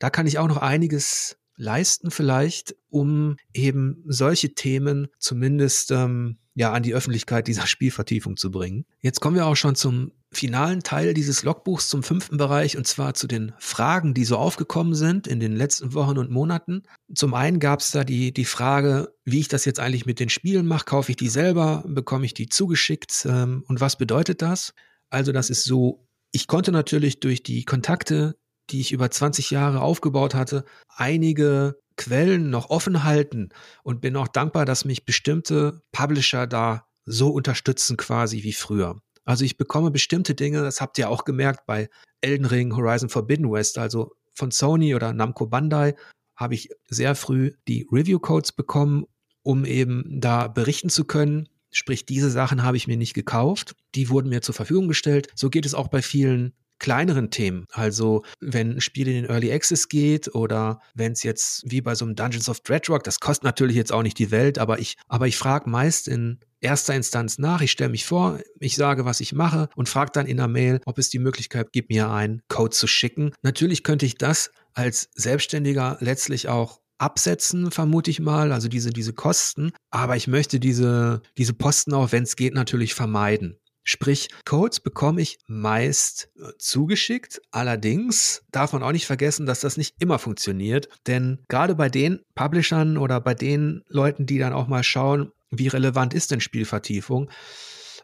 da 0.00 0.10
kann 0.10 0.26
ich 0.26 0.38
auch 0.38 0.48
noch 0.48 0.56
einiges 0.56 1.36
leisten 1.56 2.10
vielleicht, 2.10 2.74
um 2.88 3.36
eben 3.52 4.02
solche 4.06 4.54
Themen 4.54 5.08
zumindest 5.18 5.90
ähm, 5.90 6.38
ja 6.54 6.72
an 6.72 6.82
die 6.82 6.94
Öffentlichkeit 6.94 7.48
dieser 7.48 7.66
Spielvertiefung 7.66 8.36
zu 8.36 8.50
bringen. 8.50 8.84
Jetzt 9.00 9.20
kommen 9.20 9.36
wir 9.36 9.46
auch 9.46 9.56
schon 9.56 9.74
zum 9.74 10.12
finalen 10.32 10.82
Teil 10.82 11.12
dieses 11.14 11.42
Logbuchs, 11.42 11.88
zum 11.88 12.02
fünften 12.02 12.38
Bereich, 12.38 12.76
und 12.76 12.86
zwar 12.86 13.14
zu 13.14 13.26
den 13.26 13.52
Fragen, 13.58 14.14
die 14.14 14.24
so 14.24 14.38
aufgekommen 14.38 14.94
sind 14.94 15.26
in 15.26 15.40
den 15.40 15.54
letzten 15.54 15.92
Wochen 15.92 16.16
und 16.16 16.30
Monaten. 16.30 16.82
Zum 17.14 17.34
einen 17.34 17.60
gab 17.60 17.80
es 17.80 17.90
da 17.90 18.02
die, 18.02 18.32
die 18.32 18.46
Frage, 18.46 19.14
wie 19.24 19.40
ich 19.40 19.48
das 19.48 19.64
jetzt 19.66 19.78
eigentlich 19.78 20.06
mit 20.06 20.20
den 20.20 20.30
Spielen 20.30 20.66
mache. 20.66 20.86
Kaufe 20.86 21.12
ich 21.12 21.16
die 21.16 21.28
selber? 21.28 21.84
Bekomme 21.86 22.24
ich 22.24 22.34
die 22.34 22.48
zugeschickt? 22.48 23.26
Ähm, 23.28 23.62
und 23.68 23.80
was 23.80 23.96
bedeutet 23.96 24.40
das? 24.40 24.72
Also 25.10 25.32
das 25.32 25.50
ist 25.50 25.64
so, 25.64 26.08
ich 26.32 26.46
konnte 26.46 26.72
natürlich 26.72 27.20
durch 27.20 27.42
die 27.42 27.64
Kontakte, 27.64 28.34
die 28.70 28.80
ich 28.80 28.92
über 28.92 29.10
20 29.10 29.50
Jahre 29.50 29.80
aufgebaut 29.80 30.34
hatte, 30.34 30.64
einige 30.88 31.76
Quellen 31.96 32.50
noch 32.50 32.70
offen 32.70 33.04
halten 33.04 33.50
und 33.82 34.00
bin 34.00 34.16
auch 34.16 34.28
dankbar, 34.28 34.64
dass 34.64 34.84
mich 34.84 35.04
bestimmte 35.04 35.82
Publisher 35.92 36.46
da 36.46 36.86
so 37.04 37.30
unterstützen 37.30 37.96
quasi 37.96 38.42
wie 38.42 38.52
früher. 38.52 39.00
Also 39.24 39.44
ich 39.44 39.56
bekomme 39.56 39.90
bestimmte 39.90 40.34
Dinge, 40.34 40.62
das 40.62 40.80
habt 40.80 40.98
ihr 40.98 41.08
auch 41.08 41.24
gemerkt 41.24 41.66
bei 41.66 41.88
Elden 42.20 42.46
Ring, 42.46 42.74
Horizon 42.76 43.08
Forbidden 43.08 43.50
West, 43.50 43.78
also 43.78 44.12
von 44.34 44.50
Sony 44.50 44.94
oder 44.94 45.12
Namco 45.12 45.46
Bandai 45.46 45.94
habe 46.36 46.54
ich 46.54 46.70
sehr 46.88 47.14
früh 47.14 47.52
die 47.68 47.86
Review 47.92 48.18
Codes 48.18 48.52
bekommen, 48.52 49.04
um 49.42 49.64
eben 49.64 50.20
da 50.20 50.48
berichten 50.48 50.88
zu 50.88 51.04
können. 51.04 51.48
Sprich, 51.70 52.04
diese 52.04 52.30
Sachen 52.30 52.62
habe 52.62 52.76
ich 52.76 52.86
mir 52.86 52.96
nicht 52.96 53.14
gekauft. 53.14 53.74
Die 53.94 54.08
wurden 54.08 54.28
mir 54.28 54.42
zur 54.42 54.54
Verfügung 54.54 54.88
gestellt. 54.88 55.28
So 55.34 55.50
geht 55.50 55.66
es 55.66 55.74
auch 55.74 55.88
bei 55.88 56.02
vielen 56.02 56.54
kleineren 56.82 57.30
Themen. 57.30 57.66
Also 57.72 58.24
wenn 58.40 58.72
ein 58.72 58.80
Spiel 58.80 59.08
in 59.08 59.14
den 59.14 59.30
Early 59.30 59.52
Access 59.52 59.88
geht 59.88 60.34
oder 60.34 60.80
wenn 60.94 61.12
es 61.12 61.22
jetzt 61.22 61.62
wie 61.64 61.80
bei 61.80 61.94
so 61.94 62.04
einem 62.04 62.16
Dungeons 62.16 62.48
of 62.48 62.60
Dreadrock, 62.60 63.04
das 63.04 63.20
kostet 63.20 63.44
natürlich 63.44 63.76
jetzt 63.76 63.92
auch 63.92 64.02
nicht 64.02 64.18
die 64.18 64.30
Welt, 64.30 64.58
aber 64.58 64.80
ich, 64.80 64.96
aber 65.08 65.26
ich 65.28 65.38
frage 65.38 65.70
meist 65.70 66.08
in 66.08 66.40
erster 66.60 66.94
Instanz 66.94 67.38
nach. 67.38 67.62
Ich 67.62 67.70
stelle 67.70 67.90
mich 67.90 68.04
vor, 68.04 68.40
ich 68.58 68.76
sage, 68.76 69.04
was 69.04 69.20
ich 69.20 69.32
mache 69.32 69.68
und 69.76 69.88
frage 69.88 70.10
dann 70.12 70.26
in 70.26 70.36
der 70.36 70.48
Mail, 70.48 70.80
ob 70.84 70.98
es 70.98 71.08
die 71.08 71.18
Möglichkeit 71.20 71.72
gibt, 71.72 71.90
mir 71.90 72.10
einen 72.10 72.42
Code 72.48 72.74
zu 72.74 72.86
schicken. 72.86 73.32
Natürlich 73.42 73.84
könnte 73.84 74.04
ich 74.04 74.16
das 74.16 74.50
als 74.74 75.08
Selbstständiger 75.14 75.98
letztlich 76.00 76.48
auch 76.48 76.80
absetzen, 76.98 77.70
vermute 77.70 78.10
ich 78.10 78.20
mal, 78.20 78.52
also 78.52 78.68
diese, 78.68 78.90
diese 78.90 79.12
Kosten. 79.12 79.72
Aber 79.90 80.16
ich 80.16 80.28
möchte 80.28 80.60
diese, 80.60 81.22
diese 81.36 81.52
Posten 81.52 81.94
auch, 81.94 82.12
wenn 82.12 82.22
es 82.22 82.36
geht, 82.36 82.54
natürlich 82.54 82.94
vermeiden. 82.94 83.58
Sprich, 83.84 84.28
Codes 84.44 84.80
bekomme 84.80 85.20
ich 85.20 85.38
meist 85.46 86.30
äh, 86.36 86.52
zugeschickt. 86.58 87.40
Allerdings 87.50 88.44
darf 88.52 88.72
man 88.72 88.82
auch 88.82 88.92
nicht 88.92 89.06
vergessen, 89.06 89.46
dass 89.46 89.60
das 89.60 89.76
nicht 89.76 89.96
immer 89.98 90.18
funktioniert. 90.18 90.88
Denn 91.06 91.44
gerade 91.48 91.74
bei 91.74 91.88
den 91.88 92.20
Publishern 92.34 92.96
oder 92.96 93.20
bei 93.20 93.34
den 93.34 93.82
Leuten, 93.88 94.26
die 94.26 94.38
dann 94.38 94.52
auch 94.52 94.68
mal 94.68 94.84
schauen, 94.84 95.32
wie 95.50 95.68
relevant 95.68 96.14
ist 96.14 96.30
denn 96.30 96.40
Spielvertiefung, 96.40 97.30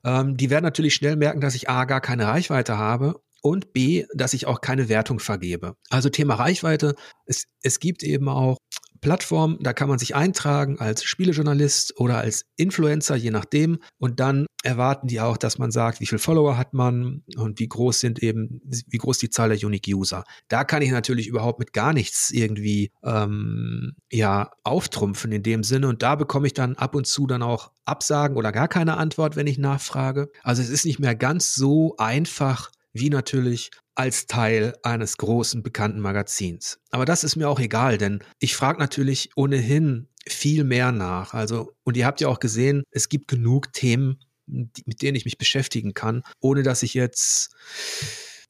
ähm, 0.04 0.36
die 0.36 0.50
werden 0.50 0.64
natürlich 0.64 0.94
schnell 0.94 1.16
merken, 1.16 1.40
dass 1.40 1.54
ich 1.54 1.68
A 1.68 1.84
gar 1.84 2.00
keine 2.00 2.26
Reichweite 2.26 2.76
habe 2.76 3.20
und 3.42 3.72
B, 3.72 4.04
dass 4.14 4.34
ich 4.34 4.46
auch 4.46 4.60
keine 4.60 4.88
Wertung 4.88 5.20
vergebe. 5.20 5.74
Also 5.90 6.08
Thema 6.08 6.34
Reichweite, 6.34 6.94
es, 7.24 7.44
es 7.62 7.78
gibt 7.78 8.02
eben 8.02 8.28
auch 8.28 8.57
Plattform, 9.00 9.58
da 9.60 9.72
kann 9.72 9.88
man 9.88 9.98
sich 9.98 10.14
eintragen 10.14 10.78
als 10.78 11.04
Spielejournalist 11.04 11.98
oder 11.98 12.18
als 12.18 12.44
Influencer, 12.56 13.16
je 13.16 13.30
nachdem. 13.30 13.78
Und 13.98 14.20
dann 14.20 14.46
erwarten 14.62 15.06
die 15.06 15.20
auch, 15.20 15.36
dass 15.36 15.58
man 15.58 15.70
sagt, 15.70 16.00
wie 16.00 16.06
viele 16.06 16.18
Follower 16.18 16.56
hat 16.56 16.74
man 16.74 17.22
und 17.36 17.58
wie 17.60 17.68
groß 17.68 18.00
sind 18.00 18.22
eben, 18.22 18.60
wie 18.64 18.98
groß 18.98 19.18
die 19.18 19.30
Zahl 19.30 19.50
der 19.50 19.66
Unique 19.66 19.88
User. 19.88 20.24
Da 20.48 20.64
kann 20.64 20.82
ich 20.82 20.90
natürlich 20.90 21.28
überhaupt 21.28 21.58
mit 21.58 21.72
gar 21.72 21.92
nichts 21.92 22.30
irgendwie 22.30 22.90
ähm, 23.04 23.94
ja 24.10 24.50
auftrumpfen 24.64 25.32
in 25.32 25.42
dem 25.42 25.62
Sinne. 25.62 25.88
Und 25.88 26.02
da 26.02 26.16
bekomme 26.16 26.46
ich 26.46 26.54
dann 26.54 26.76
ab 26.76 26.94
und 26.94 27.06
zu 27.06 27.26
dann 27.26 27.42
auch 27.42 27.70
Absagen 27.84 28.36
oder 28.36 28.52
gar 28.52 28.68
keine 28.68 28.96
Antwort, 28.96 29.36
wenn 29.36 29.46
ich 29.46 29.58
nachfrage. 29.58 30.30
Also 30.42 30.62
es 30.62 30.70
ist 30.70 30.84
nicht 30.84 30.98
mehr 30.98 31.14
ganz 31.14 31.54
so 31.54 31.96
einfach 31.98 32.70
wie 32.92 33.10
natürlich 33.10 33.70
als 33.98 34.26
Teil 34.26 34.76
eines 34.84 35.16
großen 35.16 35.64
bekannten 35.64 35.98
Magazins. 35.98 36.78
Aber 36.90 37.04
das 37.04 37.24
ist 37.24 37.34
mir 37.34 37.48
auch 37.48 37.58
egal, 37.58 37.98
denn 37.98 38.22
ich 38.38 38.54
frage 38.54 38.78
natürlich 38.78 39.30
ohnehin 39.34 40.08
viel 40.24 40.62
mehr 40.62 40.92
nach. 40.92 41.34
Also, 41.34 41.72
und 41.82 41.96
ihr 41.96 42.06
habt 42.06 42.20
ja 42.20 42.28
auch 42.28 42.38
gesehen, 42.38 42.84
es 42.92 43.08
gibt 43.08 43.26
genug 43.26 43.72
Themen, 43.72 44.20
mit 44.46 45.02
denen 45.02 45.16
ich 45.16 45.24
mich 45.24 45.36
beschäftigen 45.36 45.94
kann, 45.94 46.22
ohne 46.38 46.62
dass 46.62 46.84
ich 46.84 46.94
jetzt 46.94 47.50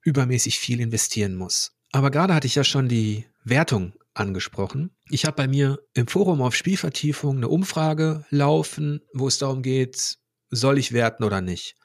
übermäßig 0.04 0.58
viel 0.58 0.80
investieren 0.80 1.34
muss. 1.34 1.72
Aber 1.92 2.10
gerade 2.10 2.34
hatte 2.34 2.46
ich 2.46 2.54
ja 2.54 2.64
schon 2.64 2.88
die 2.88 3.24
Wertung 3.42 3.94
angesprochen. 4.12 4.90
Ich 5.08 5.24
habe 5.24 5.36
bei 5.36 5.48
mir 5.48 5.78
im 5.94 6.08
Forum 6.08 6.42
auf 6.42 6.54
Spielvertiefung 6.54 7.38
eine 7.38 7.48
Umfrage 7.48 8.26
laufen, 8.28 9.00
wo 9.14 9.28
es 9.28 9.38
darum 9.38 9.62
geht, 9.62 10.18
soll 10.50 10.76
ich 10.76 10.92
werten 10.92 11.24
oder 11.24 11.40
nicht. 11.40 11.77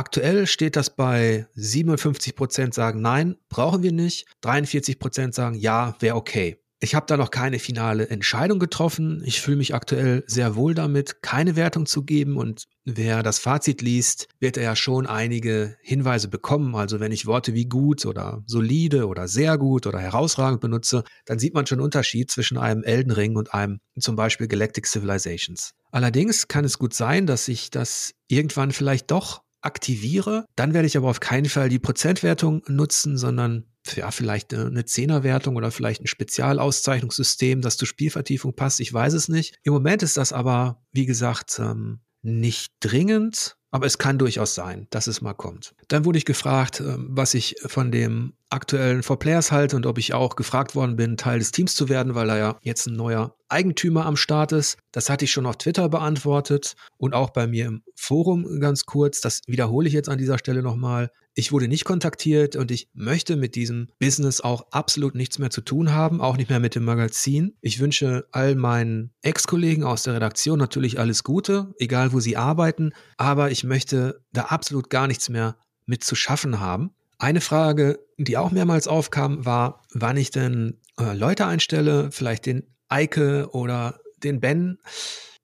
Aktuell 0.00 0.46
steht 0.46 0.76
das 0.76 0.88
bei 0.88 1.46
57 1.56 2.34
Prozent 2.34 2.72
sagen 2.72 3.02
nein, 3.02 3.36
brauchen 3.50 3.82
wir 3.82 3.92
nicht. 3.92 4.26
43 4.40 4.98
Prozent 4.98 5.34
sagen 5.34 5.56
ja, 5.56 5.94
wäre 6.00 6.16
okay. 6.16 6.56
Ich 6.78 6.94
habe 6.94 7.04
da 7.06 7.18
noch 7.18 7.30
keine 7.30 7.58
finale 7.58 8.08
Entscheidung 8.08 8.58
getroffen. 8.58 9.22
Ich 9.26 9.42
fühle 9.42 9.58
mich 9.58 9.74
aktuell 9.74 10.24
sehr 10.26 10.56
wohl 10.56 10.72
damit, 10.72 11.20
keine 11.20 11.54
Wertung 11.54 11.84
zu 11.84 12.02
geben. 12.02 12.38
Und 12.38 12.64
wer 12.86 13.22
das 13.22 13.38
Fazit 13.38 13.82
liest, 13.82 14.28
wird 14.38 14.56
er 14.56 14.62
ja 14.62 14.74
schon 14.74 15.06
einige 15.06 15.76
Hinweise 15.82 16.28
bekommen. 16.28 16.74
Also 16.76 16.98
wenn 16.98 17.12
ich 17.12 17.26
Worte 17.26 17.52
wie 17.52 17.66
gut 17.66 18.06
oder 18.06 18.42
solide 18.46 19.06
oder 19.06 19.28
sehr 19.28 19.58
gut 19.58 19.86
oder 19.86 19.98
herausragend 19.98 20.62
benutze, 20.62 21.04
dann 21.26 21.38
sieht 21.38 21.52
man 21.52 21.66
schon 21.66 21.78
Unterschied 21.78 22.30
zwischen 22.30 22.56
einem 22.56 22.84
Elden 22.84 23.12
Ring 23.12 23.36
und 23.36 23.52
einem 23.52 23.80
zum 23.98 24.16
Beispiel 24.16 24.48
Galactic 24.48 24.86
Civilizations. 24.86 25.74
Allerdings 25.90 26.48
kann 26.48 26.64
es 26.64 26.78
gut 26.78 26.94
sein, 26.94 27.26
dass 27.26 27.48
ich 27.48 27.68
das 27.68 28.14
irgendwann 28.28 28.70
vielleicht 28.70 29.10
doch 29.10 29.42
aktiviere, 29.62 30.46
dann 30.56 30.74
werde 30.74 30.86
ich 30.86 30.96
aber 30.96 31.08
auf 31.08 31.20
keinen 31.20 31.48
Fall 31.48 31.68
die 31.68 31.78
Prozentwertung 31.78 32.62
nutzen, 32.66 33.16
sondern 33.16 33.66
ja, 33.94 34.10
vielleicht 34.10 34.52
eine 34.54 34.84
Zehnerwertung 34.84 35.56
oder 35.56 35.70
vielleicht 35.70 36.02
ein 36.02 36.06
Spezialauszeichnungssystem, 36.06 37.60
das 37.60 37.76
zur 37.76 37.88
Spielvertiefung 37.88 38.54
passt. 38.54 38.80
Ich 38.80 38.92
weiß 38.92 39.14
es 39.14 39.28
nicht. 39.28 39.58
Im 39.62 39.72
Moment 39.72 40.02
ist 40.02 40.16
das 40.16 40.32
aber, 40.32 40.82
wie 40.92 41.06
gesagt, 41.06 41.58
ähm, 41.58 42.00
nicht 42.22 42.72
dringend, 42.80 43.56
aber 43.70 43.86
es 43.86 43.98
kann 43.98 44.18
durchaus 44.18 44.54
sein, 44.54 44.86
dass 44.90 45.06
es 45.06 45.20
mal 45.20 45.34
kommt. 45.34 45.74
Dann 45.88 46.04
wurde 46.04 46.18
ich 46.18 46.24
gefragt, 46.24 46.80
ähm, 46.80 47.08
was 47.10 47.34
ich 47.34 47.56
von 47.66 47.90
dem 47.90 48.34
aktuellen 48.50 49.02
For 49.02 49.18
Players 49.18 49.52
halte 49.52 49.76
und 49.76 49.86
ob 49.86 49.98
ich 49.98 50.12
auch 50.12 50.36
gefragt 50.36 50.74
worden 50.74 50.96
bin, 50.96 51.16
Teil 51.16 51.38
des 51.38 51.52
Teams 51.52 51.74
zu 51.74 51.88
werden, 51.88 52.14
weil 52.14 52.28
er 52.28 52.38
ja 52.38 52.58
jetzt 52.62 52.86
ein 52.86 52.96
neuer 52.96 53.34
Eigentümer 53.48 54.06
am 54.06 54.16
Start 54.16 54.52
ist. 54.52 54.78
Das 54.92 55.08
hatte 55.08 55.24
ich 55.24 55.30
schon 55.30 55.46
auf 55.46 55.56
Twitter 55.56 55.88
beantwortet 55.88 56.74
und 56.98 57.14
auch 57.14 57.30
bei 57.30 57.46
mir 57.46 57.66
im 57.66 57.82
Forum 57.96 58.60
ganz 58.60 58.86
kurz. 58.86 59.20
Das 59.20 59.42
wiederhole 59.46 59.88
ich 59.88 59.94
jetzt 59.94 60.08
an 60.08 60.18
dieser 60.18 60.38
Stelle 60.38 60.62
nochmal. 60.62 61.10
Ich 61.34 61.52
wurde 61.52 61.68
nicht 61.68 61.84
kontaktiert 61.84 62.56
und 62.56 62.70
ich 62.70 62.88
möchte 62.92 63.36
mit 63.36 63.54
diesem 63.54 63.88
Business 64.00 64.40
auch 64.40 64.66
absolut 64.72 65.14
nichts 65.14 65.38
mehr 65.38 65.50
zu 65.50 65.60
tun 65.60 65.92
haben, 65.92 66.20
auch 66.20 66.36
nicht 66.36 66.50
mehr 66.50 66.60
mit 66.60 66.74
dem 66.74 66.84
Magazin. 66.84 67.56
Ich 67.60 67.78
wünsche 67.78 68.26
all 68.32 68.56
meinen 68.56 69.12
Ex-Kollegen 69.22 69.84
aus 69.84 70.02
der 70.02 70.14
Redaktion 70.14 70.58
natürlich 70.58 70.98
alles 70.98 71.22
Gute, 71.22 71.72
egal 71.78 72.12
wo 72.12 72.20
sie 72.20 72.36
arbeiten, 72.36 72.92
aber 73.16 73.50
ich 73.52 73.62
möchte 73.62 74.22
da 74.32 74.46
absolut 74.46 74.90
gar 74.90 75.06
nichts 75.06 75.28
mehr 75.28 75.56
mit 75.86 76.02
zu 76.02 76.14
schaffen 76.14 76.60
haben. 76.60 76.90
Eine 77.20 77.42
Frage, 77.42 78.00
die 78.16 78.38
auch 78.38 78.50
mehrmals 78.50 78.88
aufkam, 78.88 79.44
war, 79.44 79.82
wann 79.92 80.16
ich 80.16 80.30
denn 80.30 80.80
äh, 80.98 81.14
Leute 81.14 81.44
einstelle, 81.44 82.10
vielleicht 82.10 82.46
den 82.46 82.64
Eike 82.88 83.50
oder 83.52 84.00
den 84.24 84.40
Ben. 84.40 84.78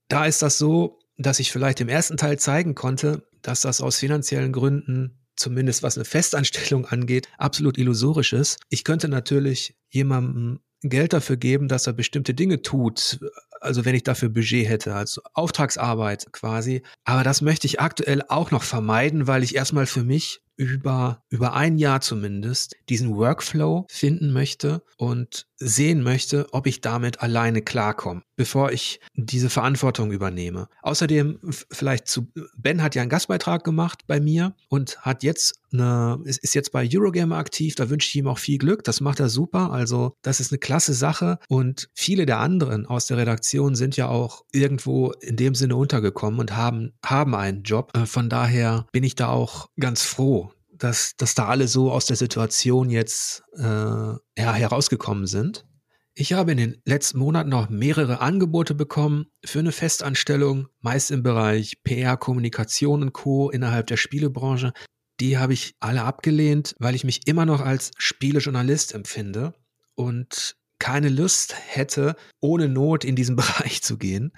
Da 0.08 0.24
ist 0.24 0.40
das 0.40 0.56
so, 0.56 0.98
dass 1.18 1.38
ich 1.38 1.52
vielleicht 1.52 1.82
im 1.82 1.90
ersten 1.90 2.16
Teil 2.16 2.38
zeigen 2.38 2.74
konnte, 2.74 3.28
dass 3.42 3.60
das 3.60 3.82
aus 3.82 3.98
finanziellen 3.98 4.52
Gründen, 4.52 5.18
zumindest 5.36 5.82
was 5.82 5.98
eine 5.98 6.06
Festanstellung 6.06 6.86
angeht, 6.90 7.28
absolut 7.36 7.76
illusorisch 7.76 8.32
ist. 8.32 8.58
Ich 8.70 8.82
könnte 8.82 9.08
natürlich 9.08 9.76
jemandem 9.90 10.60
Geld 10.80 11.12
dafür 11.12 11.36
geben, 11.36 11.68
dass 11.68 11.86
er 11.86 11.92
bestimmte 11.92 12.32
Dinge 12.32 12.62
tut, 12.62 13.20
also 13.60 13.84
wenn 13.84 13.94
ich 13.94 14.02
dafür 14.02 14.30
Budget 14.30 14.66
hätte, 14.66 14.94
also 14.94 15.20
Auftragsarbeit 15.34 16.32
quasi. 16.32 16.82
Aber 17.04 17.22
das 17.22 17.42
möchte 17.42 17.66
ich 17.66 17.80
aktuell 17.80 18.22
auch 18.28 18.50
noch 18.50 18.62
vermeiden, 18.62 19.26
weil 19.26 19.42
ich 19.42 19.54
erstmal 19.54 19.84
für 19.84 20.04
mich 20.04 20.40
über, 20.56 21.22
über 21.28 21.54
ein 21.54 21.78
Jahr 21.78 22.00
zumindest 22.00 22.76
diesen 22.88 23.16
Workflow 23.16 23.86
finden 23.88 24.32
möchte 24.32 24.82
und 24.96 25.46
sehen 25.58 26.02
möchte, 26.02 26.46
ob 26.52 26.66
ich 26.66 26.80
damit 26.80 27.20
alleine 27.20 27.62
klarkomme, 27.62 28.22
bevor 28.36 28.72
ich 28.72 29.00
diese 29.14 29.50
Verantwortung 29.50 30.12
übernehme. 30.12 30.68
Außerdem 30.82 31.38
vielleicht 31.70 32.08
zu, 32.08 32.28
Ben 32.56 32.82
hat 32.82 32.94
ja 32.94 33.02
einen 33.02 33.10
Gastbeitrag 33.10 33.64
gemacht 33.64 34.04
bei 34.06 34.20
mir 34.20 34.54
und 34.68 34.98
hat 34.98 35.22
jetzt 35.22 35.60
eine, 35.72 36.20
ist, 36.24 36.42
ist 36.42 36.54
jetzt 36.54 36.72
bei 36.72 36.88
Eurogamer 36.90 37.36
aktiv, 37.36 37.74
da 37.74 37.90
wünsche 37.90 38.08
ich 38.08 38.16
ihm 38.16 38.28
auch 38.28 38.38
viel 38.38 38.58
Glück, 38.58 38.84
das 38.84 39.00
macht 39.00 39.20
er 39.20 39.28
super, 39.28 39.72
also 39.72 40.14
das 40.22 40.40
ist 40.40 40.52
eine 40.52 40.58
klasse 40.58 40.94
Sache 40.94 41.38
und 41.48 41.88
viele 41.94 42.26
der 42.26 42.38
anderen 42.38 42.86
aus 42.86 43.06
der 43.06 43.16
Redaktion 43.16 43.74
sind 43.74 43.96
ja 43.96 44.08
auch 44.08 44.44
irgendwo 44.52 45.12
in 45.20 45.36
dem 45.36 45.54
Sinne 45.54 45.76
untergekommen 45.76 46.40
und 46.40 46.56
haben, 46.56 46.92
haben 47.04 47.34
einen 47.34 47.62
Job. 47.62 47.92
Äh, 47.96 48.06
von 48.06 48.28
daher 48.28 48.86
bin 48.92 49.04
ich 49.04 49.14
da 49.14 49.28
auch 49.28 49.68
ganz 49.78 50.02
froh, 50.02 50.52
dass, 50.78 51.16
dass 51.16 51.34
da 51.34 51.46
alle 51.46 51.68
so 51.68 51.90
aus 51.90 52.06
der 52.06 52.16
Situation 52.16 52.90
jetzt 52.90 53.42
äh, 53.56 53.62
ja, 53.62 54.18
herausgekommen 54.36 55.26
sind. 55.26 55.66
Ich 56.14 56.32
habe 56.32 56.52
in 56.52 56.56
den 56.56 56.80
letzten 56.86 57.18
Monaten 57.18 57.50
noch 57.50 57.68
mehrere 57.68 58.20
Angebote 58.20 58.74
bekommen 58.74 59.26
für 59.44 59.58
eine 59.58 59.72
Festanstellung, 59.72 60.68
meist 60.80 61.10
im 61.10 61.22
Bereich 61.22 61.82
PR, 61.84 62.16
Kommunikation 62.16 63.02
und 63.02 63.12
Co. 63.12 63.50
innerhalb 63.50 63.86
der 63.88 63.98
Spielebranche. 63.98 64.72
Die 65.20 65.36
habe 65.36 65.52
ich 65.52 65.74
alle 65.78 66.04
abgelehnt, 66.04 66.74
weil 66.78 66.94
ich 66.94 67.04
mich 67.04 67.26
immer 67.26 67.44
noch 67.44 67.60
als 67.60 67.90
Spielejournalist 67.98 68.94
empfinde 68.94 69.52
und 69.94 70.56
keine 70.78 71.08
Lust 71.10 71.54
hätte, 71.54 72.16
ohne 72.40 72.68
Not 72.68 73.04
in 73.04 73.16
diesen 73.16 73.36
Bereich 73.36 73.82
zu 73.82 73.98
gehen. 73.98 74.32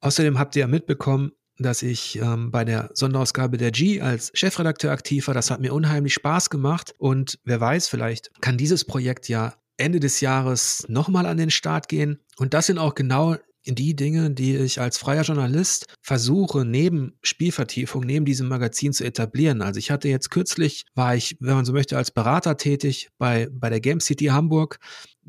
Außerdem 0.00 0.38
habt 0.40 0.56
ihr 0.56 0.60
ja 0.60 0.66
mitbekommen, 0.66 1.30
dass 1.58 1.82
ich 1.82 2.18
ähm, 2.18 2.50
bei 2.50 2.64
der 2.64 2.90
Sonderausgabe 2.94 3.56
der 3.56 3.70
G 3.70 4.00
als 4.00 4.30
Chefredakteur 4.34 4.92
aktiv 4.92 5.26
war. 5.26 5.34
Das 5.34 5.50
hat 5.50 5.60
mir 5.60 5.74
unheimlich 5.74 6.14
Spaß 6.14 6.50
gemacht 6.50 6.94
und 6.98 7.38
wer 7.44 7.60
weiß, 7.60 7.88
vielleicht 7.88 8.30
kann 8.40 8.56
dieses 8.56 8.84
Projekt 8.84 9.28
ja 9.28 9.54
Ende 9.76 10.00
des 10.00 10.20
Jahres 10.20 10.84
nochmal 10.88 11.26
an 11.26 11.36
den 11.36 11.50
Start 11.50 11.88
gehen. 11.88 12.18
Und 12.36 12.54
das 12.54 12.66
sind 12.66 12.78
auch 12.78 12.94
genau 12.94 13.36
die 13.64 13.94
Dinge, 13.94 14.30
die 14.30 14.56
ich 14.56 14.80
als 14.80 14.98
freier 14.98 15.22
Journalist 15.22 15.86
versuche, 16.00 16.64
neben 16.64 17.16
Spielvertiefung, 17.22 18.02
neben 18.02 18.24
diesem 18.24 18.48
Magazin 18.48 18.92
zu 18.92 19.04
etablieren. 19.04 19.62
Also 19.62 19.78
ich 19.78 19.90
hatte 19.90 20.08
jetzt 20.08 20.30
kürzlich, 20.30 20.84
war 20.94 21.14
ich, 21.14 21.36
wenn 21.38 21.54
man 21.54 21.64
so 21.64 21.72
möchte, 21.72 21.96
als 21.96 22.10
Berater 22.10 22.56
tätig 22.56 23.10
bei, 23.18 23.48
bei 23.52 23.70
der 23.70 23.80
Game 23.80 24.00
City 24.00 24.26
Hamburg. 24.26 24.78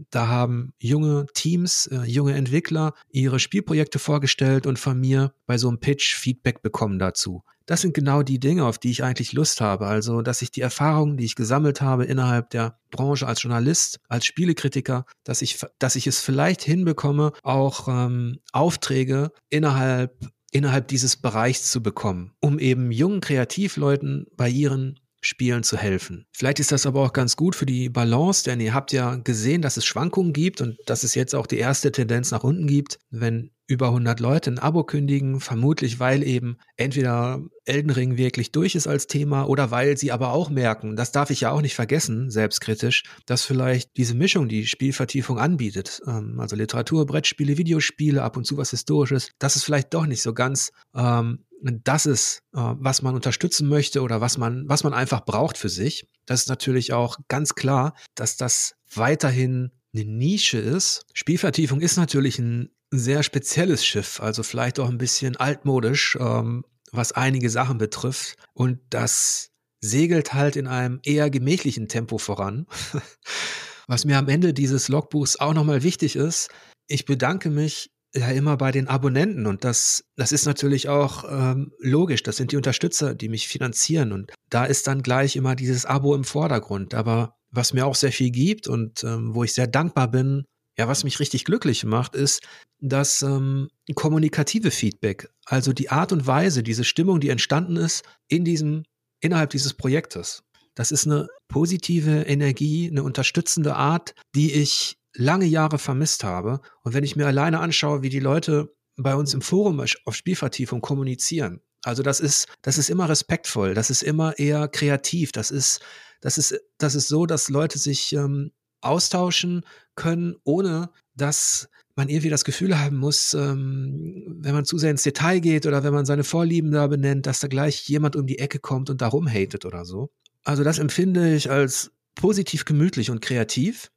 Da 0.09 0.27
haben 0.27 0.73
junge 0.79 1.27
Teams, 1.33 1.87
äh, 1.87 2.03
junge 2.05 2.33
Entwickler 2.33 2.93
ihre 3.09 3.39
Spielprojekte 3.39 3.99
vorgestellt 3.99 4.65
und 4.65 4.79
von 4.79 4.99
mir 4.99 5.33
bei 5.45 5.57
so 5.57 5.67
einem 5.67 5.79
Pitch 5.79 6.15
Feedback 6.15 6.61
bekommen 6.61 6.99
dazu 6.99 7.43
das 7.65 7.81
sind 7.81 7.93
genau 7.93 8.23
die 8.23 8.39
Dinge, 8.39 8.65
auf 8.65 8.77
die 8.77 8.91
ich 8.91 9.03
eigentlich 9.03 9.33
Lust 9.33 9.61
habe. 9.61 9.87
Also, 9.87 10.21
dass 10.21 10.41
ich 10.41 10.51
die 10.51 10.61
Erfahrungen, 10.61 11.17
die 11.17 11.25
ich 11.25 11.35
gesammelt 11.35 11.81
habe 11.81 12.05
innerhalb 12.05 12.49
der 12.49 12.77
Branche 12.91 13.27
als 13.27 13.41
Journalist, 13.41 13.99
als 14.09 14.25
Spielekritiker, 14.25 15.05
dass 15.23 15.41
ich, 15.41 15.59
dass 15.79 15.95
ich 15.95 16.07
es 16.07 16.19
vielleicht 16.19 16.61
hinbekomme, 16.61 17.31
auch 17.41 17.87
ähm, 17.87 18.39
Aufträge 18.51 19.31
innerhalb 19.49 20.33
innerhalb 20.51 20.87
dieses 20.87 21.17
Bereichs 21.17 21.71
zu 21.71 21.81
bekommen, 21.81 22.31
um 22.39 22.59
eben 22.59 22.91
jungen 22.91 23.21
Kreativleuten 23.21 24.27
bei 24.37 24.49
ihren 24.49 24.99
Spielen 25.23 25.63
zu 25.63 25.77
helfen. 25.77 26.25
Vielleicht 26.31 26.59
ist 26.59 26.71
das 26.71 26.85
aber 26.85 27.01
auch 27.01 27.13
ganz 27.13 27.35
gut 27.35 27.55
für 27.55 27.65
die 27.65 27.89
Balance, 27.89 28.43
denn 28.43 28.59
ihr 28.59 28.73
habt 28.73 28.91
ja 28.91 29.15
gesehen, 29.15 29.61
dass 29.61 29.77
es 29.77 29.85
Schwankungen 29.85 30.33
gibt 30.33 30.61
und 30.61 30.77
dass 30.85 31.03
es 31.03 31.15
jetzt 31.15 31.33
auch 31.33 31.47
die 31.47 31.57
erste 31.57 31.91
Tendenz 31.91 32.31
nach 32.31 32.43
unten 32.43 32.67
gibt, 32.67 32.99
wenn 33.09 33.51
über 33.73 33.87
100 33.87 34.19
Leute 34.19 34.51
ein 34.51 34.59
Abo 34.59 34.83
kündigen, 34.83 35.39
vermutlich 35.39 35.99
weil 35.99 36.23
eben 36.23 36.57
entweder 36.77 37.41
Elden 37.65 37.89
Ring 37.89 38.17
wirklich 38.17 38.51
durch 38.51 38.75
ist 38.75 38.87
als 38.87 39.07
Thema 39.07 39.43
oder 39.43 39.71
weil 39.71 39.97
sie 39.97 40.11
aber 40.11 40.31
auch 40.31 40.49
merken, 40.49 40.95
das 40.95 41.11
darf 41.11 41.29
ich 41.29 41.41
ja 41.41 41.51
auch 41.51 41.61
nicht 41.61 41.75
vergessen, 41.75 42.29
selbstkritisch, 42.29 43.03
dass 43.25 43.43
vielleicht 43.43 43.97
diese 43.97 44.15
Mischung, 44.15 44.47
die 44.47 44.65
Spielvertiefung 44.65 45.39
anbietet, 45.39 46.01
ähm, 46.07 46.39
also 46.39 46.55
Literatur, 46.55 47.05
Brettspiele, 47.05 47.57
Videospiele, 47.57 48.23
ab 48.23 48.37
und 48.37 48.45
zu 48.45 48.57
was 48.57 48.69
Historisches, 48.69 49.31
dass 49.39 49.55
es 49.55 49.63
vielleicht 49.63 49.93
doch 49.93 50.05
nicht 50.05 50.21
so 50.21 50.33
ganz 50.33 50.71
ähm, 50.95 51.39
das 51.63 52.05
ist, 52.05 52.39
äh, 52.53 52.59
was 52.59 53.01
man 53.01 53.15
unterstützen 53.15 53.69
möchte 53.69 54.01
oder 54.01 54.21
was 54.21 54.37
man, 54.37 54.67
was 54.67 54.83
man 54.83 54.93
einfach 54.93 55.23
braucht 55.23 55.57
für 55.57 55.69
sich. 55.69 56.07
Das 56.25 56.41
ist 56.41 56.49
natürlich 56.49 56.93
auch 56.93 57.17
ganz 57.29 57.55
klar, 57.55 57.93
dass 58.15 58.37
das 58.37 58.75
weiterhin 58.93 59.71
eine 59.93 60.05
Nische 60.05 60.57
ist. 60.57 61.05
Spielvertiefung 61.13 61.79
ist 61.79 61.97
natürlich 61.97 62.39
ein 62.39 62.69
sehr 62.99 63.23
spezielles 63.23 63.85
Schiff, 63.85 64.19
also 64.19 64.43
vielleicht 64.43 64.79
auch 64.79 64.89
ein 64.89 64.97
bisschen 64.97 65.35
altmodisch, 65.35 66.17
ähm, 66.19 66.63
was 66.91 67.11
einige 67.11 67.49
Sachen 67.49 67.77
betrifft. 67.77 68.35
Und 68.53 68.79
das 68.89 69.49
segelt 69.81 70.33
halt 70.33 70.55
in 70.55 70.67
einem 70.67 70.99
eher 71.03 71.29
gemächlichen 71.29 71.87
Tempo 71.87 72.17
voran. 72.17 72.67
was 73.87 74.05
mir 74.05 74.17
am 74.17 74.29
Ende 74.29 74.53
dieses 74.53 74.87
Logbuchs 74.87 75.37
auch 75.37 75.53
nochmal 75.53 75.83
wichtig 75.83 76.15
ist, 76.15 76.49
ich 76.87 77.05
bedanke 77.05 77.49
mich 77.49 77.91
ja 78.15 78.29
immer 78.29 78.57
bei 78.57 78.71
den 78.71 78.87
Abonnenten 78.87 79.47
und 79.47 79.63
das, 79.63 80.05
das 80.15 80.31
ist 80.31 80.45
natürlich 80.45 80.87
auch 80.87 81.23
ähm, 81.27 81.71
logisch. 81.79 82.21
Das 82.23 82.37
sind 82.37 82.51
die 82.51 82.57
Unterstützer, 82.57 83.15
die 83.15 83.29
mich 83.29 83.47
finanzieren 83.47 84.11
und 84.11 84.31
da 84.49 84.65
ist 84.65 84.87
dann 84.87 85.01
gleich 85.01 85.35
immer 85.35 85.55
dieses 85.55 85.85
Abo 85.85 86.13
im 86.13 86.23
Vordergrund. 86.23 86.93
Aber 86.93 87.35
was 87.49 87.73
mir 87.73 87.85
auch 87.85 87.95
sehr 87.95 88.11
viel 88.11 88.29
gibt 88.29 88.67
und 88.67 89.03
ähm, 89.03 89.33
wo 89.33 89.43
ich 89.43 89.53
sehr 89.53 89.67
dankbar 89.67 90.11
bin, 90.11 90.45
ja, 90.77 90.87
was 90.87 91.03
mich 91.03 91.19
richtig 91.19 91.45
glücklich 91.45 91.83
macht, 91.83 92.15
ist 92.15 92.41
das 92.79 93.21
ähm, 93.21 93.69
kommunikative 93.95 94.71
Feedback, 94.71 95.29
also 95.45 95.71
die 95.71 95.89
Art 95.89 96.11
und 96.11 96.27
Weise, 96.27 96.63
diese 96.63 96.83
Stimmung, 96.83 97.19
die 97.19 97.29
entstanden 97.29 97.77
ist 97.77 98.03
in 98.27 98.43
diesem, 98.43 98.83
innerhalb 99.21 99.51
dieses 99.51 99.73
Projektes. 99.73 100.43
Das 100.75 100.91
ist 100.91 101.05
eine 101.05 101.27
positive 101.47 102.23
Energie, 102.23 102.89
eine 102.89 103.03
unterstützende 103.03 103.75
Art, 103.75 104.15
die 104.35 104.51
ich 104.53 104.97
lange 105.13 105.45
Jahre 105.45 105.77
vermisst 105.77 106.23
habe. 106.23 106.61
Und 106.81 106.93
wenn 106.93 107.03
ich 107.03 107.15
mir 107.15 107.27
alleine 107.27 107.59
anschaue, 107.59 108.01
wie 108.01 108.09
die 108.09 108.19
Leute 108.19 108.73
bei 108.95 109.15
uns 109.15 109.33
im 109.33 109.41
Forum 109.41 109.79
auf 110.05 110.15
Spielvertiefung 110.15 110.81
kommunizieren, 110.81 111.61
also 111.83 112.01
das 112.01 112.19
ist, 112.19 112.47
das 112.61 112.77
ist 112.77 112.89
immer 112.89 113.09
respektvoll, 113.09 113.73
das 113.73 113.89
ist 113.89 114.03
immer 114.03 114.39
eher 114.39 114.67
kreativ, 114.67 115.31
das 115.31 115.51
ist, 115.51 115.81
das 116.21 116.37
ist, 116.37 116.59
das 116.77 116.95
ist 116.95 117.07
so, 117.07 117.25
dass 117.25 117.49
Leute 117.49 117.77
sich 117.77 118.13
ähm, 118.13 118.51
austauschen 118.83 119.65
können, 119.95 120.35
ohne 120.43 120.89
dass 121.15 121.69
man 121.95 122.09
irgendwie 122.09 122.29
das 122.29 122.43
Gefühl 122.43 122.79
haben 122.79 122.97
muss, 122.97 123.33
ähm, 123.33 124.37
wenn 124.39 124.55
man 124.55 124.65
zu 124.65 124.77
sehr 124.77 124.91
ins 124.91 125.03
Detail 125.03 125.39
geht 125.39 125.65
oder 125.65 125.83
wenn 125.83 125.93
man 125.93 126.05
seine 126.05 126.23
Vorlieben 126.23 126.71
da 126.71 126.87
benennt, 126.87 127.27
dass 127.27 127.39
da 127.39 127.47
gleich 127.47 127.87
jemand 127.87 128.15
um 128.15 128.25
die 128.25 128.39
Ecke 128.39 128.59
kommt 128.59 128.89
und 128.89 129.01
darum 129.01 129.27
hatet 129.27 129.65
oder 129.65 129.85
so. 129.85 130.11
Also 130.43 130.63
das 130.63 130.79
empfinde 130.79 131.35
ich 131.35 131.51
als 131.51 131.91
positiv 132.15 132.65
gemütlich 132.65 133.11
und 133.11 133.21
kreativ. 133.21 133.91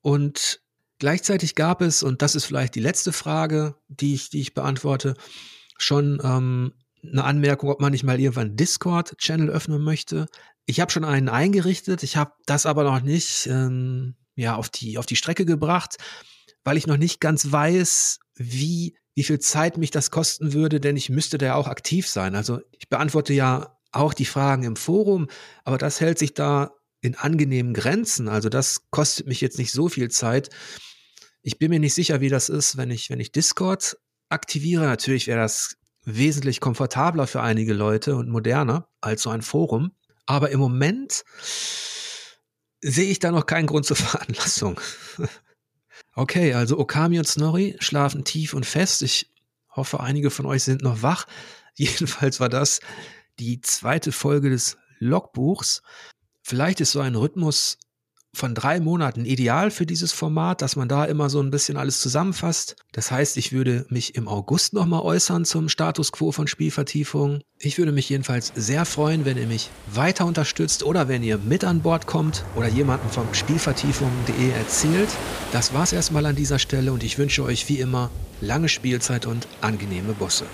Und 0.00 0.62
gleichzeitig 0.98 1.54
gab 1.54 1.82
es, 1.82 2.02
und 2.02 2.22
das 2.22 2.34
ist 2.34 2.46
vielleicht 2.46 2.74
die 2.74 2.80
letzte 2.80 3.12
Frage, 3.12 3.74
die 3.88 4.14
ich, 4.14 4.30
die 4.30 4.40
ich 4.40 4.54
beantworte, 4.54 5.14
schon 5.76 6.20
ähm, 6.24 6.72
eine 7.02 7.24
Anmerkung, 7.24 7.70
ob 7.70 7.80
man 7.80 7.92
nicht 7.92 8.04
mal 8.04 8.20
irgendwann 8.20 8.56
Discord-Channel 8.56 9.48
öffnen 9.48 9.82
möchte. 9.82 10.26
Ich 10.70 10.78
habe 10.78 10.92
schon 10.92 11.04
einen 11.04 11.28
eingerichtet, 11.28 12.04
ich 12.04 12.16
habe 12.16 12.30
das 12.46 12.64
aber 12.64 12.84
noch 12.84 13.02
nicht 13.02 13.48
ähm, 13.48 14.14
ja, 14.36 14.54
auf, 14.54 14.68
die, 14.68 14.98
auf 14.98 15.06
die 15.06 15.16
Strecke 15.16 15.44
gebracht, 15.44 15.96
weil 16.62 16.76
ich 16.76 16.86
noch 16.86 16.96
nicht 16.96 17.20
ganz 17.20 17.50
weiß, 17.50 18.20
wie, 18.36 18.96
wie 19.16 19.24
viel 19.24 19.40
Zeit 19.40 19.78
mich 19.78 19.90
das 19.90 20.12
kosten 20.12 20.52
würde, 20.52 20.78
denn 20.78 20.96
ich 20.96 21.10
müsste 21.10 21.38
da 21.38 21.46
ja 21.46 21.54
auch 21.56 21.66
aktiv 21.66 22.06
sein. 22.06 22.36
Also 22.36 22.60
ich 22.70 22.88
beantworte 22.88 23.32
ja 23.34 23.80
auch 23.90 24.14
die 24.14 24.24
Fragen 24.24 24.62
im 24.62 24.76
Forum, 24.76 25.26
aber 25.64 25.76
das 25.76 26.00
hält 26.00 26.20
sich 26.20 26.34
da 26.34 26.70
in 27.00 27.16
angenehmen 27.16 27.74
Grenzen. 27.74 28.28
Also 28.28 28.48
das 28.48 28.88
kostet 28.90 29.26
mich 29.26 29.40
jetzt 29.40 29.58
nicht 29.58 29.72
so 29.72 29.88
viel 29.88 30.08
Zeit. 30.08 30.50
Ich 31.42 31.58
bin 31.58 31.70
mir 31.70 31.80
nicht 31.80 31.94
sicher, 31.94 32.20
wie 32.20 32.28
das 32.28 32.48
ist, 32.48 32.76
wenn 32.76 32.92
ich, 32.92 33.10
wenn 33.10 33.18
ich 33.18 33.32
Discord 33.32 33.96
aktiviere. 34.28 34.84
Natürlich 34.84 35.26
wäre 35.26 35.40
das 35.40 35.74
wesentlich 36.04 36.60
komfortabler 36.60 37.26
für 37.26 37.42
einige 37.42 37.74
Leute 37.74 38.14
und 38.14 38.28
moderner 38.28 38.88
als 39.00 39.22
so 39.22 39.30
ein 39.30 39.42
Forum. 39.42 39.96
Aber 40.30 40.50
im 40.50 40.60
Moment 40.60 41.24
sehe 42.80 43.10
ich 43.10 43.18
da 43.18 43.32
noch 43.32 43.46
keinen 43.46 43.66
Grund 43.66 43.84
zur 43.84 43.96
Veranlassung. 43.96 44.80
okay, 46.14 46.54
also 46.54 46.78
Okami 46.78 47.18
und 47.18 47.26
Snorri 47.26 47.76
schlafen 47.80 48.22
tief 48.22 48.54
und 48.54 48.64
fest. 48.64 49.02
Ich 49.02 49.28
hoffe, 49.74 49.98
einige 49.98 50.30
von 50.30 50.46
euch 50.46 50.62
sind 50.62 50.82
noch 50.82 51.02
wach. 51.02 51.26
Jedenfalls 51.74 52.38
war 52.38 52.48
das 52.48 52.78
die 53.40 53.60
zweite 53.60 54.12
Folge 54.12 54.50
des 54.50 54.76
Logbuchs. 55.00 55.82
Vielleicht 56.42 56.80
ist 56.80 56.92
so 56.92 57.00
ein 57.00 57.16
Rhythmus 57.16 57.78
von 58.32 58.54
drei 58.54 58.80
Monaten 58.80 59.24
ideal 59.24 59.70
für 59.70 59.86
dieses 59.86 60.12
Format, 60.12 60.62
dass 60.62 60.76
man 60.76 60.88
da 60.88 61.04
immer 61.04 61.28
so 61.28 61.40
ein 61.40 61.50
bisschen 61.50 61.76
alles 61.76 62.00
zusammenfasst. 62.00 62.76
Das 62.92 63.10
heißt, 63.10 63.36
ich 63.36 63.52
würde 63.52 63.86
mich 63.88 64.14
im 64.14 64.28
August 64.28 64.72
nochmal 64.72 65.02
äußern 65.02 65.44
zum 65.44 65.68
Status 65.68 66.12
quo 66.12 66.32
von 66.32 66.46
Spielvertiefung. 66.46 67.40
Ich 67.58 67.78
würde 67.78 67.92
mich 67.92 68.08
jedenfalls 68.08 68.52
sehr 68.54 68.84
freuen, 68.84 69.24
wenn 69.24 69.36
ihr 69.36 69.46
mich 69.46 69.70
weiter 69.92 70.26
unterstützt 70.26 70.82
oder 70.82 71.08
wenn 71.08 71.22
ihr 71.22 71.38
mit 71.38 71.64
an 71.64 71.80
Bord 71.80 72.06
kommt 72.06 72.44
oder 72.56 72.68
jemanden 72.68 73.08
vom 73.10 73.32
Spielvertiefung.de 73.34 74.50
erzählt. 74.50 75.08
Das 75.52 75.74
war's 75.74 75.92
erstmal 75.92 76.26
an 76.26 76.36
dieser 76.36 76.58
Stelle 76.58 76.92
und 76.92 77.02
ich 77.02 77.18
wünsche 77.18 77.42
euch 77.42 77.68
wie 77.68 77.80
immer 77.80 78.10
lange 78.40 78.68
Spielzeit 78.68 79.26
und 79.26 79.46
angenehme 79.60 80.12
Bosse. 80.12 80.46